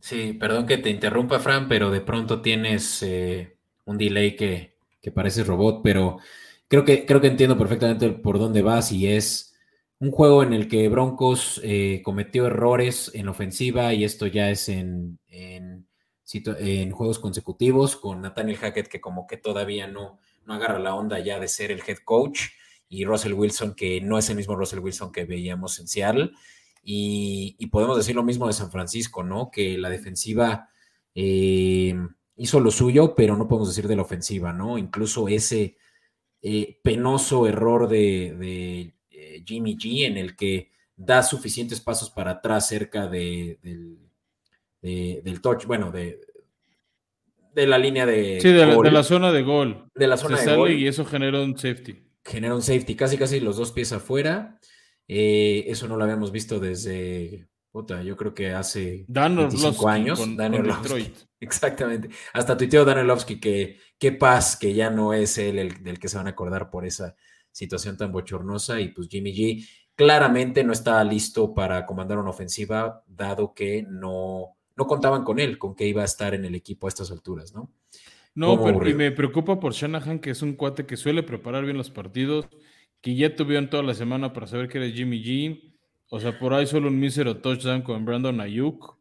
Sí, 0.00 0.32
perdón 0.32 0.66
que 0.66 0.78
te 0.78 0.90
interrumpa, 0.90 1.38
Fran, 1.38 1.68
pero 1.68 1.90
de 1.90 2.00
pronto 2.00 2.42
tienes 2.42 3.02
eh, 3.04 3.56
un 3.84 3.96
delay 3.96 4.34
que, 4.34 4.76
que 5.00 5.12
parece 5.12 5.44
robot, 5.44 5.80
pero 5.84 6.18
creo 6.66 6.84
que, 6.84 7.06
creo 7.06 7.20
que 7.20 7.28
entiendo 7.28 7.56
perfectamente 7.56 8.10
por 8.10 8.40
dónde 8.40 8.62
vas 8.62 8.90
y 8.90 9.06
es 9.06 9.54
un 10.00 10.10
juego 10.10 10.42
en 10.42 10.52
el 10.52 10.66
que 10.66 10.88
Broncos 10.88 11.60
eh, 11.62 12.02
cometió 12.04 12.46
errores 12.46 13.12
en 13.14 13.28
ofensiva 13.28 13.94
y 13.94 14.02
esto 14.02 14.26
ya 14.26 14.50
es 14.50 14.68
en, 14.68 15.20
en, 15.28 15.86
juegos 16.90 17.18
consecutivos 17.18 17.94
con 17.94 18.22
Nathaniel 18.22 18.56
Hackett 18.56 18.88
que 18.88 19.00
como 19.00 19.26
que 19.26 19.36
todavía 19.36 19.86
no, 19.86 20.18
no 20.46 20.54
agarra 20.54 20.78
la 20.78 20.94
onda 20.94 21.18
ya 21.20 21.38
de 21.38 21.46
ser 21.46 21.70
el 21.70 21.82
head 21.86 21.98
coach 22.04 22.40
y 22.92 23.06
Russell 23.06 23.32
Wilson 23.32 23.74
que 23.74 24.02
no 24.02 24.18
es 24.18 24.28
el 24.28 24.36
mismo 24.36 24.54
Russell 24.54 24.80
Wilson 24.80 25.12
que 25.12 25.24
veíamos 25.24 25.80
en 25.80 25.88
Seattle. 25.88 26.32
Y, 26.84 27.66
podemos 27.68 27.96
decir 27.96 28.14
lo 28.14 28.22
mismo 28.22 28.46
de 28.46 28.52
San 28.52 28.70
Francisco, 28.70 29.22
¿no? 29.22 29.50
Que 29.50 29.78
la 29.78 29.88
defensiva 29.88 30.68
eh, 31.14 31.94
hizo 32.36 32.60
lo 32.60 32.70
suyo, 32.70 33.14
pero 33.14 33.36
no 33.36 33.48
podemos 33.48 33.68
decir 33.68 33.88
de 33.88 33.96
la 33.96 34.02
ofensiva, 34.02 34.52
¿no? 34.52 34.76
Incluso 34.76 35.26
ese 35.28 35.78
eh, 36.42 36.80
penoso 36.82 37.46
error 37.46 37.88
de, 37.88 38.92
eh, 39.10 39.42
Jimmy 39.46 39.76
G 39.78 40.04
en 40.04 40.18
el 40.18 40.36
que 40.36 40.70
da 40.94 41.22
suficientes 41.22 41.80
pasos 41.80 42.10
para 42.10 42.32
atrás 42.32 42.68
cerca 42.68 43.06
del, 43.06 43.58
del 44.82 45.40
touch, 45.40 45.64
bueno, 45.64 45.90
de, 45.90 46.20
de 47.54 47.66
la 47.66 47.78
línea 47.78 48.04
de. 48.04 48.38
Sí, 48.42 48.50
de 48.50 48.66
la, 48.66 48.76
de 48.76 48.90
la 48.90 49.02
zona 49.02 49.32
de 49.32 49.42
gol. 49.42 49.88
De 49.94 50.06
la 50.06 50.18
zona 50.18 50.36
Se 50.36 50.42
de 50.42 50.46
sale 50.50 50.58
gol. 50.58 50.72
y 50.72 50.86
eso 50.86 51.06
genera 51.06 51.40
un 51.40 51.56
safety. 51.56 52.11
Genera 52.24 52.54
un 52.54 52.62
safety, 52.62 52.94
casi 52.94 53.16
casi 53.18 53.40
los 53.40 53.56
dos 53.56 53.72
pies 53.72 53.92
afuera. 53.92 54.58
Eh, 55.08 55.64
eso 55.66 55.88
no 55.88 55.96
lo 55.96 56.04
habíamos 56.04 56.32
visto 56.32 56.60
desde. 56.60 57.48
Puta, 57.70 58.02
yo 58.02 58.16
creo 58.16 58.34
que 58.34 58.52
hace 58.52 59.06
Dan 59.08 59.34
25 59.36 59.68
Orlovsky 59.68 59.86
años. 59.88 60.18
con, 60.18 60.36
Dan 60.36 60.52
con 60.52 60.60
Orlovsky. 60.60 60.82
Detroit. 60.82 61.16
Exactamente. 61.40 62.10
Hasta 62.34 62.56
tuiteó 62.56 62.84
Dan 62.84 62.98
Orlovsky 62.98 63.40
que 63.40 63.78
qué 63.98 64.12
paz 64.12 64.56
que 64.56 64.74
ya 64.74 64.90
no 64.90 65.14
es 65.14 65.38
él 65.38 65.58
el 65.58 65.82
del 65.82 65.98
que 65.98 66.08
se 66.08 66.18
van 66.18 66.26
a 66.26 66.30
acordar 66.30 66.70
por 66.70 66.84
esa 66.84 67.16
situación 67.50 67.96
tan 67.96 68.12
bochornosa. 68.12 68.80
Y 68.80 68.88
pues 68.88 69.08
Jimmy 69.08 69.34
G 69.34 69.66
claramente 69.94 70.64
no 70.64 70.72
estaba 70.72 71.02
listo 71.04 71.54
para 71.54 71.86
comandar 71.86 72.18
una 72.18 72.30
ofensiva, 72.30 73.02
dado 73.06 73.54
que 73.54 73.84
no, 73.88 74.56
no 74.76 74.86
contaban 74.86 75.24
con 75.24 75.38
él, 75.38 75.58
con 75.58 75.74
que 75.74 75.86
iba 75.86 76.02
a 76.02 76.06
estar 76.06 76.34
en 76.34 76.44
el 76.44 76.54
equipo 76.54 76.86
a 76.86 76.88
estas 76.88 77.10
alturas, 77.10 77.54
¿no? 77.54 77.70
No, 78.34 78.62
pero 78.62 78.88
y 78.88 78.94
me 78.94 79.12
preocupa 79.12 79.60
por 79.60 79.72
Shanahan, 79.72 80.18
que 80.18 80.30
es 80.30 80.42
un 80.42 80.54
cuate 80.54 80.86
que 80.86 80.96
suele 80.96 81.22
preparar 81.22 81.64
bien 81.64 81.76
los 81.76 81.90
partidos, 81.90 82.48
que 83.00 83.14
ya 83.14 83.36
tuvieron 83.36 83.68
toda 83.68 83.82
la 83.82 83.94
semana 83.94 84.32
para 84.32 84.46
saber 84.46 84.68
que 84.68 84.78
era 84.78 84.88
Jimmy 84.88 85.22
G. 85.22 85.74
O 86.08 86.20
sea, 86.20 86.38
por 86.38 86.54
ahí 86.54 86.66
solo 86.66 86.88
un 86.88 86.98
mísero 86.98 87.38
touchdown 87.38 87.82
con 87.82 88.04
Brandon 88.04 88.40
Ayuk. 88.40 88.96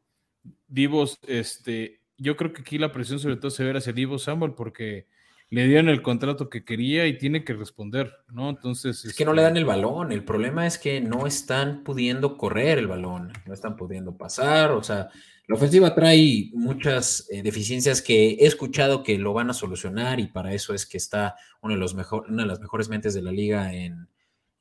Divos, 0.68 1.20
este, 1.28 2.02
yo 2.18 2.38
creo 2.38 2.54
que 2.54 2.62
aquí 2.62 2.78
la 2.78 2.92
presión 2.92 3.20
sobre 3.20 3.36
todo 3.36 3.52
se 3.52 3.64
ve 3.64 3.78
hacia 3.78 3.94
Divo 3.94 4.18
Samuel 4.18 4.54
porque 4.54 5.08
le 5.50 5.68
dieron 5.68 5.90
el 5.90 6.02
contrato 6.02 6.50
que 6.50 6.64
quería 6.64 7.08
y 7.08 7.18
tiene 7.18 7.44
que 7.44 7.54
responder, 7.54 8.14
¿no? 8.30 8.50
Entonces. 8.50 9.04
Es 9.04 9.16
que 9.16 9.26
no 9.26 9.34
le 9.34 9.42
dan 9.42 9.58
el 9.58 9.66
balón. 9.66 10.14
El 10.14 10.24
problema 10.24 10.66
es 10.66 10.78
que 10.78 11.02
no 11.02 11.28
están 11.28 11.84
pudiendo 11.84 12.38
correr 12.38 12.78
el 12.78 12.88
balón, 12.88 13.34
no 13.46 13.54
están 13.54 13.76
pudiendo 13.76 14.16
pasar. 14.16 14.72
O 14.72 14.82
sea, 14.82 15.10
la 15.52 15.58
ofensiva 15.58 15.94
trae 15.94 16.50
muchas 16.54 17.28
eh, 17.30 17.44
deficiencias 17.44 18.02
que 18.02 18.38
he 18.40 18.46
escuchado 18.46 19.04
que 19.04 19.18
lo 19.18 19.34
van 19.34 19.50
a 19.50 19.54
solucionar 19.54 20.22
y 20.22 20.28
para 20.28 20.54
eso 20.54 20.74
es 20.74 20.86
que 20.86 20.96
está 20.96 21.36
una 21.62 21.74
de 21.74 22.46
las 22.46 22.62
mejores 22.62 22.88
mentes 22.88 23.14
de 23.14 23.22
la 23.22 23.34
liga 23.34 23.74
en, 23.74 24.08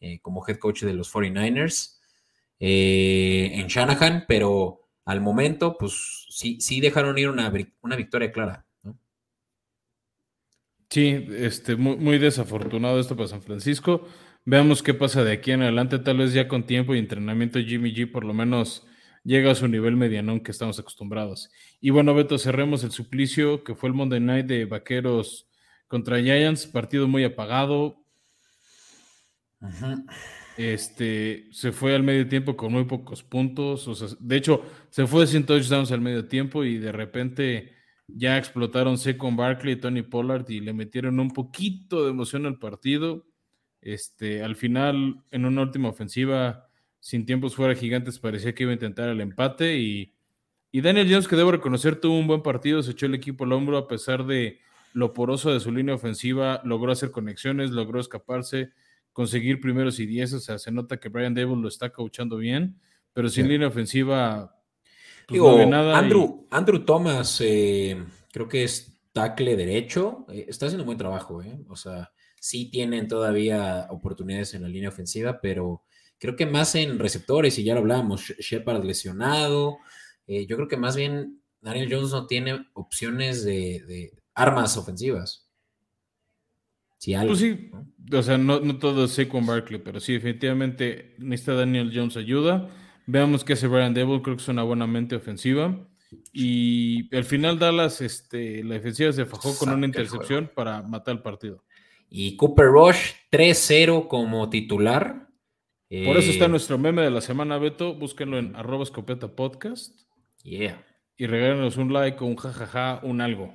eh, 0.00 0.18
como 0.18 0.44
head 0.44 0.56
coach 0.56 0.82
de 0.82 0.92
los 0.92 1.14
49ers, 1.14 2.00
eh, 2.58 3.52
en 3.54 3.68
Shanahan, 3.68 4.24
pero 4.26 4.88
al 5.04 5.20
momento, 5.20 5.78
pues 5.78 6.26
sí, 6.28 6.60
sí 6.60 6.80
dejaron 6.80 7.16
ir 7.18 7.28
una, 7.28 7.52
una 7.82 7.94
victoria 7.94 8.32
clara. 8.32 8.66
Sí, 10.88 11.24
este, 11.36 11.76
muy, 11.76 11.98
muy 11.98 12.18
desafortunado 12.18 12.98
esto 12.98 13.14
para 13.14 13.28
San 13.28 13.42
Francisco. 13.42 14.08
Veamos 14.44 14.82
qué 14.82 14.92
pasa 14.92 15.22
de 15.22 15.34
aquí 15.34 15.52
en 15.52 15.62
adelante. 15.62 16.00
Tal 16.00 16.18
vez 16.18 16.34
ya 16.34 16.48
con 16.48 16.66
tiempo 16.66 16.96
y 16.96 16.98
entrenamiento 16.98 17.60
Jimmy 17.60 17.94
G 17.94 18.10
por 18.10 18.24
lo 18.24 18.34
menos 18.34 18.88
llega 19.24 19.50
a 19.50 19.54
su 19.54 19.68
nivel 19.68 19.96
medianón 19.96 20.40
que 20.40 20.50
estamos 20.50 20.78
acostumbrados. 20.78 21.50
Y 21.80 21.90
bueno, 21.90 22.14
Beto, 22.14 22.38
cerremos 22.38 22.84
el 22.84 22.90
suplicio 22.90 23.64
que 23.64 23.74
fue 23.74 23.88
el 23.88 23.94
Monday 23.94 24.20
Night 24.20 24.46
de 24.46 24.64
Vaqueros 24.64 25.48
contra 25.88 26.20
Giants. 26.20 26.66
Partido 26.66 27.08
muy 27.08 27.24
apagado. 27.24 28.04
Este, 30.56 31.48
se 31.52 31.72
fue 31.72 31.94
al 31.94 32.02
medio 32.02 32.28
tiempo 32.28 32.56
con 32.56 32.72
muy 32.72 32.84
pocos 32.84 33.22
puntos. 33.22 33.86
O 33.88 33.94
sea, 33.94 34.08
de 34.18 34.36
hecho, 34.36 34.62
se 34.90 35.06
fue 35.06 35.26
sin 35.26 35.44
touchdowns 35.44 35.92
al 35.92 36.00
medio 36.00 36.26
tiempo 36.28 36.64
y 36.64 36.78
de 36.78 36.92
repente 36.92 37.72
ya 38.06 38.36
explotaron 38.36 38.98
Secon 38.98 39.36
Barkley 39.36 39.74
y 39.74 39.76
Tony 39.76 40.02
Pollard 40.02 40.48
y 40.50 40.60
le 40.60 40.72
metieron 40.72 41.20
un 41.20 41.30
poquito 41.30 42.04
de 42.04 42.10
emoción 42.10 42.46
al 42.46 42.58
partido. 42.58 43.26
Este, 43.80 44.42
al 44.42 44.56
final, 44.56 45.22
en 45.30 45.46
una 45.46 45.62
última 45.62 45.88
ofensiva, 45.88 46.69
sin 47.00 47.24
tiempos 47.26 47.54
fuera 47.56 47.74
gigantes, 47.74 48.18
parecía 48.18 48.54
que 48.54 48.62
iba 48.64 48.70
a 48.70 48.74
intentar 48.74 49.08
el 49.08 49.20
empate 49.20 49.78
y, 49.78 50.12
y 50.70 50.80
Daniel 50.82 51.08
Jones, 51.10 51.26
que 51.26 51.36
debo 51.36 51.50
reconocer, 51.50 51.96
tuvo 51.96 52.18
un 52.18 52.26
buen 52.26 52.42
partido, 52.42 52.82
se 52.82 52.92
echó 52.92 53.06
el 53.06 53.14
equipo 53.14 53.44
al 53.44 53.52
hombro 53.52 53.76
a 53.78 53.88
pesar 53.88 54.24
de 54.26 54.58
lo 54.92 55.12
poroso 55.12 55.52
de 55.52 55.60
su 55.60 55.72
línea 55.72 55.94
ofensiva, 55.94 56.60
logró 56.64 56.92
hacer 56.92 57.10
conexiones, 57.10 57.70
logró 57.70 58.00
escaparse, 58.00 58.70
conseguir 59.12 59.60
primeros 59.60 59.98
y 59.98 60.06
diez, 60.06 60.32
o 60.32 60.40
sea, 60.40 60.58
se 60.58 60.70
nota 60.70 60.98
que 60.98 61.08
Brian 61.08 61.34
Dable 61.34 61.56
lo 61.62 61.68
está 61.68 61.90
coachando 61.90 62.36
bien, 62.36 62.78
pero 63.12 63.28
sin 63.28 63.44
Sí. 63.46 63.50
línea 63.50 63.68
ofensiva, 63.68 64.54
pues 65.26 65.34
Digo, 65.34 65.50
no 65.52 65.56
ve 65.58 65.66
nada. 65.66 65.94
y- 65.94 65.96
Andrew, 66.04 66.46
Andrew 66.50 66.84
Thomas, 66.84 67.40
eh, 67.44 68.02
creo 68.32 68.46
que 68.48 68.64
es 68.64 69.00
tackle 69.12 69.56
derecho, 69.56 70.26
eh, 70.28 70.46
está 70.48 70.66
haciendo 70.66 70.82
un 70.84 70.86
buen 70.86 70.98
trabajo, 70.98 71.42
eh, 71.42 71.58
O 71.68 71.76
sea, 71.76 72.10
sí 72.38 72.70
tienen 72.70 73.08
todavía 73.08 73.86
oportunidades 73.90 74.54
en 74.54 74.62
la 74.62 74.68
línea 74.68 74.88
ofensiva, 74.88 75.40
pero 75.40 75.82
creo 76.20 76.36
que 76.36 76.46
más 76.46 76.74
en 76.76 76.98
receptores, 77.00 77.58
y 77.58 77.64
ya 77.64 77.74
lo 77.74 77.80
hablábamos, 77.80 78.20
Sh- 78.30 78.36
Shepard 78.38 78.84
lesionado, 78.84 79.78
eh, 80.28 80.46
yo 80.46 80.54
creo 80.54 80.68
que 80.68 80.76
más 80.76 80.94
bien 80.94 81.40
Daniel 81.60 81.88
Jones 81.90 82.12
no 82.12 82.26
tiene 82.28 82.66
opciones 82.74 83.42
de, 83.44 83.82
de 83.88 84.12
armas 84.34 84.76
ofensivas. 84.76 85.48
Si 86.98 87.14
algo, 87.14 87.28
Pues 87.28 87.40
sí, 87.40 87.70
¿no? 87.72 88.18
o 88.18 88.22
sea, 88.22 88.36
no, 88.36 88.60
no 88.60 88.78
todo 88.78 89.04
es 89.06 89.12
Saquon 89.12 89.46
Barkley, 89.46 89.80
pero 89.80 90.00
sí, 90.00 90.12
definitivamente 90.14 91.14
necesita 91.18 91.54
Daniel 91.54 91.90
Jones 91.94 92.16
ayuda. 92.16 92.68
Veamos 93.06 93.42
qué 93.42 93.54
hace 93.54 93.66
Brian 93.66 93.94
Devil, 93.94 94.20
creo 94.22 94.36
que 94.36 94.42
es 94.42 94.48
una 94.48 94.62
buena 94.62 94.86
mente 94.86 95.16
ofensiva. 95.16 95.86
Y 96.32 97.14
al 97.16 97.24
final 97.24 97.58
Dallas, 97.58 98.00
este, 98.02 98.62
la 98.64 98.74
defensiva 98.74 99.12
se 99.12 99.24
fajó 99.24 99.56
con 99.56 99.70
una 99.70 99.86
intercepción 99.86 100.50
para 100.54 100.82
matar 100.82 101.16
el 101.16 101.22
partido. 101.22 101.64
Y 102.10 102.36
Cooper 102.36 102.66
Rush 102.66 103.12
3-0 103.30 104.06
como 104.08 104.50
titular. 104.50 105.28
Por 105.90 106.16
eso 106.16 106.30
está 106.30 106.44
Eh, 106.44 106.48
nuestro 106.48 106.78
meme 106.78 107.02
de 107.02 107.10
la 107.10 107.20
semana, 107.20 107.58
Beto. 107.58 107.94
Búsquenlo 107.94 108.38
en 108.38 108.54
arroba 108.54 108.84
escopeta 108.84 109.28
podcast 109.34 109.92
Yeah. 110.44 110.84
y 111.16 111.26
regálenos 111.26 111.76
un 111.76 111.92
like 111.92 112.22
un 112.22 112.36
jajaja, 112.36 113.00
un 113.02 113.20
algo. 113.20 113.52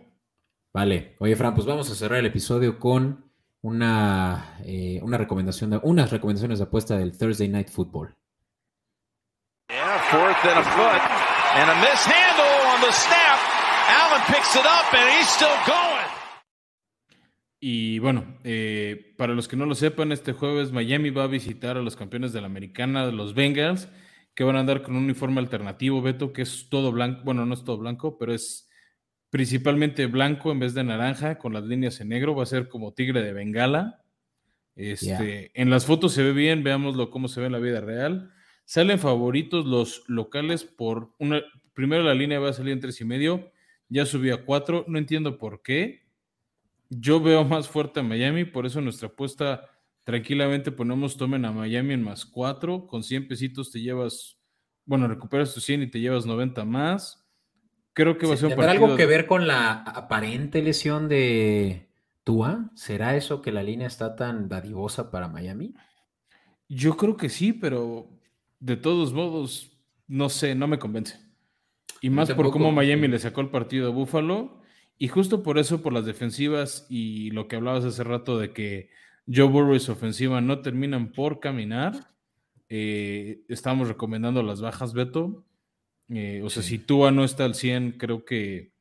Vale. 0.73 1.15
Oye, 1.19 1.35
Fran, 1.37 1.55
pues 1.55 1.65
vamos 1.65 1.89
a 1.89 1.95
cerrar 1.95 2.19
el 2.19 2.25
episodio 2.25 2.77
con 2.77 3.31
una, 3.61 4.59
eh, 4.65 4.99
una 5.01 5.17
recomendación 5.17 5.69
de, 5.69 5.79
unas 5.81 6.11
recomendaciones 6.11 6.59
de 6.59 6.65
apuesta 6.65 6.97
del 6.97 7.17
Thursday 7.17 7.47
Night 7.47 7.69
Football. 7.69 8.13
Yeah, 9.69 9.97
fourth 10.11 10.43
and 10.43 10.59
a 10.59 10.63
foot. 10.63 11.01
And 11.55 11.69
a 11.71 11.75
mishandle 11.75 12.53
on 12.75 12.81
the 12.81 12.91
snap. 12.91 13.39
Allen 13.87 14.21
picks 14.27 14.55
it 14.55 14.65
up 14.65 14.93
and 14.93 15.09
he's 15.17 15.29
still 15.29 15.55
going. 15.65 15.94
Y 17.59 17.99
bueno, 17.99 18.37
eh, 18.43 19.13
para 19.17 19.33
los 19.33 19.47
que 19.47 19.55
no 19.55 19.65
lo 19.65 19.75
sepan, 19.75 20.11
este 20.11 20.33
jueves 20.33 20.71
Miami 20.71 21.09
va 21.09 21.23
a 21.23 21.27
visitar 21.27 21.77
a 21.77 21.81
los 21.81 21.95
campeones 21.95 22.33
de 22.33 22.41
la 22.41 22.47
americana, 22.47 23.05
los 23.11 23.33
Bengals, 23.33 23.89
que 24.35 24.43
van 24.43 24.57
a 24.57 24.59
andar 24.59 24.83
con 24.83 24.95
un 24.95 25.03
uniforme 25.05 25.39
alternativo, 25.39 26.01
Beto, 26.01 26.33
que 26.33 26.41
es 26.41 26.67
todo 26.69 26.91
blanco, 26.91 27.21
bueno, 27.23 27.45
no 27.45 27.53
es 27.53 27.63
todo 27.63 27.77
blanco, 27.77 28.17
pero 28.17 28.33
es 28.33 28.69
principalmente 29.29 30.05
blanco 30.05 30.51
en 30.51 30.59
vez 30.59 30.73
de 30.73 30.83
naranja, 30.83 31.37
con 31.37 31.53
las 31.53 31.63
líneas 31.63 31.99
en 32.01 32.09
negro, 32.09 32.35
va 32.35 32.43
a 32.43 32.47
ser 32.47 32.67
como 32.69 32.93
tigre 32.93 33.21
de 33.21 33.33
Bengala. 33.33 34.03
Este, 34.75 35.51
En 35.53 35.69
las 35.69 35.85
fotos 35.85 36.13
se 36.13 36.23
ve 36.23 36.33
bien, 36.33 36.63
veámoslo 36.63 37.09
cómo 37.09 37.27
se 37.27 37.39
ve 37.39 37.47
en 37.47 37.53
la 37.53 37.59
vida 37.59 37.81
real. 37.81 38.31
Salen 38.65 38.99
favoritos 38.99 39.65
los 39.65 40.03
locales 40.07 40.63
por 40.63 41.13
una, 41.19 41.41
primero 41.73 42.03
la 42.03 42.13
línea 42.13 42.39
va 42.39 42.49
a 42.49 42.53
salir 42.53 42.73
en 42.73 42.79
tres 42.79 42.99
y 42.99 43.05
medio, 43.05 43.51
ya 43.89 44.05
subió 44.05 44.35
a 44.35 44.45
cuatro, 44.45 44.85
no 44.87 44.97
entiendo 44.97 45.37
por 45.37 45.61
qué. 45.61 46.04
Yo 46.99 47.19
veo 47.19 47.43
más 47.43 47.67
fuerte 47.67 47.99
a 47.99 48.03
Miami, 48.03 48.45
por 48.45 48.65
eso 48.65 48.81
nuestra 48.81 49.07
apuesta 49.07 49.65
tranquilamente 50.03 50.71
ponemos 50.71 51.17
tomen 51.17 51.45
a 51.45 51.51
Miami 51.51 51.93
en 51.93 52.03
más 52.03 52.25
4, 52.25 52.87
con 52.87 53.03
100 53.03 53.27
pesitos 53.27 53.71
te 53.71 53.81
llevas, 53.81 54.37
bueno, 54.85 55.07
recuperas 55.07 55.53
tus 55.53 55.63
100 55.63 55.83
y 55.83 55.87
te 55.87 55.99
llevas 55.99 56.25
90 56.25 56.63
más. 56.63 57.27
Creo 57.93 58.17
que 58.17 58.27
va 58.27 58.33
a 58.33 58.37
ser 58.37 58.45
un 58.45 58.49
¿Tendrá 58.51 58.67
partido... 58.67 58.85
algo 58.85 58.97
que 58.97 59.05
ver 59.05 59.25
con 59.25 59.47
la 59.47 59.71
aparente 59.73 60.61
lesión 60.61 61.07
de 61.07 61.89
Tua? 62.23 62.71
¿Será 62.75 63.15
eso 63.15 63.41
que 63.41 63.51
la 63.51 63.63
línea 63.63 63.87
está 63.87 64.15
tan 64.15 64.47
dadivosa 64.47 65.11
para 65.11 65.27
Miami? 65.27 65.73
Yo 66.67 66.97
creo 66.97 67.15
que 67.17 67.29
sí, 67.29 67.53
pero 67.53 68.09
de 68.59 68.77
todos 68.77 69.13
modos, 69.13 69.71
no 70.07 70.29
sé, 70.29 70.55
no 70.55 70.67
me 70.67 70.79
convence. 70.79 71.19
Y 72.01 72.09
más 72.09 72.31
por 72.33 72.51
cómo 72.51 72.71
Miami 72.71 73.07
le 73.07 73.19
sacó 73.19 73.41
el 73.41 73.49
partido 73.49 73.87
a 73.87 73.91
Buffalo. 73.91 74.61
Y 74.97 75.07
justo 75.09 75.43
por 75.43 75.57
eso, 75.57 75.81
por 75.81 75.93
las 75.93 76.05
defensivas 76.05 76.85
y 76.89 77.31
lo 77.31 77.47
que 77.47 77.57
hablabas 77.57 77.83
hace 77.83 78.03
rato 78.03 78.37
de 78.37 78.53
que 78.53 78.89
Joe 79.27 79.49
Burrow 79.49 79.75
y 79.75 79.79
su 79.79 79.91
ofensiva 79.91 80.39
no 80.41 80.61
terminan 80.61 81.11
por 81.11 81.39
caminar, 81.39 82.13
eh, 82.69 83.41
estamos 83.49 83.87
recomendando 83.87 84.41
las 84.41 84.61
bajas, 84.61 84.93
Beto. 84.93 85.45
Eh, 86.09 86.41
o 86.43 86.49
sea, 86.49 86.63
si 86.63 86.79
Tua 86.79 87.11
no 87.11 87.23
está 87.23 87.45
al 87.45 87.55
100, 87.55 87.93
creo 87.93 88.25
que, 88.25 88.71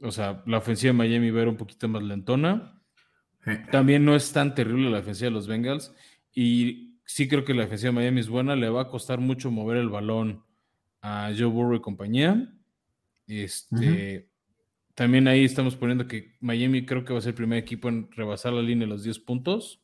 o 0.00 0.10
sea, 0.10 0.42
la 0.46 0.58
ofensiva 0.58 0.92
de 0.92 0.98
Miami 0.98 1.30
va 1.30 1.40
a 1.40 1.42
ir 1.42 1.48
un 1.48 1.56
poquito 1.56 1.88
más 1.88 2.02
lentona. 2.02 2.80
También 3.70 4.04
no 4.04 4.14
es 4.14 4.32
tan 4.32 4.54
terrible 4.54 4.88
la 4.88 4.98
defensiva 4.98 5.26
de 5.26 5.34
los 5.34 5.48
Bengals. 5.48 5.92
Y 6.32 6.96
sí 7.04 7.28
creo 7.28 7.44
que 7.44 7.54
la 7.54 7.62
defensiva 7.62 7.90
de 7.90 7.96
Miami 7.96 8.20
es 8.20 8.28
buena. 8.28 8.54
Le 8.54 8.68
va 8.68 8.82
a 8.82 8.88
costar 8.88 9.18
mucho 9.18 9.50
mover 9.50 9.78
el 9.78 9.88
balón 9.88 10.44
a 11.00 11.32
Joe 11.36 11.46
Burrow 11.46 11.74
y 11.74 11.80
compañía. 11.80 12.54
Este, 13.26 14.28
También 14.94 15.26
ahí 15.26 15.44
estamos 15.44 15.76
poniendo 15.76 16.06
que 16.06 16.36
Miami 16.40 16.84
creo 16.84 17.04
que 17.04 17.12
va 17.12 17.18
a 17.18 17.22
ser 17.22 17.30
el 17.30 17.36
primer 17.36 17.58
equipo 17.58 17.88
en 17.88 18.10
rebasar 18.12 18.52
la 18.52 18.62
línea 18.62 18.86
de 18.86 18.92
los 18.92 19.02
10 19.02 19.20
puntos. 19.20 19.82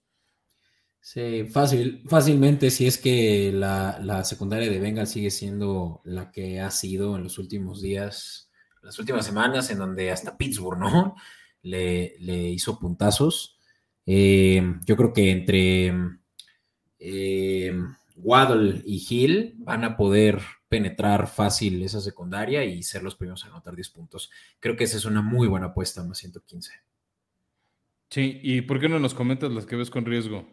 Sí, 1.01 1.47
fácil, 1.47 2.03
fácilmente, 2.07 2.71
si 2.71 2.87
es 2.87 2.99
que 2.99 3.51
la, 3.53 3.99
la 4.03 4.25
secundaria 4.25 4.69
de 4.69 4.81
Bengal 4.81 5.07
sigue 5.07 5.31
siendo 5.31 6.03
la 6.05 6.31
que 6.31 6.61
ha 6.61 6.71
sido 6.71 7.17
en 7.17 7.23
los 7.23 7.39
últimos 7.39 7.81
días, 7.81 8.51
las 8.83 8.99
últimas 8.99 9.25
semanas 9.25 9.71
en 9.71 9.79
donde 9.79 10.11
hasta 10.11 10.37
Pittsburgh, 10.37 10.79
¿no? 10.79 11.17
Le, 11.63 12.15
le 12.21 12.51
hizo 12.51 12.79
puntazos. 12.79 13.59
Eh, 14.07 14.63
yo 14.87 14.97
creo 14.97 15.13
que 15.13 15.31
entre 15.31 15.93
eh, 16.99 17.73
Waddle 18.17 18.83
y 18.87 19.05
Hill 19.09 19.55
van 19.59 19.85
a 19.85 19.97
poder 19.97 20.41
penetrar 20.69 21.29
fácil 21.29 21.83
esa 21.83 22.01
secundaria 22.01 22.65
y 22.65 22.83
ser 22.83 23.03
los 23.03 23.15
primeros 23.15 23.45
a 23.45 23.49
anotar 23.49 23.75
10 23.75 23.91
puntos. 23.91 24.31
Creo 24.61 24.77
que 24.77 24.85
esa 24.85 24.97
es 24.97 25.05
una 25.05 25.23
muy 25.23 25.49
buena 25.49 25.67
apuesta, 25.67 26.05
más 26.05 26.19
115. 26.19 26.73
Sí, 28.11 28.41
¿y 28.43 28.63
por 28.63 28.81
qué 28.81 28.89
no 28.89 28.99
nos 28.99 29.15
comentas 29.15 29.51
las 29.53 29.67
que 29.67 29.77
ves 29.77 29.91
con 29.91 30.05
riesgo? 30.05 30.47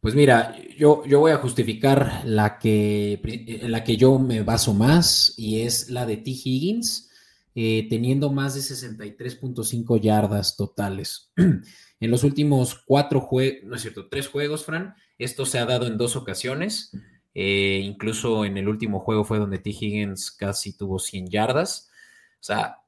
Pues 0.00 0.14
mira, 0.14 0.56
yo, 0.78 1.04
yo 1.04 1.20
voy 1.20 1.32
a 1.32 1.36
justificar 1.36 2.22
la 2.24 2.58
que, 2.58 3.60
la 3.62 3.84
que 3.84 3.96
yo 3.96 4.18
me 4.18 4.42
baso 4.42 4.72
más 4.72 5.34
y 5.36 5.60
es 5.60 5.90
la 5.90 6.06
de 6.06 6.16
T. 6.16 6.30
Higgins, 6.30 7.10
eh, 7.54 7.86
teniendo 7.90 8.32
más 8.32 8.54
de 8.54 8.60
63.5 8.60 10.00
yardas 10.00 10.56
totales. 10.56 11.32
en 11.36 12.10
los 12.10 12.24
últimos 12.24 12.76
cuatro 12.86 13.20
juegos, 13.20 13.64
no 13.64 13.76
es 13.76 13.82
cierto, 13.82 14.08
tres 14.08 14.28
juegos, 14.28 14.64
Fran, 14.64 14.94
esto 15.18 15.44
se 15.44 15.58
ha 15.58 15.66
dado 15.66 15.86
en 15.86 15.98
dos 15.98 16.16
ocasiones. 16.16 16.92
Eh, 17.34 17.80
incluso 17.84 18.44
en 18.44 18.56
el 18.56 18.68
último 18.68 19.00
juego 19.00 19.24
fue 19.24 19.38
donde 19.38 19.58
T. 19.58 19.70
Higgins 19.70 20.30
casi 20.30 20.76
tuvo 20.76 20.98
100 20.98 21.28
yardas. 21.28 21.90
O 22.34 22.42
sea, 22.42 22.78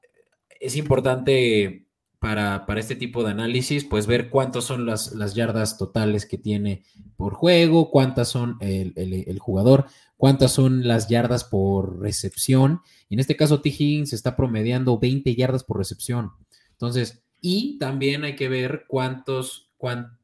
es 0.59 0.75
importante 0.75 1.87
para, 2.23 2.65
este 2.77 2.95
tipo 2.95 3.21
de 3.21 3.31
análisis, 3.31 3.83
pues 3.83 4.07
ver 4.07 4.29
cuántas 4.29 4.63
son 4.63 4.85
las, 4.85 5.11
las, 5.11 5.35
yardas 5.35 5.77
totales 5.77 6.25
que 6.25 6.37
tiene 6.37 6.83
por 7.17 7.33
juego, 7.33 7.91
cuántas 7.91 8.29
son 8.29 8.55
el, 8.61 9.37
jugador, 9.39 9.87
cuántas 10.15 10.53
son 10.53 10.87
las 10.87 11.09
yardas 11.09 11.43
por 11.43 11.99
recepción. 11.99 12.79
En 13.09 13.19
este 13.19 13.35
caso, 13.35 13.59
T. 13.59 13.67
Higgins 13.67 14.13
está 14.13 14.37
promediando 14.37 14.97
20 14.97 15.35
yardas 15.35 15.65
por 15.65 15.77
recepción. 15.77 16.31
Entonces, 16.71 17.21
y 17.41 17.77
también 17.77 18.23
hay 18.23 18.37
que 18.37 18.47
ver 18.47 18.85
cuántos, 18.87 19.69
cuántos 19.75 20.22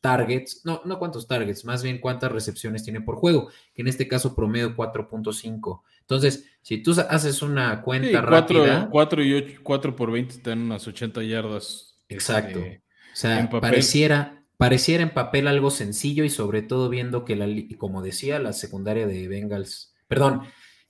targets, 0.00 0.62
no, 0.64 0.80
no 0.84 0.98
cuántos 0.98 1.26
targets, 1.26 1.64
más 1.64 1.82
bien 1.82 1.98
cuántas 1.98 2.32
recepciones 2.32 2.82
tiene 2.82 3.00
por 3.00 3.16
juego, 3.16 3.50
que 3.74 3.82
en 3.82 3.88
este 3.88 4.08
caso 4.08 4.34
promedio 4.34 4.74
4.5. 4.74 5.82
Entonces, 6.00 6.46
si 6.62 6.78
tú 6.78 6.94
haces 7.08 7.42
una 7.42 7.82
cuenta 7.82 8.20
rápida. 8.20 8.88
4 8.90 9.24
y 9.24 9.34
8, 9.34 9.60
4 9.62 9.96
por 9.96 10.10
20 10.10 10.38
te 10.38 10.50
dan 10.50 10.62
unas 10.62 10.86
80 10.86 11.22
yardas. 11.22 11.98
Exacto. 12.08 12.58
Este, 12.58 12.82
o 13.12 13.16
sea, 13.16 13.50
pareciera, 13.50 14.44
pareciera 14.56 15.02
en 15.02 15.10
papel 15.12 15.48
algo 15.48 15.70
sencillo 15.70 16.24
y 16.24 16.30
sobre 16.30 16.62
todo 16.62 16.88
viendo 16.88 17.24
que, 17.24 17.36
la, 17.36 17.48
como 17.78 18.02
decía, 18.02 18.38
la 18.38 18.52
secundaria 18.52 19.06
de 19.06 19.28
Bengals, 19.28 19.94
perdón, 20.06 20.42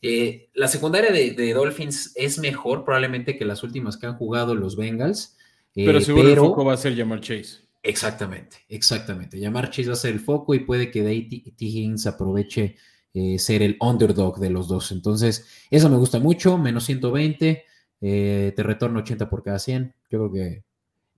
eh, 0.02 0.50
la 0.54 0.68
secundaria 0.68 1.10
de, 1.10 1.52
Dolphins 1.52 2.12
es 2.14 2.38
mejor 2.38 2.84
probablemente 2.84 3.36
que 3.38 3.44
las 3.44 3.62
últimas 3.62 3.96
que 3.96 4.06
han 4.06 4.16
jugado 4.16 4.54
los 4.54 4.76
Bengals. 4.76 5.36
pero 5.74 5.98
eh, 5.98 6.02
seguro 6.02 6.28
el 6.28 6.36
foco 6.36 6.64
va 6.64 6.74
a 6.74 6.76
ser 6.76 6.94
llamar 6.94 7.20
Chase. 7.20 7.65
Exactamente, 7.86 8.56
exactamente. 8.68 9.38
Llamar 9.38 9.70
Chase 9.70 9.86
va 9.86 9.92
a 9.92 9.96
ser 9.96 10.12
el 10.12 10.18
foco 10.18 10.54
y 10.54 10.58
puede 10.58 10.90
que 10.90 11.04
Day 11.04 11.28
T. 11.28 11.64
Higgins 11.64 12.08
aproveche 12.08 12.74
eh, 13.14 13.38
ser 13.38 13.62
el 13.62 13.76
underdog 13.80 14.40
de 14.40 14.50
los 14.50 14.66
dos. 14.66 14.90
Entonces, 14.90 15.46
eso 15.70 15.88
me 15.88 15.96
gusta 15.96 16.18
mucho, 16.18 16.58
menos 16.58 16.82
120, 16.84 17.64
eh, 18.00 18.52
te 18.56 18.62
retorno 18.64 18.98
80 18.98 19.30
por 19.30 19.44
cada 19.44 19.60
100. 19.60 19.94
Yo 20.10 20.18
creo 20.18 20.32
que, 20.32 20.64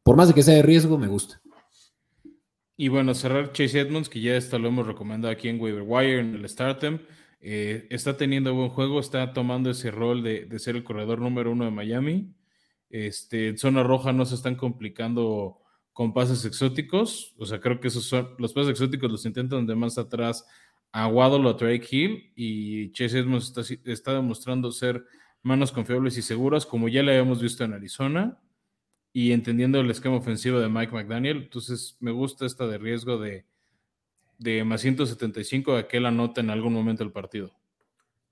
por 0.02 0.16
más 0.16 0.28
de 0.28 0.34
que 0.34 0.42
sea 0.42 0.56
de 0.56 0.62
riesgo, 0.62 0.98
me 0.98 1.06
gusta. 1.06 1.40
Y 2.76 2.88
bueno, 2.88 3.14
cerrar 3.14 3.52
Chase 3.52 3.80
Edmonds, 3.80 4.10
que 4.10 4.20
ya 4.20 4.36
está, 4.36 4.58
lo 4.58 4.68
hemos 4.68 4.86
recomendado 4.86 5.32
aquí 5.32 5.48
en 5.48 5.58
Waiver 5.58 5.84
Wire, 5.86 6.20
en 6.20 6.34
el 6.34 6.46
Startem. 6.46 6.98
Eh, 7.40 7.86
está 7.88 8.18
teniendo 8.18 8.52
buen 8.52 8.68
juego, 8.68 9.00
está 9.00 9.32
tomando 9.32 9.70
ese 9.70 9.90
rol 9.90 10.22
de, 10.22 10.44
de, 10.44 10.58
ser 10.58 10.76
el 10.76 10.84
corredor 10.84 11.18
número 11.20 11.50
uno 11.50 11.64
de 11.64 11.70
Miami. 11.70 12.34
Este, 12.90 13.48
en 13.48 13.56
zona 13.56 13.82
roja 13.82 14.12
no 14.12 14.26
se 14.26 14.34
están 14.34 14.54
complicando 14.54 15.62
con 15.98 16.12
pases 16.12 16.44
exóticos. 16.44 17.34
O 17.38 17.44
sea, 17.44 17.58
creo 17.58 17.80
que 17.80 17.88
esos 17.88 18.04
son 18.04 18.32
los 18.38 18.52
pases 18.52 18.70
exóticos 18.70 19.10
los 19.10 19.26
intentan 19.26 19.66
de 19.66 19.74
más 19.74 19.98
atrás 19.98 20.46
a 20.92 21.08
Waddle 21.08 21.44
o 21.44 21.50
a 21.50 21.54
Drake 21.54 21.88
Hill 21.90 22.32
y 22.36 22.92
Chase 22.92 23.18
Edmonds 23.18 23.52
está, 23.84 24.14
demostrando 24.14 24.70
ser 24.70 25.04
manos 25.42 25.72
confiables 25.72 26.16
y 26.16 26.22
seguras, 26.22 26.64
como 26.66 26.88
ya 26.88 27.02
le 27.02 27.10
habíamos 27.10 27.42
visto 27.42 27.64
en 27.64 27.72
Arizona 27.72 28.40
y 29.12 29.32
entendiendo 29.32 29.80
el 29.80 29.90
esquema 29.90 30.18
ofensivo 30.18 30.60
de 30.60 30.68
Mike 30.68 30.92
McDaniel. 30.92 31.38
Entonces, 31.38 31.96
me 31.98 32.12
gusta 32.12 32.46
esta 32.46 32.68
de 32.68 32.78
riesgo 32.78 33.18
de, 33.18 33.44
de 34.38 34.62
más 34.62 34.82
175 34.82 35.74
de 35.74 35.88
que 35.88 35.96
él 35.96 36.06
anote 36.06 36.42
en 36.42 36.50
algún 36.50 36.74
momento 36.74 37.02
el 37.02 37.10
partido. 37.10 37.52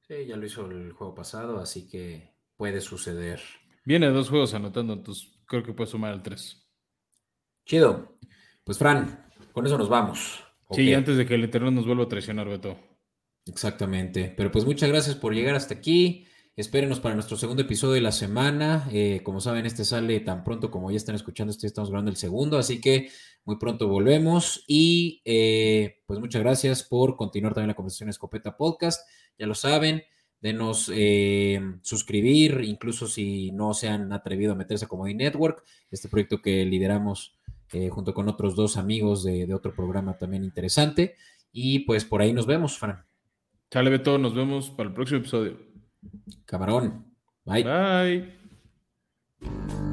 Sí, 0.07 0.25
ya 0.25 0.37
lo 0.37 0.47
hizo 0.47 0.71
el 0.71 0.93
juego 0.93 1.17
pasado, 1.17 1.59
así 1.59 1.89
que 1.89 2.33
puede 2.57 2.81
suceder. 2.81 3.41
Viene 3.85 4.07
dos 4.11 4.29
juegos 4.31 4.55
anotando, 4.55 4.93
entonces 4.93 5.37
creo 5.47 5.65
que 5.65 5.73
puede 5.73 5.91
sumar 5.91 6.15
el 6.15 6.23
3. 6.23 6.63
Chido. 7.67 8.17
Pues 8.63 8.79
Fran, 8.79 9.27
con 9.53 9.67
eso 9.67 9.77
nos 9.77 9.89
vamos. 9.89 10.45
Sí, 10.71 10.95
antes 10.95 11.17
de 11.17 11.27
que 11.27 11.35
el 11.35 11.45
Eterno 11.45 11.73
nos 11.73 11.85
vuelva 11.85 12.05
a 12.05 12.09
traicionar, 12.09 12.49
Beto. 12.49 12.79
Exactamente. 13.45 14.33
Pero 14.37 14.53
pues 14.53 14.65
muchas 14.65 14.89
gracias 14.89 15.17
por 15.17 15.35
llegar 15.35 15.57
hasta 15.57 15.75
aquí. 15.75 16.27
Espérenos 16.55 17.01
para 17.01 17.17
nuestro 17.17 17.37
segundo 17.37 17.63
episodio 17.63 17.95
de 17.95 18.01
la 18.01 18.13
semana. 18.13 18.89
Eh, 18.93 19.21
como 19.25 19.41
saben, 19.41 19.67
este 19.67 19.85
sale 19.85 20.21
tan 20.21 20.45
pronto 20.45 20.71
como 20.71 20.93
ya 20.93 20.97
están 20.97 21.17
escuchando, 21.17 21.51
este 21.51 21.67
estamos 21.67 21.91
grabando 21.91 22.11
el 22.11 22.17
segundo, 22.17 22.57
así 22.57 22.81
que 22.81 23.11
muy 23.45 23.57
pronto 23.59 23.89
volvemos. 23.89 24.65
Y 24.69 25.21
eh, 25.25 26.03
pues 26.07 26.21
muchas 26.21 26.43
gracias 26.43 26.85
por 26.85 27.17
continuar 27.17 27.53
también 27.53 27.69
la 27.69 27.75
conversación 27.75 28.09
Escopeta 28.09 28.57
Podcast. 28.57 29.09
Ya 29.39 29.47
lo 29.47 29.57
saben, 29.57 30.05
denos 30.41 30.91
eh, 30.95 31.61
suscribir, 31.83 32.61
incluso 32.65 33.09
si 33.09 33.51
no 33.51 33.75
se 33.75 33.89
han 33.89 34.13
atrevido 34.13 34.53
a 34.53 34.57
meterse 34.57 34.85
a 34.85 34.89
Comedy 34.89 35.15
Network, 35.15 35.65
este 35.91 36.09
proyecto 36.09 36.41
que 36.41 36.65
lideramos 36.65 37.36
eh, 37.73 37.89
junto 37.89 38.15
con 38.15 38.29
otros 38.29 38.55
dos 38.55 38.77
amigos 38.77 39.25
de, 39.25 39.47
de, 39.47 39.55
otro 39.55 39.75
programa 39.75 40.17
también 40.17 40.45
interesante. 40.45 41.17
Y 41.53 41.81
pues 41.81 42.05
por 42.05 42.23
ahí 42.23 42.33
nos 42.33 42.47
vemos, 42.47 42.79
Fran. 42.79 43.05
Chale, 43.71 43.91
Beto, 43.91 44.19
nos 44.19 44.35
vemos 44.35 44.71
para 44.71 44.89
el 44.89 44.95
próximo 44.95 45.21
episodio. 45.21 45.59
Camarón. 46.45 47.07
Bye. 47.45 47.65
Bye. 49.41 49.86